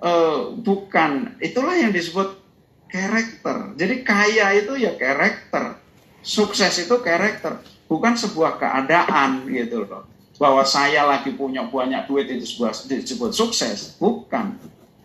eh, 0.00 0.40
bukan 0.56 1.36
itulah 1.44 1.76
yang 1.76 1.92
disebut 1.92 2.40
karakter. 2.88 3.76
Jadi 3.76 4.00
kaya 4.00 4.56
itu 4.56 4.80
ya 4.80 4.96
karakter, 4.96 5.76
sukses 6.24 6.72
itu 6.80 6.96
karakter, 7.04 7.60
bukan 7.84 8.16
sebuah 8.16 8.56
keadaan 8.56 9.44
gitu 9.52 9.84
loh 9.84 10.15
bahwa 10.36 10.62
saya 10.64 11.04
lagi 11.08 11.32
punya 11.32 11.64
banyak 11.64 12.04
duit 12.08 12.28
itu 12.28 12.44
sebuah 12.44 12.72
disebut 12.88 13.32
sukses. 13.32 13.96
Bukan. 13.96 14.56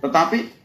Tetapi 0.04 0.62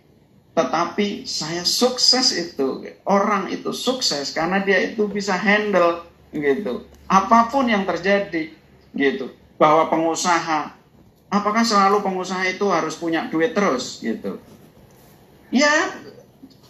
tetapi 0.57 1.29
saya 1.29 1.69
sukses 1.69 2.33
itu 2.33 2.89
orang 3.05 3.53
itu 3.53 3.71
sukses 3.77 4.33
karena 4.33 4.64
dia 4.64 4.81
itu 4.83 5.05
bisa 5.07 5.37
handle 5.37 6.03
gitu. 6.33 6.89
Apa 7.07 7.53
pun 7.53 7.69
yang 7.71 7.87
terjadi 7.87 8.51
gitu. 8.97 9.31
Bahwa 9.61 9.87
pengusaha 9.87 10.75
apakah 11.31 11.62
selalu 11.62 12.03
pengusaha 12.03 12.43
itu 12.51 12.67
harus 12.73 12.99
punya 12.99 13.31
duit 13.31 13.55
terus 13.55 14.03
gitu? 14.03 14.43
Ya 15.55 15.95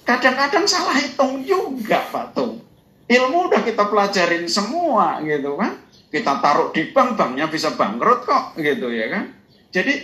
kadang-kadang 0.04 0.68
salah 0.68 1.00
hitung 1.00 1.46
juga 1.46 2.04
Pak 2.12 2.36
Tung. 2.36 2.60
Ilmu 3.06 3.54
udah 3.54 3.62
kita 3.62 3.86
pelajarin 3.86 4.50
semua 4.50 5.22
gitu 5.22 5.54
kan 5.54 5.85
kita 6.16 6.40
taruh 6.40 6.72
di 6.72 6.88
bank, 6.96 7.20
banknya 7.20 7.52
bisa 7.52 7.76
bangkrut 7.76 8.24
kok, 8.24 8.56
gitu 8.56 8.88
ya 8.88 9.12
kan. 9.12 9.24
Jadi 9.68 9.94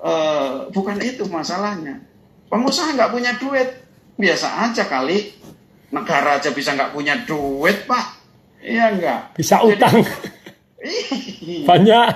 eh, 0.00 0.54
bukan 0.72 0.96
itu 1.04 1.28
masalahnya. 1.28 2.00
Pengusaha 2.48 2.96
nggak 2.96 3.12
punya 3.12 3.36
duit, 3.36 3.68
biasa 4.16 4.64
aja 4.64 4.88
kali. 4.88 5.36
Negara 5.92 6.40
aja 6.40 6.52
bisa 6.52 6.72
nggak 6.72 6.92
punya 6.96 7.20
duit, 7.28 7.84
Pak. 7.84 8.06
Iya 8.64 8.96
nggak? 8.96 9.20
Bisa 9.36 9.60
utang. 9.60 10.00
Banyak. 11.68 12.06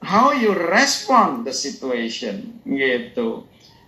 how 0.00 0.32
you 0.32 0.56
respond 0.56 1.44
the 1.44 1.52
situation, 1.52 2.56
gitu 2.64 3.44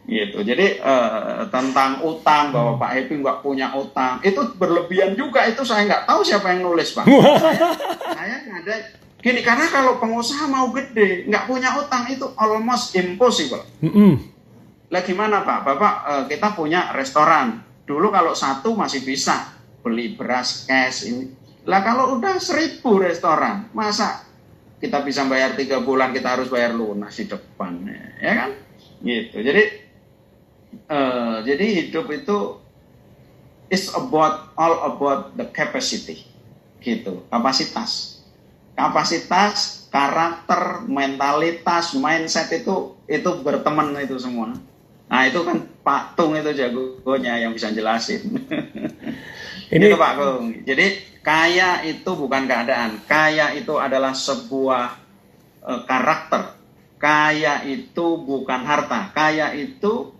gitu. 0.06 0.42
Jadi 0.42 0.82
uh, 0.82 1.46
tentang 1.46 2.02
utang 2.02 2.50
bahwa 2.50 2.74
Pak 2.78 2.90
Happy 2.90 3.22
nggak 3.22 3.38
punya 3.40 3.70
utang 3.70 4.18
itu 4.26 4.40
berlebihan 4.58 5.14
juga 5.14 5.46
itu 5.46 5.62
saya 5.62 5.86
nggak 5.86 6.04
tahu 6.10 6.20
siapa 6.26 6.50
yang 6.54 6.66
nulis 6.66 6.90
Pak. 6.94 7.06
saya, 7.44 7.58
saya 8.10 8.36
nggak 8.42 8.58
ada. 8.66 8.74
Gini 9.22 9.38
karena 9.46 9.70
kalau 9.70 10.02
pengusaha 10.02 10.50
mau 10.50 10.74
gede 10.74 11.30
nggak 11.30 11.46
punya 11.46 11.78
utang 11.78 12.10
itu 12.10 12.26
almost 12.34 12.98
impossible. 12.98 13.62
Mm 13.78 13.92
-hmm. 13.94 14.12
Lah 14.90 15.02
gimana 15.06 15.46
Pak? 15.46 15.58
Bapak 15.62 15.94
uh, 16.04 16.24
kita 16.26 16.52
punya 16.58 16.90
restoran. 16.90 17.62
Dulu 17.86 18.10
kalau 18.10 18.34
satu 18.34 18.74
masih 18.74 19.06
bisa 19.06 19.54
beli 19.86 20.18
beras 20.18 20.66
cash 20.66 21.06
ini. 21.06 21.30
Lah 21.62 21.86
kalau 21.86 22.18
udah 22.18 22.42
seribu 22.42 22.98
restoran, 22.98 23.70
masa 23.70 24.26
kita 24.82 24.98
bisa 25.06 25.22
bayar 25.30 25.54
tiga 25.54 25.78
bulan 25.78 26.10
kita 26.10 26.34
harus 26.34 26.50
bayar 26.50 26.74
lunas 26.74 27.14
di 27.14 27.30
depan 27.30 27.86
ya 28.18 28.32
kan? 28.34 28.50
Gitu. 29.02 29.38
Jadi 29.38 29.81
uh, 30.88 31.44
jadi 31.44 31.64
hidup 31.86 32.08
itu 32.12 32.62
is 33.72 33.88
about 33.96 34.52
all 34.60 34.92
about 34.92 35.32
the 35.40 35.48
capacity 35.48 36.28
gitu. 36.84 37.24
Kapasitas. 37.32 38.20
Kapasitas 38.76 39.88
karakter 39.92 40.88
mentalitas 40.88 41.96
mindset 41.96 42.48
itu 42.52 42.96
itu 43.08 43.30
berteman 43.44 43.96
itu 44.00 44.16
semua. 44.20 44.56
Nah 45.12 45.28
itu 45.28 45.44
kan 45.44 45.68
Pak 45.84 46.16
Tung 46.16 46.32
itu 46.32 46.52
jagonya 46.56 47.36
yang 47.36 47.52
bisa 47.52 47.68
jelasin. 47.68 48.32
Ini 49.72 49.84
itu 49.88 49.96
Pak 49.96 50.12
Tung. 50.16 50.44
Jadi 50.64 51.20
kaya 51.20 51.84
itu 51.84 52.10
bukan 52.16 52.48
keadaan. 52.48 53.04
Kaya 53.04 53.52
itu 53.52 53.76
adalah 53.76 54.16
sebuah 54.16 54.84
uh, 55.64 55.80
karakter. 55.84 56.56
Kaya 56.96 57.60
itu 57.68 58.20
bukan 58.24 58.64
harta. 58.64 59.12
Kaya 59.12 59.52
itu 59.52 60.16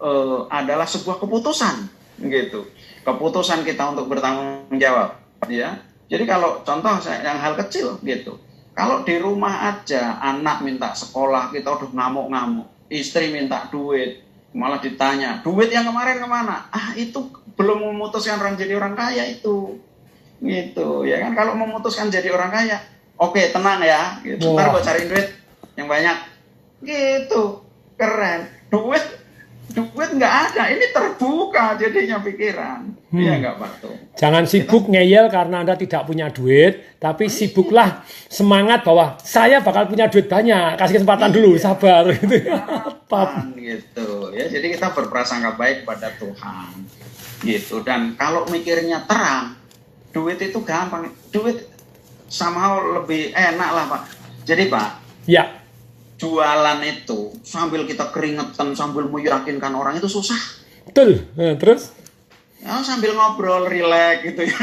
uh, 0.00 0.48
adalah 0.48 0.88
sebuah 0.88 1.20
keputusan 1.20 1.86
gitu. 2.26 2.66
Keputusan 3.04 3.64
kita 3.64 3.92
untuk 3.96 4.08
bertanggung 4.08 4.76
jawab 4.76 5.16
ya. 5.48 5.80
Jadi 6.10 6.26
kalau 6.26 6.60
contoh 6.66 6.98
saya 6.98 7.22
yang 7.22 7.38
hal 7.38 7.54
kecil 7.54 7.96
gitu. 8.02 8.36
Kalau 8.74 9.04
di 9.04 9.20
rumah 9.20 9.76
aja 9.76 10.18
anak 10.18 10.64
minta 10.64 10.90
sekolah 10.96 11.52
kita 11.52 11.68
udah 11.68 11.90
ngamuk-ngamuk 11.92 12.68
istri 12.90 13.30
minta 13.30 13.68
duit 13.70 14.24
malah 14.50 14.82
ditanya 14.82 15.38
duit 15.46 15.70
yang 15.70 15.86
kemarin 15.86 16.18
ke 16.18 16.26
mana? 16.26 16.66
Ah 16.74 16.90
itu 16.98 17.30
belum 17.54 17.92
memutuskan 17.94 18.40
orang 18.40 18.58
jadi 18.58 18.74
orang 18.76 18.98
kaya 18.98 19.24
itu. 19.30 19.78
Gitu 20.40 20.88
ya 21.06 21.22
kan? 21.22 21.32
Kalau 21.36 21.52
memutuskan 21.54 22.10
jadi 22.10 22.32
orang 22.32 22.50
kaya 22.50 22.82
oke 23.20 23.40
tenang 23.52 23.80
ya 23.84 24.18
gitu. 24.26 24.56
Ntar 24.56 24.74
gue 24.74 24.82
cari 24.82 25.02
duit 25.06 25.28
yang 25.78 25.86
banyak. 25.86 26.16
Gitu 26.82 27.42
keren. 28.00 28.48
Duit 28.72 29.19
duit 29.70 30.10
nggak 30.18 30.34
ada 30.50 30.62
ini 30.74 30.86
terbuka 30.90 31.78
jadinya 31.78 32.18
pikiran 32.18 32.80
hmm. 33.10 33.20
iya 33.22 33.32
nggak 33.38 33.54
Pak 33.58 33.70
Jangan 34.20 34.44
sibuk 34.44 34.92
ngeyel 34.92 35.32
karena 35.32 35.64
Anda 35.64 35.80
tidak 35.80 36.04
punya 36.04 36.28
duit, 36.28 37.00
tapi 37.00 37.32
sibuklah 37.32 38.04
semangat 38.28 38.84
bahwa 38.84 39.16
saya 39.24 39.64
bakal 39.64 39.88
punya 39.88 40.12
duit 40.12 40.28
banyak. 40.28 40.76
Kasih 40.76 41.00
kesempatan 41.00 41.32
dulu, 41.32 41.56
sabar 41.56 42.04
gitu. 42.12 42.36
Gitu 43.56 44.08
ya. 44.36 44.44
Jadi 44.52 44.76
kita 44.76 44.92
berprasangka 44.92 45.56
baik 45.56 45.88
pada 45.88 46.12
Tuhan. 46.20 46.84
Gitu. 47.40 47.80
Dan 47.80 48.12
kalau 48.20 48.44
mikirnya 48.52 49.08
terang, 49.08 49.56
duit 50.12 50.36
itu 50.36 50.60
gampang. 50.60 51.08
Duit 51.32 51.64
sama 52.28 52.76
lebih 53.00 53.32
enak 53.32 53.70
lah, 53.72 53.84
Pak. 53.88 54.02
Jadi, 54.44 54.68
Pak, 54.68 55.00
Ya, 55.28 55.59
jualan 56.20 56.78
itu 56.84 57.32
sambil 57.40 57.88
kita 57.88 58.12
keringetan 58.12 58.76
sambil 58.76 59.08
meyakinkan 59.08 59.72
orang 59.72 59.96
itu 59.96 60.06
susah. 60.06 60.36
Betul. 60.84 61.24
Nah, 61.32 61.56
terus? 61.56 61.96
ya 62.60 62.84
sambil 62.84 63.16
ngobrol 63.16 63.64
relax 63.72 64.20
gitu 64.20 64.44
ya. 64.44 64.60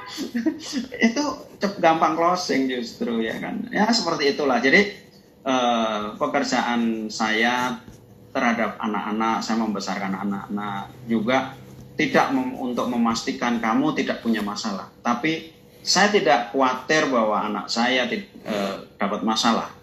Itu 1.10 1.22
cep 1.58 1.82
gampang 1.82 2.14
closing 2.14 2.70
justru 2.70 3.18
ya 3.18 3.34
kan. 3.42 3.66
Ya 3.74 3.90
seperti 3.90 4.38
itulah. 4.38 4.62
Jadi 4.62 4.94
eh, 5.42 6.02
pekerjaan 6.14 7.10
saya 7.10 7.82
terhadap 8.30 8.78
anak-anak 8.78 9.42
saya 9.42 9.58
membesarkan 9.58 10.14
anak-anak 10.22 10.94
juga 11.10 11.58
tidak 11.98 12.30
mem- 12.30 12.54
untuk 12.54 12.86
memastikan 12.86 13.58
kamu 13.58 13.90
tidak 13.98 14.22
punya 14.22 14.38
masalah. 14.46 14.86
Tapi 15.02 15.50
saya 15.82 16.14
tidak 16.14 16.54
khawatir 16.54 17.10
bahwa 17.10 17.42
anak 17.42 17.66
saya 17.66 18.06
eh, 18.06 18.74
dapat 18.94 19.26
masalah 19.26 19.79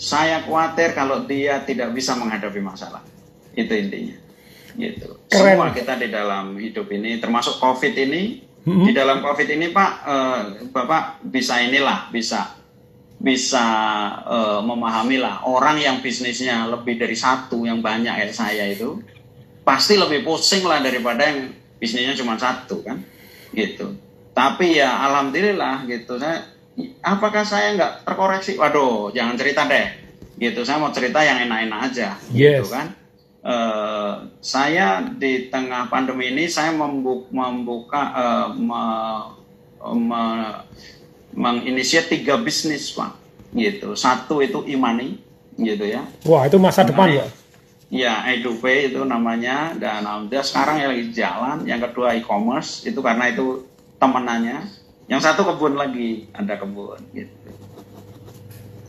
saya 0.00 0.40
khawatir 0.48 0.96
kalau 0.96 1.28
dia 1.28 1.60
tidak 1.68 1.92
bisa 1.92 2.16
menghadapi 2.16 2.64
masalah. 2.64 3.04
Itu 3.52 3.76
intinya. 3.76 4.16
Gitu. 4.72 5.08
Keren. 5.28 5.60
semua 5.60 5.68
kita 5.76 5.98
di 6.00 6.08
dalam 6.08 6.56
hidup 6.56 6.88
ini 6.88 7.20
termasuk 7.20 7.60
covid 7.60 7.92
ini 7.92 8.48
Mhm. 8.60 8.86
di 8.86 8.92
dalam 8.92 9.18
covid 9.24 9.48
ini 9.50 9.72
pak 9.72 9.90
eh, 10.04 10.40
bapak 10.68 11.24
bisa 11.26 11.58
inilah 11.64 12.12
bisa 12.12 12.54
bisa 13.20 13.66
eh, 14.24 14.60
memahami 14.62 15.20
lah 15.20 15.44
orang 15.44 15.80
yang 15.80 15.96
bisnisnya 16.00 16.70
lebih 16.70 16.96
dari 16.96 17.18
satu 17.18 17.66
yang 17.66 17.82
banyak 17.82 18.14
kayak 18.14 18.32
saya 18.32 18.68
itu 18.70 19.00
pasti 19.66 19.98
lebih 19.98 20.24
pusing 20.24 20.64
lah 20.64 20.80
daripada 20.80 21.28
yang 21.28 21.50
bisnisnya 21.80 22.16
cuma 22.16 22.36
satu 22.36 22.84
kan? 22.84 23.00
Gitu. 23.50 23.96
Tapi 24.36 24.78
ya 24.78 25.02
alhamdulillah 25.08 25.84
gitu. 25.88 26.16
Saya 26.20 26.46
apakah 27.00 27.42
saya 27.42 27.74
nggak 27.74 27.92
terkoreksi 28.02 28.54
waduh 28.54 29.10
jangan 29.10 29.34
cerita 29.34 29.64
deh 29.64 29.86
gitu 30.36 30.62
saya 30.62 30.76
mau 30.76 30.90
cerita 30.90 31.20
yang 31.20 31.42
enak-enak 31.42 31.80
aja 31.86 32.08
gitu 32.28 32.64
Yes. 32.64 32.68
kan 32.68 32.88
Eh, 33.40 34.12
saya 34.38 35.00
di 35.10 35.48
tengah 35.48 35.88
pandemi 35.88 36.28
ini 36.28 36.44
saya 36.44 36.70
membu- 36.70 37.24
membuka 37.30 38.12
eh, 38.12 38.48
me- 38.52 39.32
me- 39.98 40.60
menginisiat 41.32 42.06
tiga 42.06 42.36
bisnis 42.36 42.92
pak 42.92 43.16
gitu 43.50 43.96
satu 43.96 44.44
itu 44.44 44.60
imani 44.66 45.16
gitu 45.56 45.88
ya 45.88 46.04
Wah, 46.22 46.44
itu 46.44 46.56
masa 46.56 46.84
depan 46.84 47.08
ya. 47.08 47.24
Ya, 47.88 48.14
EduPay 48.28 48.92
itu 48.92 49.02
namanya 49.02 49.72
dan 49.74 50.04
alhamdulillah 50.04 50.44
sekarang 50.44 50.76
yang 50.78 50.90
lagi 50.92 51.06
jalan. 51.10 51.56
Yang 51.64 51.80
kedua 51.88 52.14
e-commerce 52.14 52.84
itu 52.84 53.00
karena 53.00 53.26
itu 53.26 53.66
temenannya. 53.96 54.62
Yang 55.10 55.20
satu 55.26 55.42
kebun 55.42 55.74
lagi, 55.74 56.30
ada 56.30 56.54
kebun 56.54 57.02
gitu. 57.10 57.50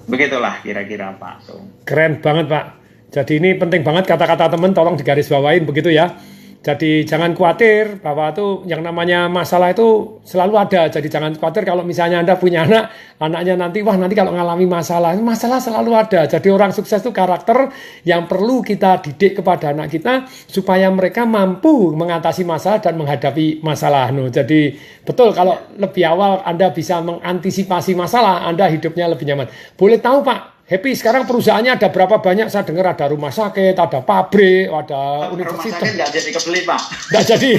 Begitulah 0.06 0.62
kira-kira 0.62 1.18
Pak. 1.18 1.36
Tuh. 1.50 1.66
Keren 1.82 2.22
banget 2.22 2.46
Pak. 2.46 2.66
Jadi 3.12 3.42
ini 3.42 3.58
penting 3.58 3.82
banget 3.82 4.06
kata-kata 4.06 4.54
teman 4.54 4.72
tolong 4.72 4.96
digarisbawain 4.96 5.66
begitu 5.66 5.90
ya. 5.90 6.14
Jadi 6.62 7.10
jangan 7.10 7.34
khawatir 7.34 8.06
bahwa 8.06 8.30
itu 8.30 8.62
yang 8.70 8.86
namanya 8.86 9.26
masalah 9.26 9.74
itu 9.74 10.22
selalu 10.22 10.62
ada. 10.62 10.94
Jadi 10.94 11.10
jangan 11.10 11.34
khawatir 11.34 11.66
kalau 11.66 11.82
misalnya 11.82 12.22
Anda 12.22 12.38
punya 12.38 12.70
anak, 12.70 12.94
anaknya 13.18 13.58
nanti 13.58 13.82
wah 13.82 13.98
nanti 13.98 14.14
kalau 14.14 14.30
ngalami 14.30 14.70
masalah, 14.70 15.18
masalah 15.18 15.58
selalu 15.58 15.98
ada. 15.98 16.30
Jadi 16.30 16.54
orang 16.54 16.70
sukses 16.70 17.02
itu 17.02 17.10
karakter 17.10 17.74
yang 18.06 18.30
perlu 18.30 18.62
kita 18.62 19.02
didik 19.02 19.42
kepada 19.42 19.74
anak 19.74 19.90
kita 19.90 20.30
supaya 20.46 20.86
mereka 20.94 21.26
mampu 21.26 21.98
mengatasi 21.98 22.46
masalah 22.46 22.78
dan 22.78 22.94
menghadapi 22.94 23.66
masalah. 23.66 24.14
No, 24.14 24.30
jadi 24.30 24.78
betul 25.02 25.34
kalau 25.34 25.58
lebih 25.82 26.06
awal 26.06 26.46
Anda 26.46 26.70
bisa 26.70 27.02
mengantisipasi 27.02 27.98
masalah, 27.98 28.46
Anda 28.46 28.70
hidupnya 28.70 29.10
lebih 29.10 29.26
nyaman. 29.26 29.50
Boleh 29.74 29.98
tahu 29.98 30.22
Pak, 30.22 30.61
Happy 30.72 30.96
sekarang 30.96 31.28
perusahaannya 31.28 31.76
ada 31.76 31.92
berapa 31.92 32.24
banyak? 32.24 32.48
Saya 32.48 32.64
dengar 32.64 32.96
ada 32.96 33.12
rumah 33.12 33.28
sakit, 33.28 33.76
ada 33.76 34.00
pabrik, 34.00 34.72
ada 34.72 35.28
Rumah 35.28 35.36
universitas. 35.36 35.76
sakit 35.76 35.92
nggak 36.00 36.10
jadi 36.16 36.30
kebeli 36.32 36.62
Pak. 36.64 36.82
Nggak 37.12 37.24
jadi. 37.28 37.52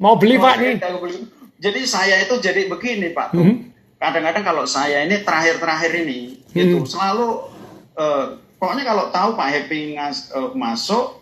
Mau 0.00 0.16
beli 0.16 0.40
Rumah 0.40 0.48
Pak 0.48 0.54
nih. 0.64 0.74
Jadi 1.60 1.80
saya 1.84 2.24
itu 2.24 2.40
jadi 2.40 2.72
begini 2.72 3.12
Pak. 3.12 3.36
tuh. 3.36 3.44
Mhm. 3.44 3.54
Kadang-kadang 4.00 4.44
kalau 4.48 4.64
saya 4.64 5.04
ini 5.04 5.20
terakhir-terakhir 5.20 5.92
ini 6.00 6.40
gitu 6.56 6.80
Hmm. 6.80 6.88
selalu 6.88 7.28
eh, 8.00 8.24
pokoknya 8.56 8.84
kalau 8.88 9.04
tahu 9.12 9.36
Pak 9.36 9.48
Happy 9.52 10.00
ngas, 10.00 10.32
eh, 10.32 10.50
masuk 10.56 11.20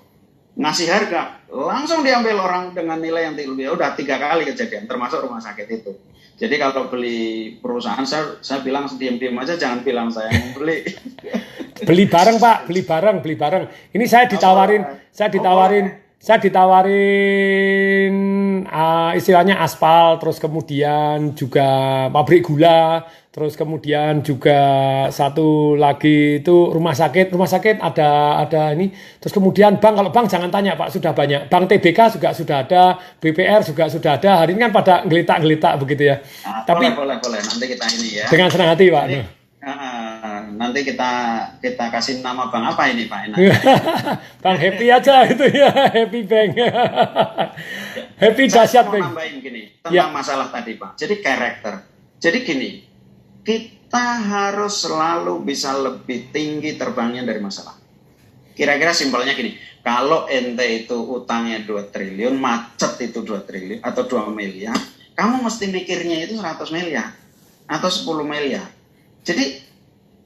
ngasih 0.54 0.86
harga 0.86 1.42
langsung 1.50 2.06
diambil 2.06 2.38
orang 2.38 2.70
dengan 2.70 3.02
nilai 3.02 3.26
yang 3.26 3.34
tinggi 3.34 3.66
Ya 3.66 3.74
udah 3.74 3.98
tiga 3.98 4.14
kali 4.18 4.46
kejadian 4.46 4.86
termasuk 4.86 5.26
rumah 5.26 5.42
sakit 5.42 5.66
itu 5.70 5.90
jadi 6.38 6.54
kalau 6.54 6.86
beli 6.86 7.58
perusahaan 7.58 8.06
saya 8.06 8.38
saya 8.38 8.62
bilang 8.62 8.86
diam-diam 8.86 9.34
aja 9.42 9.58
jangan 9.58 9.82
bilang 9.82 10.08
saya 10.14 10.30
yang 10.30 10.54
beli. 10.54 10.86
Beli 11.78 12.10
bareng 12.10 12.42
Pak, 12.42 12.66
beli 12.66 12.82
bareng, 12.82 13.22
beli 13.22 13.38
bareng. 13.38 13.70
Ini 13.94 14.02
saya 14.10 14.26
ditawarin, 14.26 14.82
saya 15.14 15.30
ditawarin, 15.30 15.86
saya 16.18 16.42
ditawarin 16.42 18.14
ah, 18.66 19.14
istilahnya 19.14 19.62
aspal, 19.62 20.18
terus 20.18 20.42
kemudian 20.42 21.38
juga 21.38 22.10
pabrik 22.10 22.50
gula, 22.50 23.06
terus 23.30 23.54
kemudian 23.54 24.26
juga 24.26 24.58
satu 25.14 25.78
lagi 25.78 26.42
itu 26.42 26.74
rumah 26.74 26.98
sakit, 26.98 27.30
rumah 27.30 27.46
sakit 27.46 27.78
ada 27.78 28.42
ada 28.42 28.74
ini, 28.74 28.90
terus 29.22 29.30
kemudian 29.30 29.78
bank 29.78 29.94
kalau 29.94 30.10
bank 30.10 30.26
jangan 30.26 30.50
tanya 30.50 30.74
Pak 30.74 30.90
sudah 30.90 31.14
banyak, 31.14 31.46
bank 31.46 31.70
TBK 31.70 32.18
juga 32.18 32.34
sudah 32.34 32.56
ada, 32.66 32.98
BPR 33.22 33.62
juga 33.62 33.86
sudah 33.86 34.18
ada, 34.18 34.42
hari 34.42 34.58
ini 34.58 34.66
kan 34.66 34.72
pada 34.74 34.94
ngelitak-ngelitak 35.06 35.72
begitu 35.78 36.02
ya. 36.10 36.16
Nah, 36.42 36.66
Tapi 36.66 36.90
boleh 36.90 37.16
boleh 37.22 37.38
boleh. 37.38 37.40
Nanti 37.44 37.66
kita 37.68 37.86
ini 37.94 38.08
ya. 38.22 38.26
Dengan 38.28 38.48
senang 38.50 38.68
hati 38.74 38.86
Pak. 38.90 39.04
Jadi, 39.06 39.20
ah, 39.62 39.97
nanti 40.58 40.82
kita 40.82 41.10
kita 41.62 41.86
kasih 41.88 42.18
nama 42.18 42.50
bang 42.50 42.64
apa 42.66 42.82
ini 42.90 43.06
Pak 43.06 43.20
Enak? 43.30 43.38
Bang 44.42 44.58
happy 44.58 44.86
aja 44.90 45.22
itu 45.24 45.44
ya, 45.48 45.70
happy 45.70 46.26
bank. 46.26 46.50
happy 48.22 48.44
dahsyat 48.46 48.86
bank. 48.90 49.04
nambahin 49.06 49.38
gini 49.38 49.62
tentang 49.78 49.94
Ya. 49.94 50.10
masalah 50.10 50.50
tadi 50.50 50.74
Pak. 50.74 50.98
Jadi 50.98 51.14
karakter. 51.18 51.74
Jadi 52.18 52.38
gini, 52.42 52.70
kita 53.40 54.04
harus 54.18 54.82
selalu 54.82 55.38
bisa 55.40 55.72
lebih 55.72 56.34
tinggi 56.34 56.74
terbangnya 56.74 57.22
dari 57.22 57.38
masalah. 57.38 57.78
Kira-kira 58.52 58.90
simpelnya 58.90 59.38
gini, 59.38 59.54
kalau 59.80 60.26
ente 60.26 60.66
itu 60.66 60.98
utangnya 60.98 61.62
2 61.62 61.94
triliun, 61.94 62.34
macet 62.34 62.98
itu 63.00 63.22
2 63.22 63.46
triliun 63.46 63.78
atau 63.78 64.02
2 64.02 64.34
miliar, 64.34 64.74
kamu 65.14 65.46
mesti 65.46 65.70
mikirnya 65.70 66.26
itu 66.26 66.34
100 66.34 66.74
miliar 66.74 67.14
atau 67.70 67.86
10 67.86 68.26
miliar. 68.26 68.66
Jadi 69.22 69.67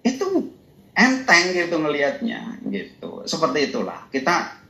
itu 0.02 0.50
enteng 0.92 1.44
gitu 1.56 1.80
ngelihatnya 1.80 2.60
gitu. 2.68 3.24
Seperti 3.24 3.72
itulah. 3.72 4.06
Kita 4.12 4.60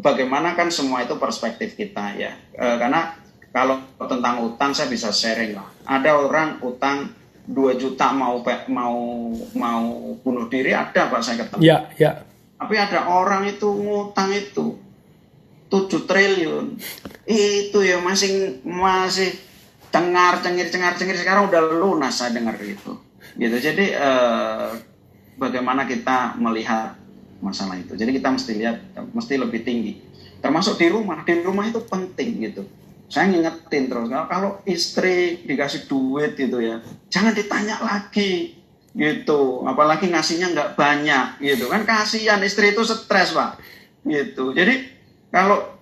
bagaimana 0.00 0.56
kan 0.56 0.72
semua 0.72 1.04
itu 1.04 1.18
perspektif 1.20 1.76
kita 1.76 2.16
ya. 2.16 2.32
E, 2.54 2.64
karena 2.80 3.14
kalau 3.52 3.80
tentang 4.08 4.44
utang 4.44 4.72
saya 4.72 4.88
bisa 4.88 5.12
sharing 5.12 5.56
lah. 5.56 5.68
Ada 5.84 6.16
orang 6.16 6.60
utang 6.64 7.12
2 7.46 7.78
juta 7.78 8.10
mau 8.10 8.42
mau 8.66 8.98
mau 9.54 9.84
bunuh 10.18 10.50
diri 10.50 10.74
ada 10.74 11.06
Pak 11.06 11.20
saya 11.22 11.46
ketemu. 11.46 11.62
Ya, 11.62 11.86
ya. 11.94 12.26
Tapi 12.56 12.74
ada 12.74 13.06
orang 13.06 13.46
itu 13.46 13.68
ngutang 13.68 14.32
itu 14.32 14.80
7 15.68 16.08
triliun. 16.08 16.74
Itu 17.26 17.82
ya 17.84 18.02
masih 18.02 18.62
masih 18.64 19.34
cengar 19.94 20.42
cengir 20.42 20.68
cengar 20.68 20.98
cengir 20.98 21.16
sekarang 21.16 21.48
udah 21.48 21.62
lunas 21.80 22.18
saya 22.18 22.34
dengar 22.34 22.58
itu. 22.60 23.05
Gitu. 23.36 23.56
Jadi 23.60 23.92
eh, 23.92 24.68
bagaimana 25.36 25.84
kita 25.84 26.36
melihat 26.40 26.96
masalah 27.40 27.76
itu. 27.76 27.92
Jadi 27.94 28.16
kita 28.16 28.32
mesti 28.32 28.52
lihat 28.56 28.76
mesti 29.12 29.34
lebih 29.36 29.62
tinggi. 29.62 30.00
Termasuk 30.40 30.80
di 30.80 30.88
rumah. 30.88 31.22
Di 31.22 31.40
rumah 31.44 31.68
itu 31.68 31.80
penting 31.84 32.40
gitu. 32.42 32.64
Saya 33.06 33.30
ngingetin 33.30 33.86
terus 33.86 34.10
kalau, 34.10 34.26
kalau 34.26 34.50
istri 34.66 35.46
dikasih 35.46 35.86
duit 35.86 36.34
gitu 36.34 36.58
ya, 36.58 36.82
jangan 37.06 37.30
ditanya 37.38 37.78
lagi 37.78 38.66
gitu 38.96 39.60
apalagi 39.68 40.08
ngasihnya 40.08 40.56
nggak 40.56 40.72
banyak 40.72 41.36
gitu 41.44 41.68
kan 41.68 41.84
kasihan 41.84 42.40
istri 42.40 42.72
itu 42.72 42.80
stres 42.80 43.36
pak 43.36 43.60
gitu 44.08 44.56
jadi 44.56 44.88
kalau 45.28 45.76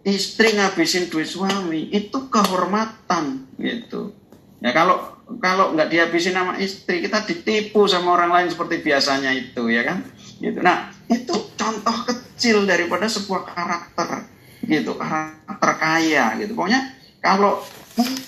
istri 0.00 0.56
ngabisin 0.56 1.12
duit 1.12 1.28
suami 1.28 1.92
itu 1.92 2.32
kehormatan 2.32 3.44
gitu 3.60 4.16
ya 4.64 4.72
kalau 4.72 5.17
kalau 5.36 5.76
nggak 5.76 5.92
dihabisin 5.92 6.32
sama 6.32 6.56
istri 6.56 7.04
kita 7.04 7.20
ditipu 7.28 7.84
sama 7.84 8.16
orang 8.16 8.32
lain 8.32 8.48
seperti 8.48 8.80
biasanya 8.80 9.36
itu 9.36 9.68
ya 9.68 9.84
kan? 9.84 10.00
Gitu. 10.40 10.64
Nah 10.64 10.88
itu 11.12 11.34
contoh 11.52 11.96
kecil 12.08 12.64
daripada 12.64 13.04
sebuah 13.04 13.44
karakter 13.44 14.24
gitu 14.64 14.96
karakter 14.96 15.70
kaya 15.76 16.32
gitu. 16.40 16.56
Pokoknya 16.56 16.96
kalau 17.20 17.60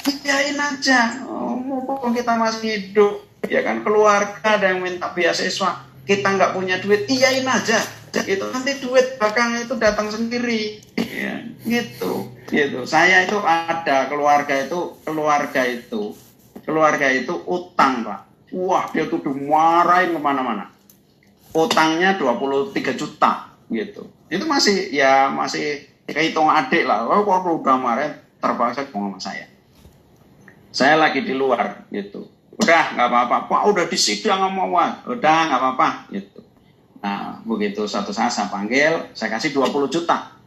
iyain 0.05 0.61
aja 0.61 1.25
oh, 1.25 1.57
mumpung 1.57 2.13
kita 2.13 2.37
masih 2.37 2.69
hidup 2.69 3.25
ya 3.49 3.65
kan? 3.65 3.81
Keluarga 3.81 4.61
ada 4.61 4.77
yang 4.77 4.85
minta 4.85 5.09
beasiswa 5.17 5.89
kita 6.05 6.29
nggak 6.37 6.53
punya 6.53 6.77
duit 6.85 7.09
iyain 7.09 7.49
aja. 7.49 7.81
Itu 8.13 8.53
nanti 8.53 8.77
duit 8.83 9.17
belakang 9.17 9.57
itu 9.57 9.75
datang 9.81 10.13
sendiri. 10.13 10.85
Ya, 10.99 11.47
gitu. 11.65 12.29
Gitu. 12.51 12.83
Saya 12.85 13.25
itu 13.25 13.39
ada 13.41 14.11
keluarga 14.11 14.53
itu 14.59 14.99
keluarga 15.07 15.63
itu 15.65 16.13
keluarga 16.71 17.11
itu 17.11 17.35
utang 17.51 18.07
pak. 18.07 18.31
Wah 18.55 18.87
dia 18.95 19.11
tuh 19.11 19.19
dimarahin 19.19 20.15
ke 20.15 20.21
mana-mana. 20.23 20.71
Utangnya 21.51 22.15
23 22.15 22.95
juta 22.95 23.51
gitu. 23.67 24.07
Itu 24.31 24.47
masih 24.47 24.95
ya 24.95 25.27
masih 25.35 25.83
kehitung 26.07 26.47
adik 26.47 26.87
lah. 26.87 27.03
Oh, 27.11 27.27
kalau 27.27 27.59
udah 27.59 27.75
marah 27.75 28.15
terpaksa 28.39 28.87
ngomong 28.95 29.19
sama 29.19 29.35
saya. 29.35 29.47
Saya 30.71 30.95
lagi 30.95 31.27
di 31.27 31.35
luar 31.35 31.91
gitu. 31.91 32.31
Udah 32.55 32.95
nggak 32.95 33.09
apa-apa. 33.11 33.37
Pak 33.51 33.63
udah 33.67 33.85
di 33.91 33.99
sidang 33.99 34.39
sama 34.47 34.95
udah 35.11 35.39
nggak 35.51 35.59
apa-apa 35.59 35.89
gitu. 36.15 36.41
Nah 37.03 37.43
begitu 37.43 37.83
satu 37.91 38.15
saat 38.15 38.31
saya 38.31 38.47
panggil 38.47 39.11
saya 39.19 39.35
kasih 39.35 39.51
20 39.51 39.91
juta. 39.91 40.39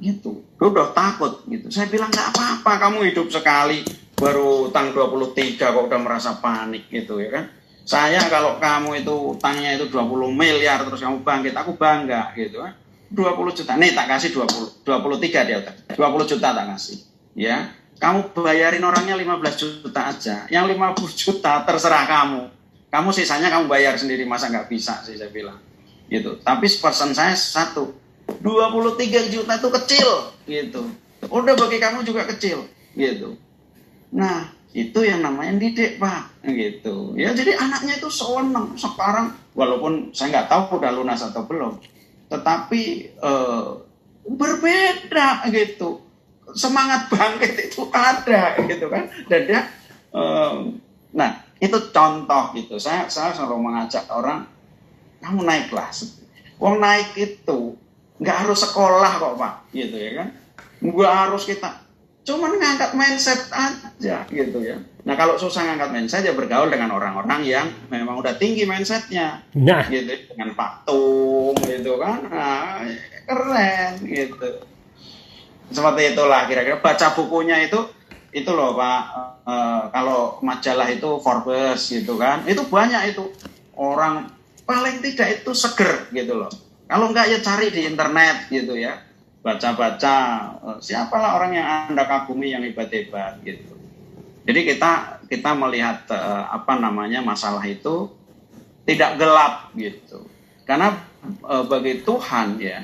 Gitu. 0.00 0.32
Dia 0.56 0.64
udah 0.64 0.96
takut 0.96 1.44
gitu. 1.44 1.68
Saya 1.68 1.88
bilang 1.92 2.08
nggak 2.08 2.32
apa-apa 2.32 2.72
kamu 2.88 3.12
hidup 3.12 3.28
sekali 3.28 3.84
baru 4.20 4.68
utang 4.68 4.92
23 4.92 5.56
kok 5.56 5.84
udah 5.88 6.00
merasa 6.00 6.36
panik 6.38 6.92
gitu 6.92 7.16
ya 7.18 7.32
kan 7.32 7.44
saya 7.88 8.20
kalau 8.28 8.60
kamu 8.60 9.02
itu 9.02 9.14
utangnya 9.34 9.80
itu 9.80 9.88
20 9.88 10.30
miliar 10.30 10.84
terus 10.84 11.00
kamu 11.00 11.24
bangkit 11.24 11.56
aku 11.56 11.74
bangga 11.80 12.36
gitu 12.36 12.60
kan 12.60 12.76
20 13.10 13.56
juta 13.56 13.72
nih 13.80 13.96
tak 13.96 14.06
kasih 14.06 14.30
20 14.36 14.84
23 14.86 15.48
dia 15.48 15.58
20 15.96 16.30
juta 16.30 16.48
tak 16.52 16.66
kasih 16.76 17.00
ya 17.32 17.80
kamu 18.00 18.32
bayarin 18.32 18.80
orangnya 18.80 19.12
15 19.12 19.60
juta 19.60 20.08
aja. 20.08 20.48
Yang 20.48 20.64
50 20.72 21.20
juta 21.20 21.52
terserah 21.68 22.08
kamu. 22.08 22.42
Kamu 22.88 23.08
sisanya 23.12 23.52
kamu 23.52 23.68
bayar 23.68 23.94
sendiri 24.00 24.24
masa 24.24 24.48
nggak 24.48 24.72
bisa 24.72 25.04
sih 25.04 25.20
saya 25.20 25.28
bilang. 25.28 25.60
Gitu. 26.08 26.40
Tapi 26.40 26.66
pesan 26.66 27.12
saya 27.12 27.36
satu. 27.36 27.92
23 28.40 29.28
juta 29.28 29.52
itu 29.60 29.68
kecil 29.68 30.08
gitu. 30.48 30.82
Udah 31.28 31.54
bagi 31.58 31.76
kamu 31.76 32.06
juga 32.06 32.24
kecil 32.24 32.64
gitu. 32.96 33.36
Nah, 34.10 34.50
itu 34.70 35.02
yang 35.02 35.22
namanya 35.22 35.58
didik 35.58 35.98
pak. 35.98 36.30
Gitu. 36.46 37.18
Ya 37.18 37.34
jadi 37.34 37.58
anaknya 37.58 37.98
itu 37.98 38.06
seneng 38.06 38.78
sekarang 38.78 39.34
walaupun 39.58 40.14
saya 40.14 40.38
nggak 40.38 40.48
tahu 40.50 40.78
udah 40.78 40.92
lunas 40.94 41.20
atau 41.26 41.42
belum. 41.46 41.82
Tetapi 42.30 42.82
uh, 43.18 43.82
berbeda 44.30 45.50
gitu. 45.50 46.06
Semangat 46.54 47.10
bangkit 47.10 47.70
itu 47.70 47.86
ada 47.90 48.58
gitu 48.66 48.86
kan. 48.86 49.10
Dan 49.26 49.40
dia 49.46 49.60
um, 50.14 50.78
nah 51.10 51.42
itu 51.58 51.78
contoh 51.90 52.54
gitu. 52.54 52.78
Saya 52.78 53.10
saya 53.10 53.34
selalu 53.34 53.58
mengajak 53.70 54.06
orang 54.06 54.46
kamu 55.18 55.42
naik 55.42 55.66
kelas. 55.74 56.22
Uang 56.62 56.78
naik 56.78 57.10
itu 57.18 57.74
nggak 58.22 58.46
harus 58.46 58.62
sekolah 58.62 59.18
kok 59.18 59.34
pak. 59.34 59.54
Gitu 59.74 59.98
ya 59.98 60.10
kan? 60.22 60.28
Nggak 60.78 61.14
harus 61.26 61.42
kita 61.42 61.89
cuman 62.30 62.62
ngangkat 62.62 62.94
mindset 62.94 63.50
aja 63.50 64.22
gitu 64.30 64.62
ya. 64.62 64.78
Nah 65.02 65.18
kalau 65.18 65.34
susah 65.34 65.66
ngangkat 65.66 65.90
mindset 65.90 66.22
ya 66.22 66.30
bergaul 66.30 66.70
dengan 66.70 66.94
orang-orang 66.94 67.42
yang 67.42 67.66
memang 67.90 68.22
udah 68.22 68.38
tinggi 68.38 68.62
mindsetnya. 68.62 69.42
Nah. 69.58 69.82
gitu 69.90 70.14
dengan 70.30 70.54
patung 70.54 71.58
gitu 71.66 71.98
kan. 71.98 72.22
Nah, 72.30 72.86
keren 73.26 73.92
gitu. 74.06 74.62
Seperti 75.74 76.14
itulah 76.14 76.46
kira-kira. 76.46 76.78
Baca 76.78 77.06
bukunya 77.18 77.58
itu 77.66 77.82
itu 78.30 78.50
loh 78.54 78.78
pak. 78.78 79.02
E, 79.42 79.54
kalau 79.90 80.38
majalah 80.46 80.86
itu 80.86 81.10
Forbes 81.18 81.90
gitu 81.90 82.14
kan. 82.14 82.46
Itu 82.46 82.62
banyak 82.70 83.10
itu. 83.10 83.26
Orang 83.74 84.30
paling 84.62 85.02
tidak 85.02 85.42
itu 85.42 85.50
seger 85.58 86.06
gitu 86.14 86.38
loh. 86.38 86.50
Kalau 86.86 87.10
enggak 87.10 87.26
ya 87.26 87.42
cari 87.42 87.74
di 87.74 87.90
internet 87.90 88.46
gitu 88.50 88.78
ya 88.78 89.09
baca-baca 89.40 90.16
e, 90.60 90.68
siapalah 90.84 91.40
orang 91.40 91.52
yang 91.56 91.66
anda 91.66 92.04
kagumi 92.04 92.52
yang 92.52 92.62
hebat-hebat 92.64 93.40
gitu. 93.40 93.72
Jadi 94.44 94.60
kita 94.68 95.24
kita 95.28 95.50
melihat 95.56 96.04
e, 96.12 96.20
apa 96.52 96.76
namanya 96.76 97.24
masalah 97.24 97.64
itu 97.64 98.12
tidak 98.84 99.16
gelap 99.16 99.72
gitu. 99.72 100.28
Karena 100.68 100.92
e, 101.24 101.54
bagi 101.64 102.04
Tuhan 102.04 102.60
ya 102.60 102.80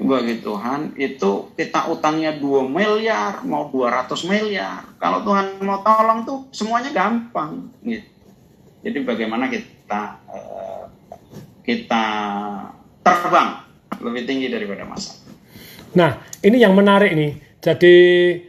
bagi 0.00 0.40
Tuhan 0.40 0.96
itu 0.96 1.52
kita 1.52 1.92
utangnya 1.92 2.32
2 2.32 2.72
miliar 2.72 3.44
mau 3.44 3.68
200 3.68 4.08
miliar. 4.32 4.96
Kalau 4.96 5.20
Tuhan 5.20 5.60
mau 5.60 5.84
tolong 5.84 6.24
tuh 6.24 6.48
semuanya 6.56 6.88
gampang 6.88 7.68
gitu. 7.84 8.08
Jadi 8.80 8.98
bagaimana 9.04 9.52
kita 9.52 10.24
kita 11.60 12.04
terbang 13.04 13.60
lebih 14.00 14.24
tinggi 14.24 14.48
daripada 14.48 14.88
masa 14.88 15.29
nah 15.94 16.20
ini 16.44 16.60
yang 16.60 16.72
menarik 16.76 17.12
nih. 17.14 17.50
Jadi 17.60 17.96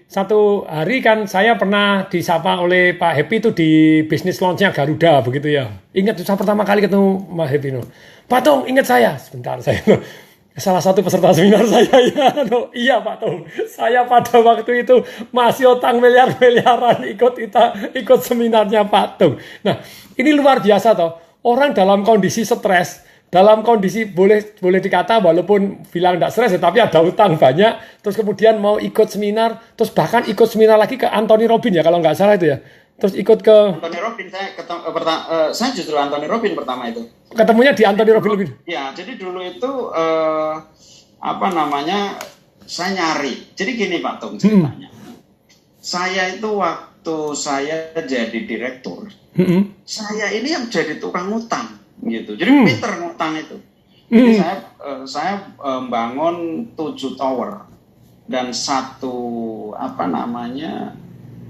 satu 0.08 0.64
hari 0.64 1.04
kan 1.04 1.28
saya 1.28 1.60
pernah 1.60 2.08
disapa 2.08 2.64
oleh 2.64 2.96
Pak 2.96 3.12
Happy 3.12 3.44
itu 3.44 3.52
di 3.52 3.72
bisnis 4.08 4.40
launchnya 4.40 4.72
Garuda 4.72 5.20
begitu 5.20 5.52
ya. 5.52 5.68
Ingat 5.92 6.24
saya 6.24 6.40
pertama 6.40 6.64
kali 6.64 6.80
ketemu 6.80 7.20
Pak 7.28 7.48
Happy 7.52 7.76
no. 7.76 7.84
Patung 8.32 8.64
ingat 8.72 8.88
saya. 8.88 9.20
Sebentar 9.20 9.60
saya 9.60 9.84
salah 10.56 10.84
satu 10.84 11.00
peserta 11.00 11.32
seminar 11.32 11.64
saya 11.68 11.96
ya. 12.12 12.28
No, 12.48 12.72
iya 12.72 13.04
Pak 13.04 13.20
Tung. 13.20 13.44
Saya 13.68 14.08
pada 14.08 14.40
waktu 14.40 14.88
itu 14.88 15.04
masih 15.32 15.76
utang 15.76 16.00
miliar-miliaran 16.00 17.08
ikut 17.12 17.34
kita 17.36 17.92
ikut 17.92 18.20
seminarnya 18.24 18.88
Pak 18.88 19.20
Tung. 19.20 19.36
Nah 19.64 19.80
ini 20.16 20.32
luar 20.32 20.64
biasa 20.64 20.96
toh. 20.96 21.20
Orang 21.44 21.76
dalam 21.76 22.06
kondisi 22.08 22.48
stres 22.48 23.04
dalam 23.32 23.64
kondisi 23.64 24.04
boleh 24.04 24.60
boleh 24.60 24.84
dikata 24.84 25.24
walaupun 25.24 25.88
bilang 25.88 26.20
tidak 26.20 26.32
stres 26.36 26.52
ya, 26.52 26.60
tapi 26.60 26.84
ada 26.84 27.00
utang 27.00 27.40
banyak 27.40 28.04
terus 28.04 28.20
kemudian 28.20 28.60
mau 28.60 28.76
ikut 28.76 29.08
seminar 29.08 29.56
terus 29.80 29.88
bahkan 29.96 30.28
ikut 30.28 30.44
seminar 30.52 30.76
lagi 30.76 31.00
ke 31.00 31.08
Anthony 31.08 31.48
Robin 31.48 31.72
ya 31.72 31.80
kalau 31.80 32.04
nggak 32.04 32.20
salah 32.20 32.36
itu 32.36 32.52
ya. 32.52 32.60
Terus 33.02 33.18
ikut 33.18 33.40
ke 33.42 33.58
Anthony 33.82 33.98
Robin 34.04 34.28
saya 34.30 34.54
ketemu, 34.54 34.82
uh, 34.84 34.94
uh, 34.94 35.50
saya 35.56 35.72
justru 35.74 35.96
Anthony 35.96 36.28
Robin 36.28 36.54
pertama 36.54 36.92
itu. 36.92 37.08
ketemunya 37.32 37.72
di 37.72 37.88
Anthony 37.88 38.12
Robin 38.12 38.32
lebih. 38.36 38.48
Ya 38.68 38.92
jadi 38.92 39.16
dulu 39.16 39.40
itu 39.40 39.72
uh, 39.96 40.68
apa 41.24 41.48
namanya 41.56 42.20
saya 42.68 42.94
nyari. 43.00 43.56
Jadi 43.56 43.72
gini 43.80 44.04
Pak 44.04 44.16
Tung 44.20 44.36
ceritanya. 44.36 44.92
Hmm. 44.92 45.18
saya 45.82 46.36
itu 46.36 46.52
waktu 46.62 47.18
saya 47.34 47.90
jadi 47.98 48.40
direktur 48.46 49.10
hmm. 49.34 49.82
saya 49.82 50.30
ini 50.30 50.54
yang 50.54 50.70
jadi 50.70 51.02
tukang 51.02 51.34
utang 51.34 51.81
gitu 52.06 52.34
jadi 52.38 52.50
hmm. 52.50 52.66
Peter 52.66 52.92
ngutang 53.02 53.34
itu 53.38 53.58
jadi 54.12 54.32
hmm. 54.32 54.40
saya 54.40 54.56
uh, 54.84 55.04
saya 55.08 55.34
uh, 55.62 55.84
bangun 55.88 56.68
tujuh 56.76 57.16
tower 57.16 57.64
dan 58.28 58.56
satu 58.56 59.16
apa 59.76 60.08
namanya 60.08 60.96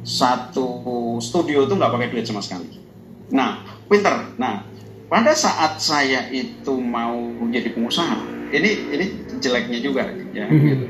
satu 0.02 0.82
studio 1.22 1.70
itu 1.70 1.74
nggak 1.78 1.93
pakai 1.93 2.10
duit 2.10 2.26
sama 2.26 2.41
sekali. 2.41 2.82
Nah, 3.30 3.62
pinter. 3.86 4.34
Nah, 4.41 4.66
pada 5.06 5.38
saat 5.38 5.78
saya 5.78 6.26
itu 6.34 6.74
mau 6.82 7.14
menjadi 7.14 7.70
pengusaha, 7.78 8.18
ini 8.49 8.70
ini 8.97 9.06
jeleknya 9.38 9.80
juga 9.80 10.10
ya. 10.34 10.49
Mm 10.49 10.58
-hmm. 10.58 10.70
gitu. 10.74 10.86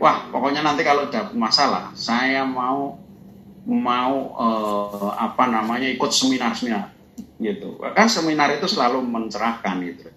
Wah, 0.00 0.28
pokoknya 0.32 0.64
nanti 0.64 0.82
kalau 0.82 1.06
ada 1.08 1.28
masalah, 1.36 1.92
saya 1.92 2.42
mau 2.44 2.96
mau 3.64 4.14
uh, 4.36 5.12
apa 5.16 5.48
namanya 5.48 5.88
ikut 5.88 6.12
seminar-seminar 6.12 6.92
gitu. 7.38 7.80
Kan 7.94 8.08
seminar 8.10 8.52
itu 8.54 8.66
selalu 8.66 9.02
mencerahkan 9.02 9.80
gitu. 9.84 10.10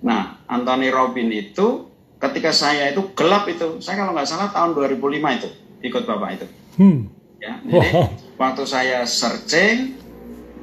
Nah, 0.00 0.40
Anthony 0.48 0.88
Robin 0.88 1.28
itu 1.30 1.88
ketika 2.20 2.52
saya 2.52 2.92
itu 2.92 3.12
gelap 3.12 3.48
itu, 3.48 3.80
saya 3.80 4.04
kalau 4.04 4.12
nggak 4.12 4.28
salah 4.28 4.48
tahun 4.52 4.76
2005 4.76 5.38
itu 5.40 5.48
ikut 5.80 6.02
bapak 6.04 6.30
itu. 6.40 6.46
Hmm 6.80 7.20
ya 7.40 7.56
jadi 7.64 7.90
waktu 8.36 8.64
saya 8.68 9.08
searching 9.08 9.96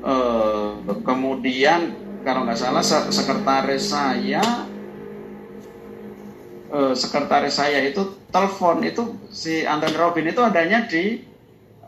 eh, 0.05 0.71
kemudian 1.01 1.97
kalau 2.21 2.45
nggak 2.45 2.59
salah 2.61 2.85
sekretaris 2.85 3.89
saya 3.89 4.45
eh, 6.69 6.93
sekretaris 6.93 7.57
saya 7.57 7.81
itu 7.81 8.21
telepon 8.29 8.85
itu 8.85 9.17
si 9.33 9.65
Anthony 9.65 9.97
Robin 9.97 10.29
itu 10.29 10.41
adanya 10.45 10.85
di 10.85 11.25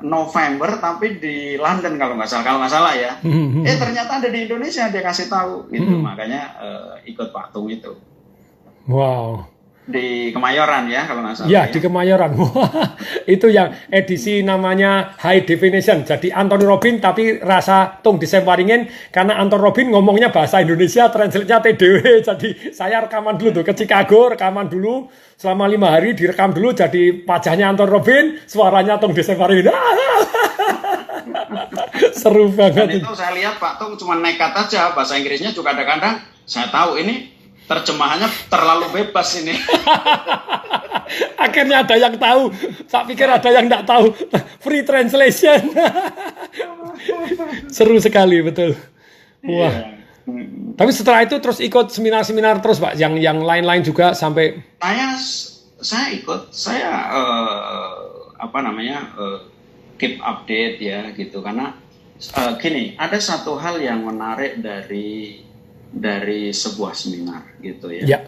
November 0.01 0.79
tapi 0.79 1.19
di 1.19 1.59
London 1.59 1.99
kalau 1.99 2.15
nggak 2.15 2.29
salah 2.29 2.45
kalau 2.45 2.59
nggak 2.63 2.73
salah 2.73 2.93
ya. 2.95 3.11
Hmm, 3.21 3.67
eh 3.67 3.75
ternyata 3.75 4.23
ada 4.23 4.29
di 4.31 4.39
Indonesia 4.47 4.87
dia 4.87 5.03
kasih 5.03 5.27
tahu 5.27 5.67
gitu. 5.69 5.93
Hmm. 5.95 6.03
makanya 6.05 6.41
eh, 6.59 7.11
ikut 7.11 7.29
waktu 7.31 7.59
itu. 7.79 7.91
Wow 8.89 9.58
di 9.89 10.29
Kemayoran 10.29 10.85
ya 10.85 11.09
kalau 11.09 11.25
nggak 11.25 11.33
salah. 11.33 11.49
Ya, 11.49 11.65
di 11.65 11.81
Kemayoran. 11.81 12.37
itu 13.35 13.49
yang 13.49 13.73
edisi 13.89 14.45
namanya 14.45 15.17
High 15.17 15.49
Definition. 15.49 16.05
Jadi 16.05 16.29
Anthony 16.29 16.69
Robin 16.69 17.01
tapi 17.01 17.41
rasa 17.41 17.97
tung 18.05 18.21
disemparingin 18.21 19.09
karena 19.09 19.41
Anthony 19.41 19.65
Robin 19.65 19.87
ngomongnya 19.89 20.29
bahasa 20.29 20.61
Indonesia, 20.61 21.09
translate-nya 21.09 21.57
TDW. 21.65 21.97
Jadi 22.29 22.49
saya 22.69 23.09
rekaman 23.09 23.41
dulu 23.41 23.49
tuh 23.59 23.65
ke 23.65 23.73
Chicago, 23.73 24.29
rekaman 24.29 24.69
dulu 24.69 25.09
selama 25.39 25.65
lima 25.65 25.95
hari 25.95 26.19
direkam 26.19 26.51
dulu 26.51 26.75
jadi 26.75 27.23
wajahnya 27.23 27.71
Anthony 27.71 27.91
Robin, 27.95 28.25
suaranya 28.43 28.99
tung 28.99 29.15
disemparingin. 29.15 29.71
Seru 32.19 32.51
banget. 32.51 32.91
Dan 32.91 32.99
itu 32.99 33.15
saya 33.15 33.31
lihat 33.31 33.55
Pak 33.57 33.79
Tung 33.79 33.95
cuma 33.95 34.19
nekat 34.19 34.51
aja 34.51 34.91
bahasa 34.91 35.15
Inggrisnya 35.15 35.55
juga 35.55 35.71
kadang-kadang 35.71 36.19
saya 36.43 36.67
tahu 36.67 36.99
ini 36.99 37.38
terjemahannya 37.69 38.29
terlalu 38.49 38.85
bebas 38.89 39.29
ini. 39.37 39.53
Akhirnya 41.45 41.85
ada 41.85 41.95
yang 41.95 42.17
tahu. 42.17 42.49
Saya 42.89 43.05
pikir 43.05 43.29
ada 43.29 43.49
yang 43.53 43.69
tidak 43.69 43.85
tahu. 43.85 44.05
Free 44.61 44.81
translation. 44.81 45.69
Seru 47.75 48.01
sekali 48.01 48.41
betul. 48.41 48.73
Wah. 49.45 49.69
Iya. 49.69 49.71
Tapi 50.77 50.91
setelah 50.93 51.25
itu 51.25 51.41
terus 51.41 51.57
ikut 51.57 51.89
seminar-seminar 51.89 52.61
terus 52.61 52.77
Pak, 52.77 52.93
yang 53.01 53.17
yang 53.17 53.41
lain-lain 53.41 53.81
juga 53.81 54.13
sampai 54.13 54.61
Saya 54.77 55.17
saya 55.79 56.07
ikut, 56.13 56.53
saya 56.53 56.91
eh, 57.09 57.93
apa 58.37 58.59
namanya 58.61 59.09
eh, 59.17 59.39
keep 59.97 60.21
update 60.21 60.77
ya 60.79 61.09
gitu 61.17 61.41
karena 61.41 61.73
eh, 62.21 62.53
gini 62.61 62.93
ada 62.95 63.17
satu 63.17 63.57
hal 63.57 63.81
yang 63.81 64.05
menarik 64.05 64.61
dari 64.61 65.48
dari 65.89 66.53
sebuah 66.53 66.93
seminar 66.93 67.57
gitu 67.59 67.89
ya. 67.89 68.05
ya. 68.05 68.19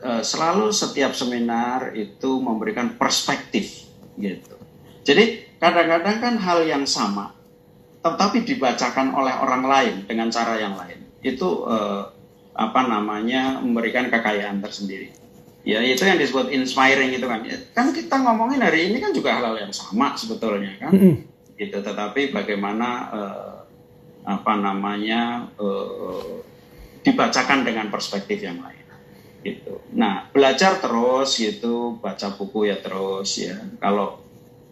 Eh, 0.00 0.22
selalu 0.24 0.72
setiap 0.72 1.12
seminar 1.12 1.92
itu 1.92 2.40
memberikan 2.40 2.96
perspektif 2.96 3.84
gitu. 4.16 4.56
Jadi 5.04 5.56
kadang-kadang 5.60 6.16
kan 6.24 6.34
hal 6.40 6.64
yang 6.64 6.88
sama, 6.88 7.36
tetapi 8.00 8.48
dibacakan 8.48 9.12
oleh 9.12 9.34
orang 9.36 9.64
lain 9.66 9.94
dengan 10.08 10.32
cara 10.32 10.56
yang 10.56 10.78
lain. 10.78 11.04
Itu 11.20 11.68
eh, 11.68 12.02
apa 12.56 12.80
namanya 12.88 13.60
memberikan 13.60 14.08
kekayaan 14.08 14.64
tersendiri. 14.64 15.12
Ya 15.60 15.84
itu 15.84 16.00
yang 16.08 16.16
disebut 16.16 16.48
inspiring 16.48 17.12
itu 17.12 17.26
kan. 17.28 17.44
Ya, 17.44 17.60
Kan 17.76 17.92
kita 17.92 18.16
ngomongin 18.24 18.64
hari 18.64 18.88
ini 18.88 18.96
kan 18.96 19.12
juga 19.12 19.36
hal-hal 19.36 19.68
yang 19.68 19.72
sama 19.76 20.16
sebetulnya 20.16 20.80
kan. 20.80 20.96
Mm-mm. 20.96 21.14
Gitu. 21.60 21.76
Tetapi 21.76 22.32
bagaimana 22.32 22.88
eh, 23.12 23.56
apa 24.24 24.52
namanya 24.56 25.52
eh, 25.60 26.49
dibacakan 27.00 27.64
dengan 27.64 27.88
perspektif 27.88 28.40
yang 28.44 28.60
lain 28.60 28.80
gitu. 29.40 29.80
Nah, 29.96 30.28
belajar 30.28 30.78
terus 30.78 31.40
gitu, 31.40 31.96
baca 31.96 32.36
buku 32.36 32.68
ya 32.68 32.76
terus 32.76 33.40
ya. 33.40 33.56
Kalau 33.80 34.20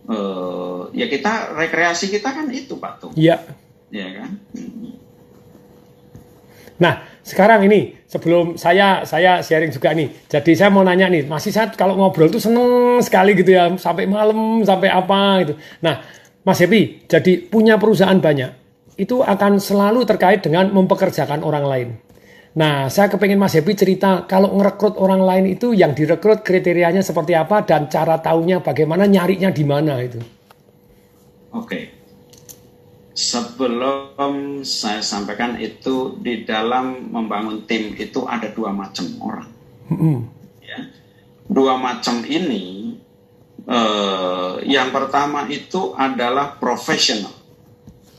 eh, 0.09 0.83
ya 0.93 1.07
kita 1.09 1.57
rekreasi 1.57 2.13
kita 2.13 2.33
kan 2.33 2.47
itu 2.53 2.77
Pak 2.77 2.95
Tung, 3.01 3.13
Iya. 3.17 3.41
ya 3.89 4.09
kan? 4.13 4.31
Hmm. 4.53 4.97
Nah, 6.79 7.03
sekarang 7.27 7.67
ini 7.67 7.99
sebelum 8.07 8.55
saya 8.55 9.03
saya 9.03 9.43
sharing 9.43 9.75
juga 9.75 9.93
nih. 9.93 10.09
Jadi 10.31 10.53
saya 10.55 10.71
mau 10.71 10.87
nanya 10.87 11.11
nih, 11.11 11.27
masih 11.27 11.51
saya 11.51 11.69
kalau 11.75 11.99
ngobrol 11.99 12.31
tuh 12.31 12.41
seneng 12.41 13.03
sekali 13.03 13.35
gitu 13.35 13.53
ya, 13.53 13.73
sampai 13.77 14.07
malam, 14.07 14.63
sampai 14.63 14.89
apa 14.89 15.43
gitu. 15.45 15.55
Nah, 15.83 16.01
Mas 16.47 16.63
Happy, 16.63 17.05
jadi 17.11 17.45
punya 17.45 17.77
perusahaan 17.77 18.17
banyak, 18.17 18.49
itu 18.97 19.21
akan 19.21 19.61
selalu 19.61 20.07
terkait 20.09 20.41
dengan 20.41 20.71
mempekerjakan 20.73 21.45
orang 21.45 21.65
lain. 21.67 21.89
Nah, 22.57 22.89
saya 22.89 23.13
kepengen 23.13 23.37
Mas 23.37 23.53
Happy 23.53 23.77
cerita 23.77 24.25
kalau 24.25 24.57
ngerekrut 24.57 24.97
orang 24.97 25.21
lain 25.21 25.53
itu 25.53 25.77
yang 25.77 25.93
direkrut 25.93 26.41
kriterianya 26.41 27.05
seperti 27.05 27.37
apa 27.37 27.61
dan 27.67 27.93
cara 27.93 28.17
taunya 28.19 28.65
bagaimana 28.65 29.05
nyarinya 29.05 29.53
di 29.53 29.65
mana 29.69 30.01
itu. 30.01 30.19
Oke. 31.53 31.93
Sebelum 33.19 34.63
saya 34.63 35.03
sampaikan 35.03 35.59
itu 35.59 36.17
di 36.23 36.47
dalam 36.47 37.11
membangun 37.11 37.67
tim 37.67 37.93
itu 37.99 38.25
ada 38.25 38.47
dua 38.55 38.71
macam 38.71 39.07
orang. 39.19 39.49
Mm-mm. 39.91 40.19
ya. 40.63 40.81
Dua 41.49 41.75
macam 41.81 42.23
ini 42.23 42.95
eh, 43.67 44.53
yang 44.71 44.95
pertama 44.95 45.51
itu 45.51 45.99
adalah 45.99 46.57
profesional. 46.57 47.35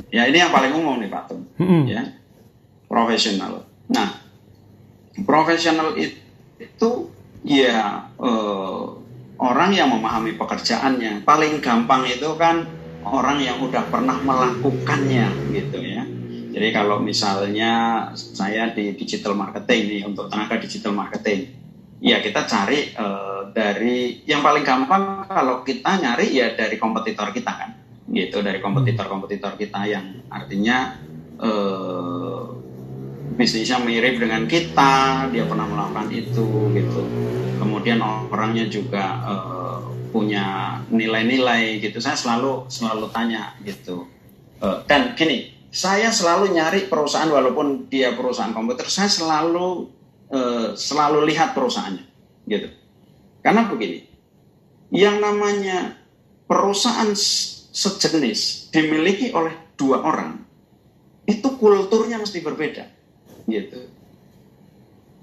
Ya 0.09 0.25
ini 0.25 0.41
yang 0.41 0.51
paling 0.51 0.73
umum 0.73 0.97
nih 0.99 1.09
Pak 1.09 1.23
Tung. 1.29 1.45
Mm-mm. 1.61 1.83
Ya, 1.85 2.17
profesional. 2.89 3.63
Nah, 3.87 4.18
profesional 5.25 5.95
it- 5.97 6.19
itu 6.59 7.11
ya 7.43 8.11
eh, 8.19 8.85
orang 9.39 9.71
yang 9.71 9.89
memahami 9.95 10.35
pekerjaannya. 10.35 11.23
Paling 11.23 11.63
gampang 11.63 12.03
itu 12.07 12.35
kan 12.35 12.67
orang 13.07 13.39
yang 13.39 13.63
udah 13.63 13.87
pernah 13.87 14.19
melakukannya 14.19 15.47
gitu 15.47 15.79
ya. 15.79 16.03
Jadi 16.49 16.67
kalau 16.73 16.97
misalnya 16.99 17.71
saya 18.15 18.73
di 18.73 18.97
digital 18.97 19.37
marketing 19.37 19.81
nih 19.87 20.01
untuk 20.09 20.27
tenaga 20.27 20.57
digital 20.57 20.97
marketing, 20.97 21.53
ya 22.01 22.19
kita 22.19 22.43
cari 22.49 22.91
eh, 22.91 23.41
dari 23.55 24.25
yang 24.27 24.41
paling 24.43 24.65
gampang 24.65 25.29
kalau 25.29 25.61
kita 25.63 26.01
nyari 26.01 26.27
ya 26.35 26.47
dari 26.57 26.75
kompetitor 26.81 27.29
kita 27.31 27.51
kan, 27.53 27.71
gitu 28.09 28.41
dari 28.41 28.59
kompetitor-kompetitor 28.59 29.55
kita 29.61 29.79
yang 29.87 30.05
artinya 30.27 30.97
eh, 31.39 32.38
bisnisnya 33.35 33.77
mirip 33.81 34.17
dengan 34.17 34.49
kita, 34.49 35.27
dia 35.29 35.45
pernah 35.45 35.67
melakukan 35.69 36.09
itu 36.09 36.45
gitu. 36.73 37.01
Kemudian 37.59 38.01
orangnya 38.01 38.65
juga 38.65 39.05
eh, 39.27 39.77
punya 40.09 40.79
nilai-nilai 40.89 41.83
gitu. 41.83 42.01
Saya 42.01 42.17
selalu 42.17 42.65
selalu 42.71 43.11
tanya 43.13 43.53
gitu. 43.61 44.09
Eh, 44.63 44.77
dan 44.89 45.13
gini, 45.13 45.53
saya 45.69 46.09
selalu 46.09 46.55
nyari 46.55 46.89
perusahaan 46.89 47.29
walaupun 47.29 47.91
dia 47.91 48.15
perusahaan 48.17 48.55
komputer, 48.55 48.89
saya 48.89 49.11
selalu 49.11 49.91
eh, 50.33 50.67
selalu 50.73 51.29
lihat 51.29 51.53
perusahaannya 51.53 52.05
gitu. 52.49 52.69
Karena 53.45 53.69
begini, 53.69 54.03
yang 54.91 55.21
namanya 55.21 55.95
perusahaan 56.49 57.13
sejenis 57.69 58.73
dimiliki 58.73 59.31
oleh 59.31 59.53
dua 59.79 60.03
orang, 60.03 60.43
itu 61.29 61.45
kulturnya 61.55 62.19
mesti 62.19 62.41
berbeda 62.41 62.98
gitu. 63.51 63.89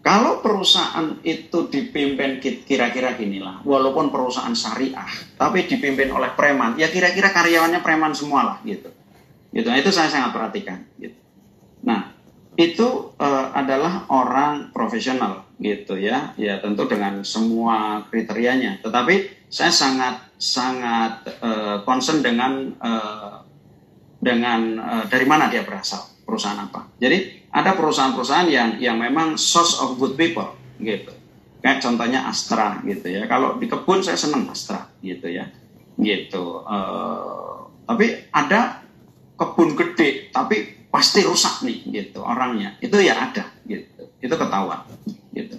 Kalau 0.06 0.38
perusahaan 0.38 1.18
itu 1.26 1.66
dipimpin 1.66 2.38
ki- 2.38 2.62
kira-kira 2.62 3.18
ginilah, 3.18 3.66
walaupun 3.66 4.14
perusahaan 4.14 4.54
syariah, 4.54 5.10
tapi 5.34 5.66
dipimpin 5.66 6.06
oleh 6.14 6.30
preman, 6.38 6.78
ya 6.78 6.86
kira-kira 6.86 7.34
karyawannya 7.34 7.82
preman 7.82 8.14
semua 8.14 8.46
lah 8.46 8.58
gitu. 8.62 8.86
Gitu. 9.50 9.66
Nah, 9.66 9.74
itu 9.74 9.90
saya 9.90 10.06
sangat 10.06 10.30
perhatikan. 10.30 10.86
Gitu. 10.94 11.18
Nah, 11.82 12.14
itu 12.54 13.18
eh, 13.18 13.46
adalah 13.50 14.06
orang 14.06 14.70
profesional 14.70 15.44
gitu 15.58 15.98
ya, 15.98 16.38
ya 16.38 16.62
tentu 16.62 16.86
dengan 16.86 17.26
semua 17.26 18.06
kriterianya. 18.06 18.86
Tetapi 18.86 19.48
saya 19.50 19.74
sangat 19.74 20.22
sangat 20.38 21.26
eh, 21.42 21.82
concern 21.82 22.22
dengan 22.22 22.78
eh, 22.78 23.36
dengan 24.22 24.60
eh, 24.78 25.04
dari 25.10 25.26
mana 25.26 25.50
dia 25.50 25.66
berasal, 25.66 26.22
perusahaan 26.22 26.62
apa. 26.62 26.94
Jadi 27.02 27.35
ada 27.50 27.74
perusahaan-perusahaan 27.74 28.48
yang 28.48 28.68
yang 28.82 28.96
memang 28.96 29.38
source 29.38 29.78
of 29.80 29.96
good 29.96 30.14
people 30.14 30.54
gitu. 30.80 31.12
Kayak 31.60 31.82
contohnya 31.82 32.28
Astra 32.28 32.78
gitu 32.86 33.06
ya. 33.10 33.26
Kalau 33.26 33.58
di 33.58 33.66
kebun 33.66 34.04
saya 34.04 34.14
senang 34.14 34.46
Astra 34.46 34.86
gitu 35.02 35.26
ya. 35.26 35.50
Gitu. 35.96 36.44
Eh, 36.62 37.54
tapi 37.86 38.06
ada 38.30 38.84
kebun 39.36 39.76
gede 39.76 40.30
tapi 40.32 40.86
pasti 40.92 41.24
rusak 41.24 41.64
nih 41.66 41.78
gitu 41.90 42.22
orangnya. 42.22 42.76
Itu 42.78 43.00
ya 43.00 43.18
ada 43.18 43.50
gitu. 43.66 44.08
Itu 44.22 44.34
ketahuan 44.36 44.86
gitu. 45.34 45.56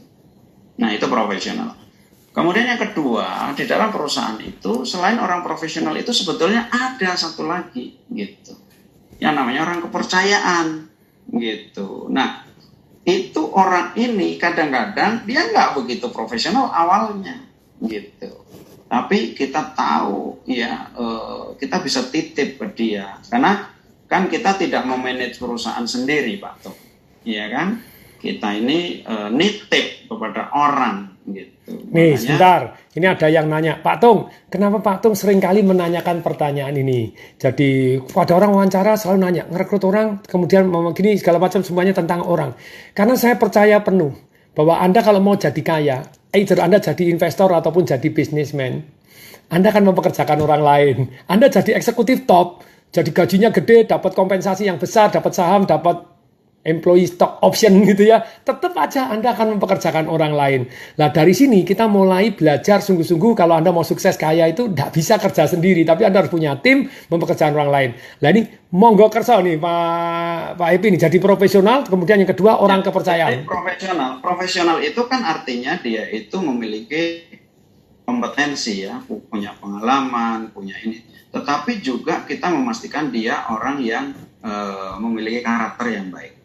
Nah, 0.77 0.93
itu 0.93 1.05
profesional. 1.09 1.73
Kemudian 2.37 2.69
yang 2.69 2.77
kedua, 2.77 3.49
di 3.57 3.65
dalam 3.65 3.89
perusahaan 3.89 4.37
itu 4.37 4.85
selain 4.85 5.17
orang 5.17 5.41
profesional 5.41 5.97
itu 5.97 6.13
sebetulnya 6.13 6.69
ada 6.69 7.17
satu 7.17 7.49
lagi 7.49 7.97
gitu. 8.13 8.53
Yang 9.17 9.33
namanya 9.33 9.65
orang 9.65 9.81
kepercayaan 9.81 10.86
gitu. 11.31 12.07
Nah, 12.07 12.47
itu 13.07 13.41
orang 13.55 13.95
ini 13.95 14.35
kadang-kadang 14.35 15.23
dia 15.23 15.47
nggak 15.47 15.79
begitu 15.79 16.11
profesional 16.11 16.67
awalnya 16.71 17.39
gitu. 17.83 18.43
Tapi 18.87 19.35
kita 19.35 19.75
tahu 19.75 20.43
ya 20.47 20.91
eh, 20.95 21.45
kita 21.59 21.83
bisa 21.83 22.07
titip 22.07 22.59
ke 22.59 22.67
dia 22.75 23.19
karena 23.27 23.71
kan 24.07 24.31
kita 24.31 24.55
tidak 24.55 24.87
memanage 24.87 25.39
perusahaan 25.39 25.83
sendiri 25.83 26.39
Pak 26.39 26.55
Tok. 26.63 26.77
Iya 27.27 27.45
kan? 27.51 27.67
Kita 28.19 28.55
ini 28.55 29.03
eh, 29.03 29.29
nitip 29.31 30.11
kepada 30.11 30.51
orang 30.55 31.16
gitu. 31.27 31.71
Nih, 31.91 32.15
Makanya- 32.15 32.17
sebentar. 32.17 32.61
Ini 32.97 33.05
ada 33.13 33.27
yang 33.29 33.45
nanya, 33.45 33.77
Pak 33.77 33.97
Tung, 34.01 34.31
kenapa 34.49 34.81
Pak 34.81 34.97
Tung 35.05 35.13
sering 35.13 35.37
kali 35.37 35.61
menanyakan 35.61 36.25
pertanyaan 36.25 36.73
ini? 36.73 37.13
Jadi, 37.37 38.01
pada 38.09 38.33
orang 38.33 38.57
wawancara 38.57 38.97
selalu 38.97 39.17
nanya, 39.21 39.43
ngerekrut 39.51 39.83
orang, 39.85 40.23
kemudian 40.25 40.65
gini, 40.97 41.19
segala 41.19 41.37
macam 41.37 41.61
semuanya 41.61 41.93
tentang 41.93 42.25
orang. 42.25 42.57
Karena 42.97 43.13
saya 43.13 43.37
percaya 43.37 43.77
penuh 43.83 44.17
bahwa 44.57 44.81
Anda 44.81 45.05
kalau 45.05 45.21
mau 45.21 45.37
jadi 45.37 45.61
kaya, 45.61 45.97
either 46.33 46.57
Anda 46.57 46.81
jadi 46.81 47.05
investor 47.13 47.53
ataupun 47.53 47.85
jadi 47.85 48.07
bisnismen, 48.09 48.81
Anda 49.53 49.69
akan 49.69 49.93
mempekerjakan 49.93 50.41
orang 50.41 50.61
lain. 50.65 50.97
Anda 51.29 51.53
jadi 51.53 51.77
eksekutif 51.77 52.25
top, 52.25 52.65
jadi 52.89 53.13
gajinya 53.13 53.49
gede, 53.53 53.85
dapat 53.85 54.17
kompensasi 54.17 54.65
yang 54.65 54.81
besar, 54.81 55.13
dapat 55.13 55.37
saham, 55.37 55.69
dapat 55.69 56.16
employee 56.67 57.07
stock 57.07 57.39
option 57.39 57.79
gitu 57.89 58.11
ya, 58.11 58.21
tetap 58.43 58.75
aja 58.75 59.07
Anda 59.07 59.31
akan 59.31 59.57
mempekerjakan 59.57 60.11
orang 60.11 60.35
lain. 60.35 60.61
Nah 60.99 61.09
dari 61.09 61.31
sini 61.31 61.63
kita 61.63 61.87
mulai 61.87 62.35
belajar 62.35 62.83
sungguh-sungguh 62.83 63.33
kalau 63.33 63.55
Anda 63.55 63.71
mau 63.71 63.87
sukses 63.87 64.19
kaya 64.19 64.51
itu 64.51 64.67
tidak 64.67 64.91
bisa 64.91 65.15
kerja 65.15 65.47
sendiri, 65.47 65.87
tapi 65.87 66.03
Anda 66.03 66.27
harus 66.27 66.31
punya 66.31 66.59
tim 66.59 66.91
mempekerjakan 67.07 67.55
orang 67.55 67.71
lain. 67.71 67.89
Nah 68.19 68.29
ini 68.35 68.41
monggo 68.75 69.07
kerja 69.07 69.39
nih 69.39 69.55
Pak 69.55 70.59
Pak 70.59 70.69
Epi 70.75 70.87
nih 70.91 71.01
jadi 71.07 71.17
profesional, 71.23 71.87
kemudian 71.87 72.19
yang 72.19 72.29
kedua 72.29 72.59
orang 72.59 72.83
ya, 72.83 72.91
kepercayaan. 72.91 73.33
Profesional, 73.47 74.11
profesional 74.19 74.77
itu 74.83 75.01
kan 75.07 75.23
artinya 75.23 75.79
dia 75.79 76.03
itu 76.11 76.35
memiliki 76.43 77.23
kompetensi 78.03 78.87
ya, 78.87 78.99
punya 79.07 79.55
pengalaman, 79.59 80.51
punya 80.51 80.75
ini. 80.83 81.03
Tetapi 81.27 81.83
juga 81.83 82.23
kita 82.23 82.47
memastikan 82.47 83.11
dia 83.11 83.43
orang 83.51 83.83
yang 83.83 84.15
uh, 84.41 84.95
memiliki 84.95 85.43
karakter 85.43 85.91
yang 85.91 86.07
baik 86.07 86.36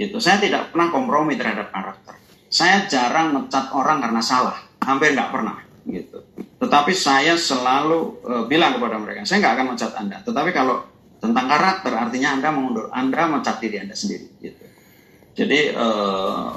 gitu. 0.00 0.16
Saya 0.16 0.40
tidak 0.40 0.72
pernah 0.72 0.88
kompromi 0.88 1.36
terhadap 1.36 1.68
karakter. 1.68 2.16
Saya 2.48 2.88
jarang 2.88 3.36
mencat 3.36 3.68
orang 3.76 4.00
karena 4.00 4.24
salah, 4.24 4.56
hampir 4.80 5.12
nggak 5.12 5.30
pernah 5.30 5.60
gitu. 5.84 6.24
Tetapi 6.56 6.92
saya 6.96 7.36
selalu 7.36 8.24
uh, 8.24 8.44
bilang 8.48 8.80
kepada 8.80 8.96
mereka, 8.96 9.28
saya 9.28 9.44
nggak 9.44 9.54
akan 9.60 9.66
mencat 9.76 9.92
Anda. 10.00 10.16
Tetapi 10.24 10.50
kalau 10.56 10.82
tentang 11.20 11.46
karakter, 11.46 11.92
artinya 11.92 12.32
Anda 12.32 12.48
mengundur, 12.48 12.88
Anda 12.90 13.28
mencat 13.28 13.60
diri 13.60 13.76
Anda 13.84 13.92
sendiri 13.92 14.40
gitu. 14.40 14.64
Jadi 15.30 15.72
eh, 15.72 16.48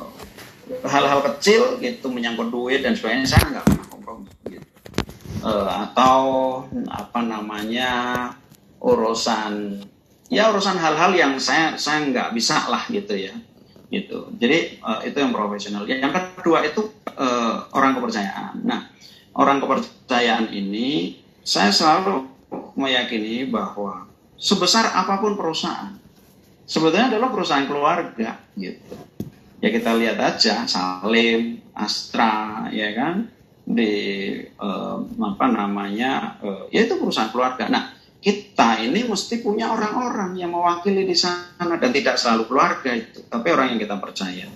hal-hal 0.88 1.20
kecil 1.24 1.78
gitu 1.84 2.08
menyangkut 2.10 2.50
duit 2.50 2.82
dan 2.82 2.96
sebagainya 2.96 3.28
saya 3.28 3.44
nggak 3.60 3.66
pernah 3.68 3.88
kompromi 3.92 4.32
gitu. 4.48 4.68
Uh, 5.44 5.68
atau 5.68 6.24
apa 6.88 7.20
namanya 7.20 7.92
urusan 8.80 9.84
ya 10.32 10.52
urusan 10.54 10.80
hal-hal 10.80 11.12
yang 11.16 11.34
saya 11.40 11.76
saya 11.76 12.06
nggak 12.08 12.36
bisa 12.36 12.68
lah 12.70 12.84
gitu 12.88 13.16
ya. 13.16 13.34
Gitu. 13.94 14.20
Jadi 14.42 14.82
uh, 14.82 15.06
itu 15.06 15.18
yang 15.22 15.30
profesional. 15.30 15.86
Yang 15.86 16.34
kedua 16.40 16.66
itu 16.66 16.90
uh, 17.14 17.70
orang 17.78 17.94
kepercayaan. 17.98 18.66
Nah 18.66 18.90
orang 19.38 19.62
kepercayaan 19.62 20.50
ini 20.50 21.22
saya 21.46 21.70
selalu 21.70 22.26
meyakini 22.74 23.50
bahwa 23.50 24.10
sebesar 24.40 24.90
apa 24.94 25.22
pun 25.22 25.38
perusahaan 25.38 25.94
sebetulnya 26.66 27.14
adalah 27.14 27.30
perusahaan 27.30 27.68
keluarga 27.70 28.40
gitu. 28.58 28.98
Ya 29.64 29.72
kita 29.72 29.96
lihat 29.96 30.20
aja 30.20 30.68
Salim 30.68 31.64
Astra 31.72 32.68
ya 32.74 32.92
kan? 32.98 33.30
Di 33.64 33.94
uh, 34.60 35.00
apa 35.24 35.46
namanya 35.48 36.36
uh, 36.44 36.68
ya 36.68 36.84
itu 36.84 37.00
perusahaan 37.00 37.32
keluarga. 37.32 37.72
Nah 37.72 37.96
kita 38.24 38.80
ini 38.80 39.04
mesti 39.04 39.44
punya 39.44 39.68
orang-orang 39.76 40.40
yang 40.40 40.56
mewakili 40.56 41.04
di 41.04 41.12
sana 41.12 41.76
dan 41.76 41.92
tidak 41.92 42.16
selalu 42.16 42.48
keluarga 42.48 42.96
itu, 42.96 43.20
tapi 43.28 43.52
orang 43.52 43.76
yang 43.76 43.80
kita 43.84 44.00
percaya. 44.00 44.48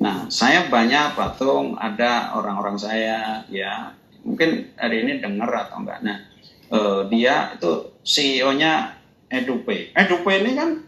Nah, 0.00 0.26
saya 0.32 0.66
banyak 0.72 1.12
patung 1.12 1.76
ada 1.76 2.32
orang-orang 2.32 2.80
saya 2.80 3.44
ya 3.52 3.92
mungkin 4.24 4.72
hari 4.80 5.04
ini 5.04 5.20
dengar 5.20 5.52
atau 5.52 5.84
enggak. 5.84 6.00
Nah, 6.00 6.18
eh, 6.72 7.00
dia 7.12 7.52
itu 7.52 7.92
CEO-nya 8.00 8.96
Edupe. 9.28 9.92
Edupe 9.92 10.32
ini 10.40 10.56
kan 10.56 10.80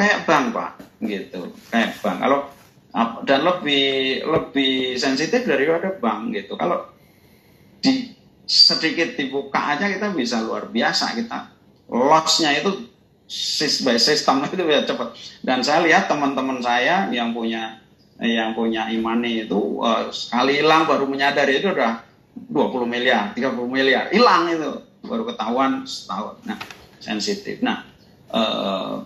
kayak 0.00 0.24
bank 0.24 0.56
pak, 0.56 0.70
gitu, 1.04 1.52
kayak 1.68 2.00
bank. 2.00 2.18
Kalau 2.24 2.40
dan 3.22 3.46
lebih 3.46 4.20
lebih 4.26 4.98
sensitif 4.98 5.46
daripada 5.46 5.94
bank 5.94 6.34
gitu. 6.34 6.58
Kalau 6.58 6.90
di 7.78 8.09
sedikit 8.50 9.14
dibuka 9.14 9.78
aja 9.78 9.86
kita 9.86 10.10
bisa 10.10 10.42
luar 10.42 10.66
biasa 10.66 11.14
kita. 11.14 11.54
Lossnya 11.86 12.50
itu 12.58 12.90
sis 13.30 13.86
by 13.86 13.94
itu 14.58 14.62
bisa 14.66 14.82
cepat. 14.90 15.14
Dan 15.46 15.62
saya 15.62 15.86
lihat 15.86 16.10
teman-teman 16.10 16.58
saya 16.58 17.06
yang 17.14 17.30
punya 17.30 17.78
yang 18.18 18.52
punya 18.52 18.90
imani 18.90 19.46
itu 19.46 19.80
uh, 19.80 20.10
sekali 20.10 20.60
hilang 20.60 20.84
baru 20.84 21.06
menyadari 21.06 21.62
itu 21.62 21.70
udah 21.70 22.02
20 22.50 22.90
miliar 22.90 23.30
30 23.38 23.54
miliar. 23.70 24.10
Hilang 24.10 24.50
itu. 24.50 24.82
Baru 25.06 25.24
ketahuan 25.30 25.86
setahun. 25.86 26.42
Nah 26.42 26.58
sensitif. 26.98 27.62
Nah 27.62 27.86
uh, 28.34 28.98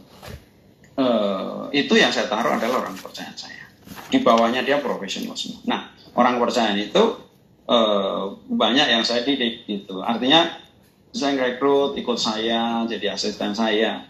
uh, 0.97 1.69
itu 1.69 1.93
yang 2.01 2.09
saya 2.09 2.33
taruh 2.33 2.57
adalah 2.57 2.89
orang 2.89 2.97
percaya 2.97 3.31
saya. 3.37 3.69
Di 4.09 4.25
bawahnya 4.25 4.65
dia 4.65 4.81
profesional 4.81 5.37
semua. 5.37 5.61
Nah 5.69 5.81
orang 6.17 6.41
percaya 6.41 6.73
itu 6.81 7.34
uh, 7.69 8.35
banyak 8.49 8.87
yang 8.89 9.03
saya 9.05 9.25
didik 9.25 9.65
gitu. 9.69 10.01
Artinya 10.05 10.49
saya 11.15 11.39
rekrut 11.39 11.95
ikut 11.97 12.19
saya 12.19 12.85
jadi 12.89 13.15
asisten 13.15 13.55
saya. 13.55 14.05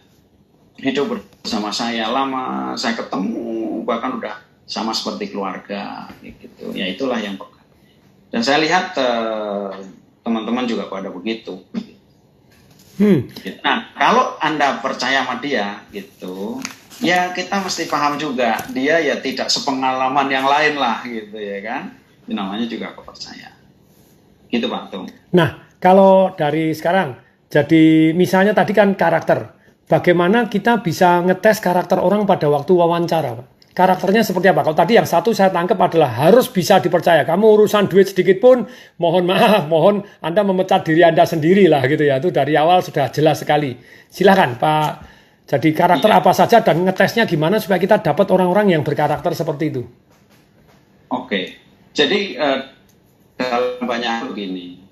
Hidup 0.74 1.22
bersama 1.42 1.70
saya 1.70 2.10
lama 2.10 2.74
saya 2.74 2.98
ketemu 2.98 3.86
bahkan 3.86 4.18
udah 4.18 4.42
sama 4.66 4.90
seperti 4.90 5.30
keluarga 5.30 6.10
gitu. 6.24 6.74
Ya 6.74 6.90
itulah 6.90 7.20
yang 7.20 7.38
pekat 7.38 7.62
dan 8.34 8.42
saya 8.42 8.58
lihat 8.58 8.98
teman 8.98 9.86
teman-teman 10.26 10.66
juga 10.66 10.90
pada 10.90 11.06
begitu. 11.14 11.62
Hmm. 12.94 13.26
nah 13.58 13.90
kalau 13.98 14.38
anda 14.38 14.78
percaya 14.78 15.26
sama 15.26 15.42
dia 15.42 15.82
gitu 15.90 16.62
ya 17.02 17.30
kita 17.30 17.62
mesti 17.62 17.86
paham 17.86 18.18
juga. 18.18 18.58
Dia 18.74 18.98
ya 18.98 19.18
tidak 19.22 19.50
sepengalaman 19.50 20.26
yang 20.26 20.46
lain 20.46 20.74
lah 20.74 21.06
gitu 21.06 21.38
ya 21.38 21.62
kan 21.62 22.03
ini 22.24 22.34
namanya 22.36 22.66
juga 22.68 22.92
kepercayaan. 22.96 23.54
Gitu 24.48 24.66
Pak 24.70 24.82
Tung. 24.92 25.06
Nah, 25.34 25.68
kalau 25.82 26.32
dari 26.32 26.72
sekarang, 26.72 27.18
jadi 27.52 28.14
misalnya 28.16 28.56
tadi 28.56 28.72
kan 28.72 28.96
karakter. 28.96 29.52
Bagaimana 29.84 30.48
kita 30.48 30.80
bisa 30.80 31.20
ngetes 31.20 31.60
karakter 31.60 32.00
orang 32.00 32.24
pada 32.24 32.48
waktu 32.48 32.72
wawancara, 32.72 33.36
Pak? 33.36 33.46
Karakternya 33.74 34.22
seperti 34.22 34.54
apa? 34.54 34.62
Kalau 34.62 34.78
tadi 34.78 34.94
yang 34.94 35.04
satu 35.04 35.34
saya 35.34 35.50
tangkap 35.50 35.74
adalah 35.74 36.06
harus 36.06 36.46
bisa 36.46 36.78
dipercaya. 36.78 37.26
Kamu 37.26 37.58
urusan 37.58 37.90
duit 37.90 38.06
sedikit 38.06 38.38
pun, 38.38 38.70
mohon 39.02 39.26
maaf, 39.26 39.66
mohon 39.72 40.06
Anda 40.22 40.46
memecat 40.46 40.86
diri 40.86 41.02
Anda 41.02 41.26
sendiri 41.26 41.66
lah 41.66 41.82
gitu 41.90 42.06
ya. 42.06 42.22
Itu 42.22 42.30
dari 42.30 42.54
awal 42.54 42.86
sudah 42.86 43.10
jelas 43.10 43.42
sekali. 43.42 43.74
Silahkan 44.06 44.54
Pak. 44.62 44.90
Jadi 45.44 45.74
karakter 45.74 46.06
iya. 46.08 46.22
apa 46.22 46.32
saja 46.32 46.62
dan 46.62 46.86
ngetesnya 46.86 47.26
gimana 47.26 47.58
supaya 47.60 47.82
kita 47.82 48.00
dapat 48.00 48.30
orang-orang 48.32 48.78
yang 48.78 48.86
berkarakter 48.86 49.34
seperti 49.34 49.74
itu? 49.74 49.82
Oke. 51.10 51.63
Jadi 51.94 52.34
uh, 52.34 52.60
dalam 53.38 53.86
banyak 53.86 54.10
hal 54.10 54.24
begini, 54.34 54.82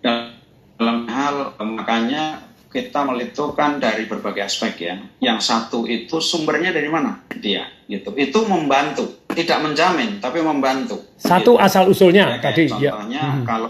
dalam 0.00 0.98
hal 1.10 1.58
makanya 1.58 2.46
kita 2.68 3.02
melitukan 3.02 3.82
dari 3.82 4.06
berbagai 4.06 4.46
aspek 4.46 4.74
ya. 4.78 4.96
Yang 5.18 5.38
satu 5.50 5.82
itu 5.88 6.22
sumbernya 6.22 6.70
dari 6.70 6.86
mana? 6.86 7.26
Dia 7.34 7.66
gitu. 7.88 8.12
Itu 8.14 8.44
membantu, 8.46 9.24
tidak 9.32 9.58
menjamin 9.64 10.22
tapi 10.22 10.44
membantu. 10.44 11.00
Satu 11.18 11.56
gitu. 11.56 11.64
asal 11.64 11.90
usulnya 11.90 12.36
ya, 12.36 12.38
tadi 12.38 12.68
ya. 12.68 12.92
contohnya 12.94 13.22
ya. 13.24 13.42
kalau 13.42 13.68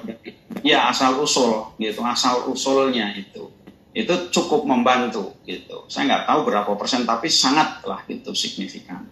ya 0.61 0.79
asal 0.91 1.23
usul 1.23 1.73
gitu, 1.81 2.05
asal 2.05 2.51
usulnya 2.51 3.15
itu 3.17 3.49
itu 3.97 4.15
cukup 4.29 4.69
membantu 4.69 5.33
gitu. 5.49 5.89
Saya 5.89 6.07
nggak 6.07 6.25
tahu 6.29 6.41
berapa 6.53 6.71
persen 6.77 7.09
tapi 7.09 7.33
sangatlah 7.33 8.05
gitu 8.11 8.35
signifikan. 8.37 9.07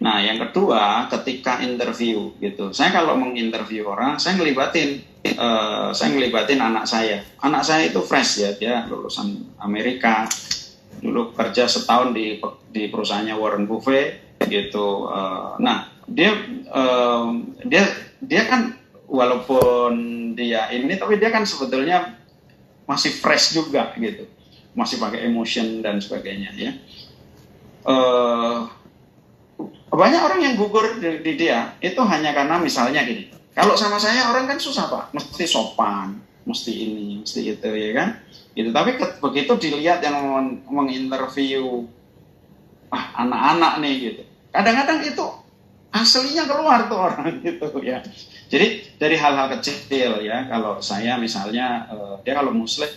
Nah, 0.00 0.16
yang 0.24 0.40
kedua, 0.40 1.12
ketika 1.12 1.60
interview 1.60 2.32
gitu, 2.40 2.72
saya 2.72 2.88
kalau 2.88 3.20
menginterview 3.20 3.84
orang, 3.84 4.16
saya 4.16 4.40
ngelibatin, 4.40 5.04
uh, 5.36 5.92
saya 5.92 6.16
ngelibatin 6.16 6.56
anak 6.56 6.88
saya. 6.88 7.20
Anak 7.44 7.68
saya 7.68 7.92
itu 7.92 8.00
fresh 8.00 8.40
ya, 8.40 8.50
dia 8.56 8.74
lulusan 8.88 9.44
Amerika, 9.60 10.24
dulu 11.04 11.36
kerja 11.36 11.68
setahun 11.68 12.16
di 12.16 12.40
di 12.72 12.88
perusahaannya 12.88 13.36
Warren 13.36 13.68
Buffett 13.68 14.40
gitu. 14.48 15.12
Uh, 15.12 15.60
nah, 15.60 15.92
dia 16.08 16.32
uh, 16.72 17.36
dia 17.68 17.84
dia 18.24 18.48
kan 18.48 18.72
walaupun 19.04 19.92
dia 20.32 20.72
ini, 20.72 20.96
tapi 20.96 21.20
dia 21.20 21.28
kan 21.28 21.44
sebetulnya 21.44 22.16
masih 22.88 23.12
fresh 23.12 23.52
juga 23.52 23.92
gitu, 24.00 24.24
masih 24.72 24.96
pakai 24.96 25.28
emotion 25.28 25.84
dan 25.84 26.00
sebagainya 26.00 26.56
ya. 26.56 26.72
Uh, 27.84 28.79
banyak 29.90 30.22
orang 30.22 30.40
yang 30.42 30.54
gugur 30.54 31.02
di, 31.02 31.18
di 31.18 31.32
dia 31.34 31.74
itu 31.82 31.98
hanya 32.06 32.30
karena 32.30 32.62
misalnya 32.62 33.02
gini. 33.02 33.26
Kalau 33.50 33.74
sama 33.74 33.98
saya 33.98 34.30
orang 34.30 34.46
kan 34.46 34.62
susah 34.62 34.86
pak, 34.86 35.04
mesti 35.10 35.44
sopan, 35.44 36.14
mesti 36.46 36.70
ini, 36.70 37.26
mesti 37.26 37.40
itu 37.42 37.70
ya 37.74 37.90
kan. 37.98 38.08
Gitu. 38.54 38.70
Tapi 38.70 38.90
begitu 39.18 39.52
dilihat 39.58 39.98
yang 40.06 40.22
menginterview 40.70 41.90
ah, 42.94 43.04
anak-anak 43.26 43.72
nih 43.82 43.94
gitu. 43.98 44.22
Kadang-kadang 44.54 45.02
itu 45.02 45.26
aslinya 45.90 46.46
keluar 46.46 46.86
tuh 46.86 46.98
orang 46.98 47.26
gitu 47.46 47.66
ya. 47.82 47.98
Jadi 48.46 48.98
dari 48.98 49.18
hal-hal 49.18 49.50
kecil 49.58 50.22
ya, 50.22 50.46
kalau 50.46 50.78
saya 50.78 51.18
misalnya 51.18 51.90
uh, 51.90 52.14
dia 52.22 52.34
kalau 52.38 52.54
muslim 52.54 52.90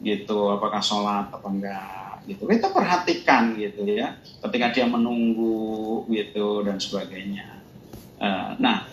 gitu, 0.00 0.52
apakah 0.56 0.80
sholat 0.80 1.28
apa 1.32 1.48
enggak 1.48 1.99
gitu 2.28 2.48
kita 2.48 2.72
perhatikan 2.72 3.54
gitu 3.56 3.84
ya 3.86 4.16
ketika 4.44 4.66
dia 4.74 4.86
menunggu 4.88 6.04
gitu 6.08 6.64
dan 6.64 6.76
sebagainya 6.76 7.60
Uh, 8.20 8.52
nah, 8.60 8.84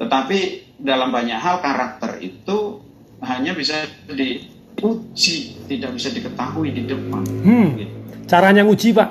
tetapi 0.00 0.72
dalam 0.80 1.12
banyak 1.12 1.36
hal 1.36 1.60
karakter 1.60 2.16
itu 2.24 2.80
hanya 3.20 3.52
bisa 3.52 3.84
diuji, 4.08 5.60
tidak 5.68 5.92
bisa 5.92 6.08
diketahui 6.08 6.72
di 6.72 6.88
depan. 6.88 7.20
Hmm. 7.44 7.76
Gitu. 7.76 7.94
Caranya 8.24 8.64
nguji 8.64 8.96
pak? 8.96 9.08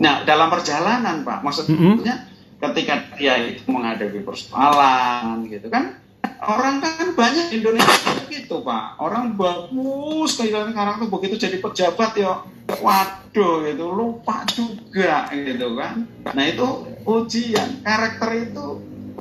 Nah, 0.00 0.24
dalam 0.24 0.48
perjalanan 0.48 1.28
pak, 1.28 1.44
maksudnya 1.44 1.76
mm 1.76 2.00
-hmm. 2.00 2.18
ketika 2.64 2.94
dia 3.20 3.36
itu 3.36 3.68
menghadapi 3.68 4.24
persoalan, 4.24 5.44
gitu 5.52 5.68
kan, 5.68 6.00
orang 6.42 6.84
kan 6.84 7.08
banyak 7.16 7.48
Indonesia 7.56 8.12
gitu 8.28 8.60
pak. 8.60 9.00
Orang 9.00 9.34
bagus 9.34 10.36
kehilangan 10.36 10.76
karakter 10.76 11.06
begitu 11.08 11.34
jadi 11.40 11.56
pejabat 11.58 12.12
ya. 12.18 12.44
Waduh 12.66 13.64
itu 13.66 13.86
lupa 13.86 14.42
juga 14.52 15.30
gitu 15.32 15.78
kan. 15.78 16.04
Nah 16.34 16.44
itu 16.44 16.66
ujian. 17.06 17.80
Karakter 17.80 18.30
itu 18.50 18.66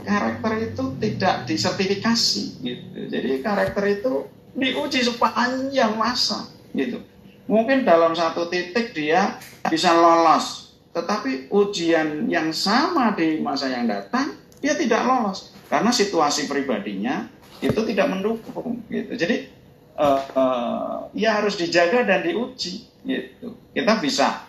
karakter 0.04 0.52
itu 0.60 0.84
tidak 1.00 1.36
disertifikasi 1.48 2.44
gitu. 2.62 2.98
Jadi 3.10 3.30
karakter 3.40 3.84
itu 4.02 4.28
diuji 4.56 5.00
sepanjang 5.08 5.96
masa 5.96 6.52
gitu. 6.76 7.00
Mungkin 7.46 7.86
dalam 7.86 8.18
satu 8.18 8.50
titik 8.50 8.92
dia 8.92 9.38
bisa 9.70 9.94
lolos. 9.94 10.74
Tetapi 10.96 11.52
ujian 11.52 12.32
yang 12.32 12.56
sama 12.56 13.12
di 13.14 13.44
masa 13.44 13.68
yang 13.68 13.86
datang 13.86 14.36
dia 14.64 14.74
tidak 14.80 15.04
lolos 15.04 15.55
karena 15.68 15.92
situasi 15.92 16.46
pribadinya 16.46 17.30
itu 17.64 17.80
tidak 17.88 18.08
mendukung 18.12 18.84
gitu. 18.92 19.12
Jadi 19.16 19.50
uh, 19.98 20.22
uh, 20.36 20.96
ya 21.16 21.40
harus 21.42 21.58
dijaga 21.58 22.06
dan 22.06 22.22
diuji 22.22 22.86
gitu. 23.06 23.58
Kita 23.72 23.98
bisa 24.00 24.46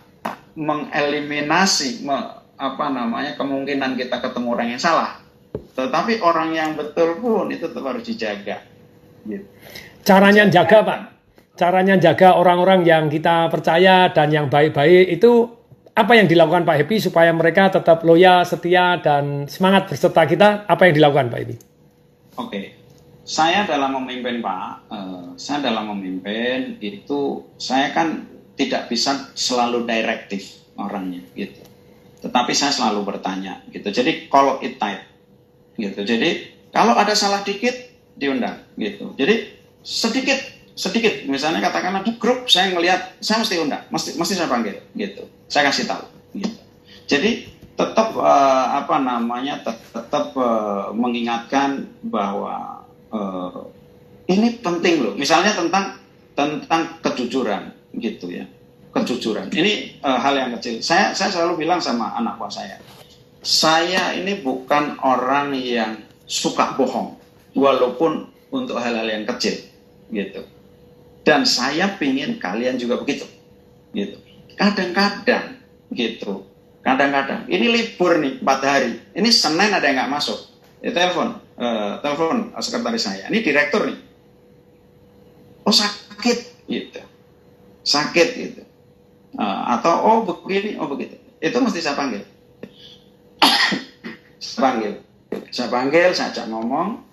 mengeliminasi 0.57 2.05
me, 2.05 2.17
apa 2.57 2.85
namanya 2.89 3.37
kemungkinan 3.37 3.95
kita 3.95 4.17
ketemu 4.21 4.47
orang 4.53 4.67
yang 4.73 4.81
salah. 4.81 5.21
Tetapi 5.77 6.21
orang 6.25 6.53
yang 6.53 6.69
betul 6.73 7.21
pun 7.21 7.53
itu 7.53 7.69
tetap 7.69 7.85
harus 7.85 8.05
dijaga 8.05 8.65
gitu. 9.25 9.45
caranya 10.01 10.49
jaga 10.49 10.77
pak. 10.85 10.99
Caranya 11.57 11.97
jaga 11.97 12.37
orang-orang 12.37 12.85
yang 12.85 13.09
kita 13.09 13.49
percaya 13.49 14.13
dan 14.13 14.29
yang 14.29 14.45
baik-baik 14.45 15.09
itu 15.09 15.56
apa 15.97 16.13
yang 16.13 16.29
dilakukan 16.29 16.61
Pak 16.61 16.85
Happy 16.85 17.01
supaya 17.01 17.33
mereka 17.33 17.73
tetap 17.73 18.05
loyal, 18.05 18.45
setia, 18.45 19.01
dan 19.01 19.49
semangat 19.49 19.89
berserta 19.89 20.29
kita? 20.29 20.69
Apa 20.69 20.85
yang 20.85 21.01
dilakukan 21.01 21.33
Pak 21.33 21.39
Happy? 21.41 21.55
Oke, 22.37 22.61
saya 23.25 23.65
dalam 23.65 23.97
memimpin 23.97 24.37
Pak, 24.45 24.93
uh, 24.93 25.33
saya 25.41 25.65
dalam 25.65 25.89
memimpin 25.97 26.77
itu 26.77 27.49
saya 27.57 27.89
kan 27.97 28.29
tidak 28.53 28.93
bisa 28.93 29.33
selalu 29.33 29.89
direktif 29.89 30.61
orangnya 30.77 31.25
gitu. 31.33 31.65
Tetapi 32.21 32.53
saya 32.53 32.69
selalu 32.69 33.01
bertanya 33.01 33.65
gitu. 33.73 33.89
Jadi 33.89 34.29
kalau 34.29 34.61
it 34.61 34.77
tight 34.77 35.01
gitu. 35.81 36.05
Jadi 36.05 36.53
kalau 36.69 36.93
ada 36.93 37.17
salah 37.17 37.41
dikit 37.41 37.73
diundang 38.13 38.61
gitu. 38.77 39.17
Jadi 39.17 39.49
sedikit 39.81 40.56
sedikit. 40.77 41.25
Misalnya 41.25 41.59
katakanlah 41.65 42.05
di 42.05 42.15
grup 42.21 42.45
saya 42.45 42.69
ngelihat 42.71 43.17
saya 43.17 43.41
mesti 43.41 43.55
undang 43.57 43.83
mesti 43.89 44.13
mesti 44.15 44.33
saya 44.37 44.47
panggil 44.47 44.77
gitu. 44.93 45.25
Saya 45.49 45.73
kasih 45.73 45.89
tahu 45.89 46.05
gitu. 46.37 46.61
jadi 47.09 47.49
tetap 47.77 48.13
uh, 48.17 48.67
apa 48.77 49.01
namanya 49.01 49.61
tetap 49.65 50.33
uh, 50.37 50.93
mengingatkan 50.93 51.89
bahwa 52.05 52.85
uh, 53.09 53.65
ini 54.29 54.61
penting 54.61 55.01
loh. 55.01 55.13
Misalnya 55.17 55.57
tentang 55.57 55.97
tentang 56.37 57.01
kejujuran 57.01 57.73
gitu 57.97 58.29
ya. 58.29 58.45
Kejujuran. 58.93 59.49
Ini 59.49 60.01
uh, 60.05 60.21
hal 60.21 60.37
yang 60.37 60.51
kecil. 60.57 60.79
Saya 60.85 61.17
saya 61.17 61.33
selalu 61.33 61.65
bilang 61.65 61.81
sama 61.81 62.13
anak 62.13 62.37
buah 62.37 62.53
saya 62.53 62.77
saya 63.47 64.11
ini 64.11 64.43
bukan 64.43 64.99
orang 64.99 65.55
yang 65.55 66.03
suka 66.27 66.75
bohong 66.75 67.15
walaupun 67.55 68.27
untuk 68.51 68.75
hal-hal 68.75 69.07
yang 69.07 69.23
kecil 69.23 69.55
gitu 70.11 70.43
dan 71.27 71.43
saya 71.43 71.99
pingin 71.99 72.39
kalian 72.39 72.79
juga 72.79 73.03
begitu. 73.03 73.27
Gitu. 73.91 74.15
Kadang-kadang 74.55 75.59
gitu. 75.91 76.47
Kadang-kadang 76.79 77.51
ini 77.51 77.67
libur 77.67 78.15
nih 78.23 78.39
empat 78.39 78.59
hari. 78.63 78.95
Ini 79.11 79.27
Senin 79.27 79.75
ada 79.75 79.83
yang 79.83 79.99
nggak 79.99 80.13
masuk. 80.15 80.39
Ya 80.79 80.95
telepon, 80.95 81.35
uh, 81.59 81.99
telepon 81.99 82.55
sekretaris 82.63 83.03
saya. 83.03 83.27
Ini 83.27 83.43
direktur 83.43 83.91
nih. 83.91 83.99
Oh 85.67 85.75
sakit 85.75 86.63
gitu. 86.71 87.03
Sakit 87.83 88.27
gitu. 88.39 88.63
Uh, 89.35 89.61
atau 89.75 89.99
oh 89.99 90.17
begini, 90.23 90.79
oh 90.79 90.87
begitu. 90.87 91.19
Itu 91.43 91.59
mesti 91.59 91.83
saya 91.83 91.99
panggil. 91.99 92.23
saya 94.39 94.59
panggil. 94.63 94.93
Saya 95.51 95.67
panggil, 95.67 96.09
saya 96.15 96.31
ajak 96.31 96.47
ngomong, 96.47 97.03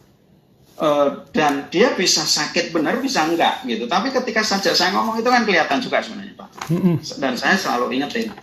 Uh, 0.74 1.22
dan 1.30 1.70
dia 1.70 1.94
bisa 1.94 2.26
sakit 2.26 2.74
benar 2.74 2.98
bisa 2.98 3.22
enggak 3.30 3.62
gitu. 3.62 3.86
Tapi 3.86 4.10
ketika 4.10 4.42
saja 4.42 4.74
saya 4.74 4.90
ngomong 4.90 5.22
itu 5.22 5.30
kan 5.30 5.46
kelihatan 5.46 5.78
juga 5.78 6.02
sebenarnya 6.02 6.34
pak. 6.34 6.50
Dan 7.22 7.38
saya 7.38 7.54
selalu 7.54 7.94
ingetin 7.94 8.34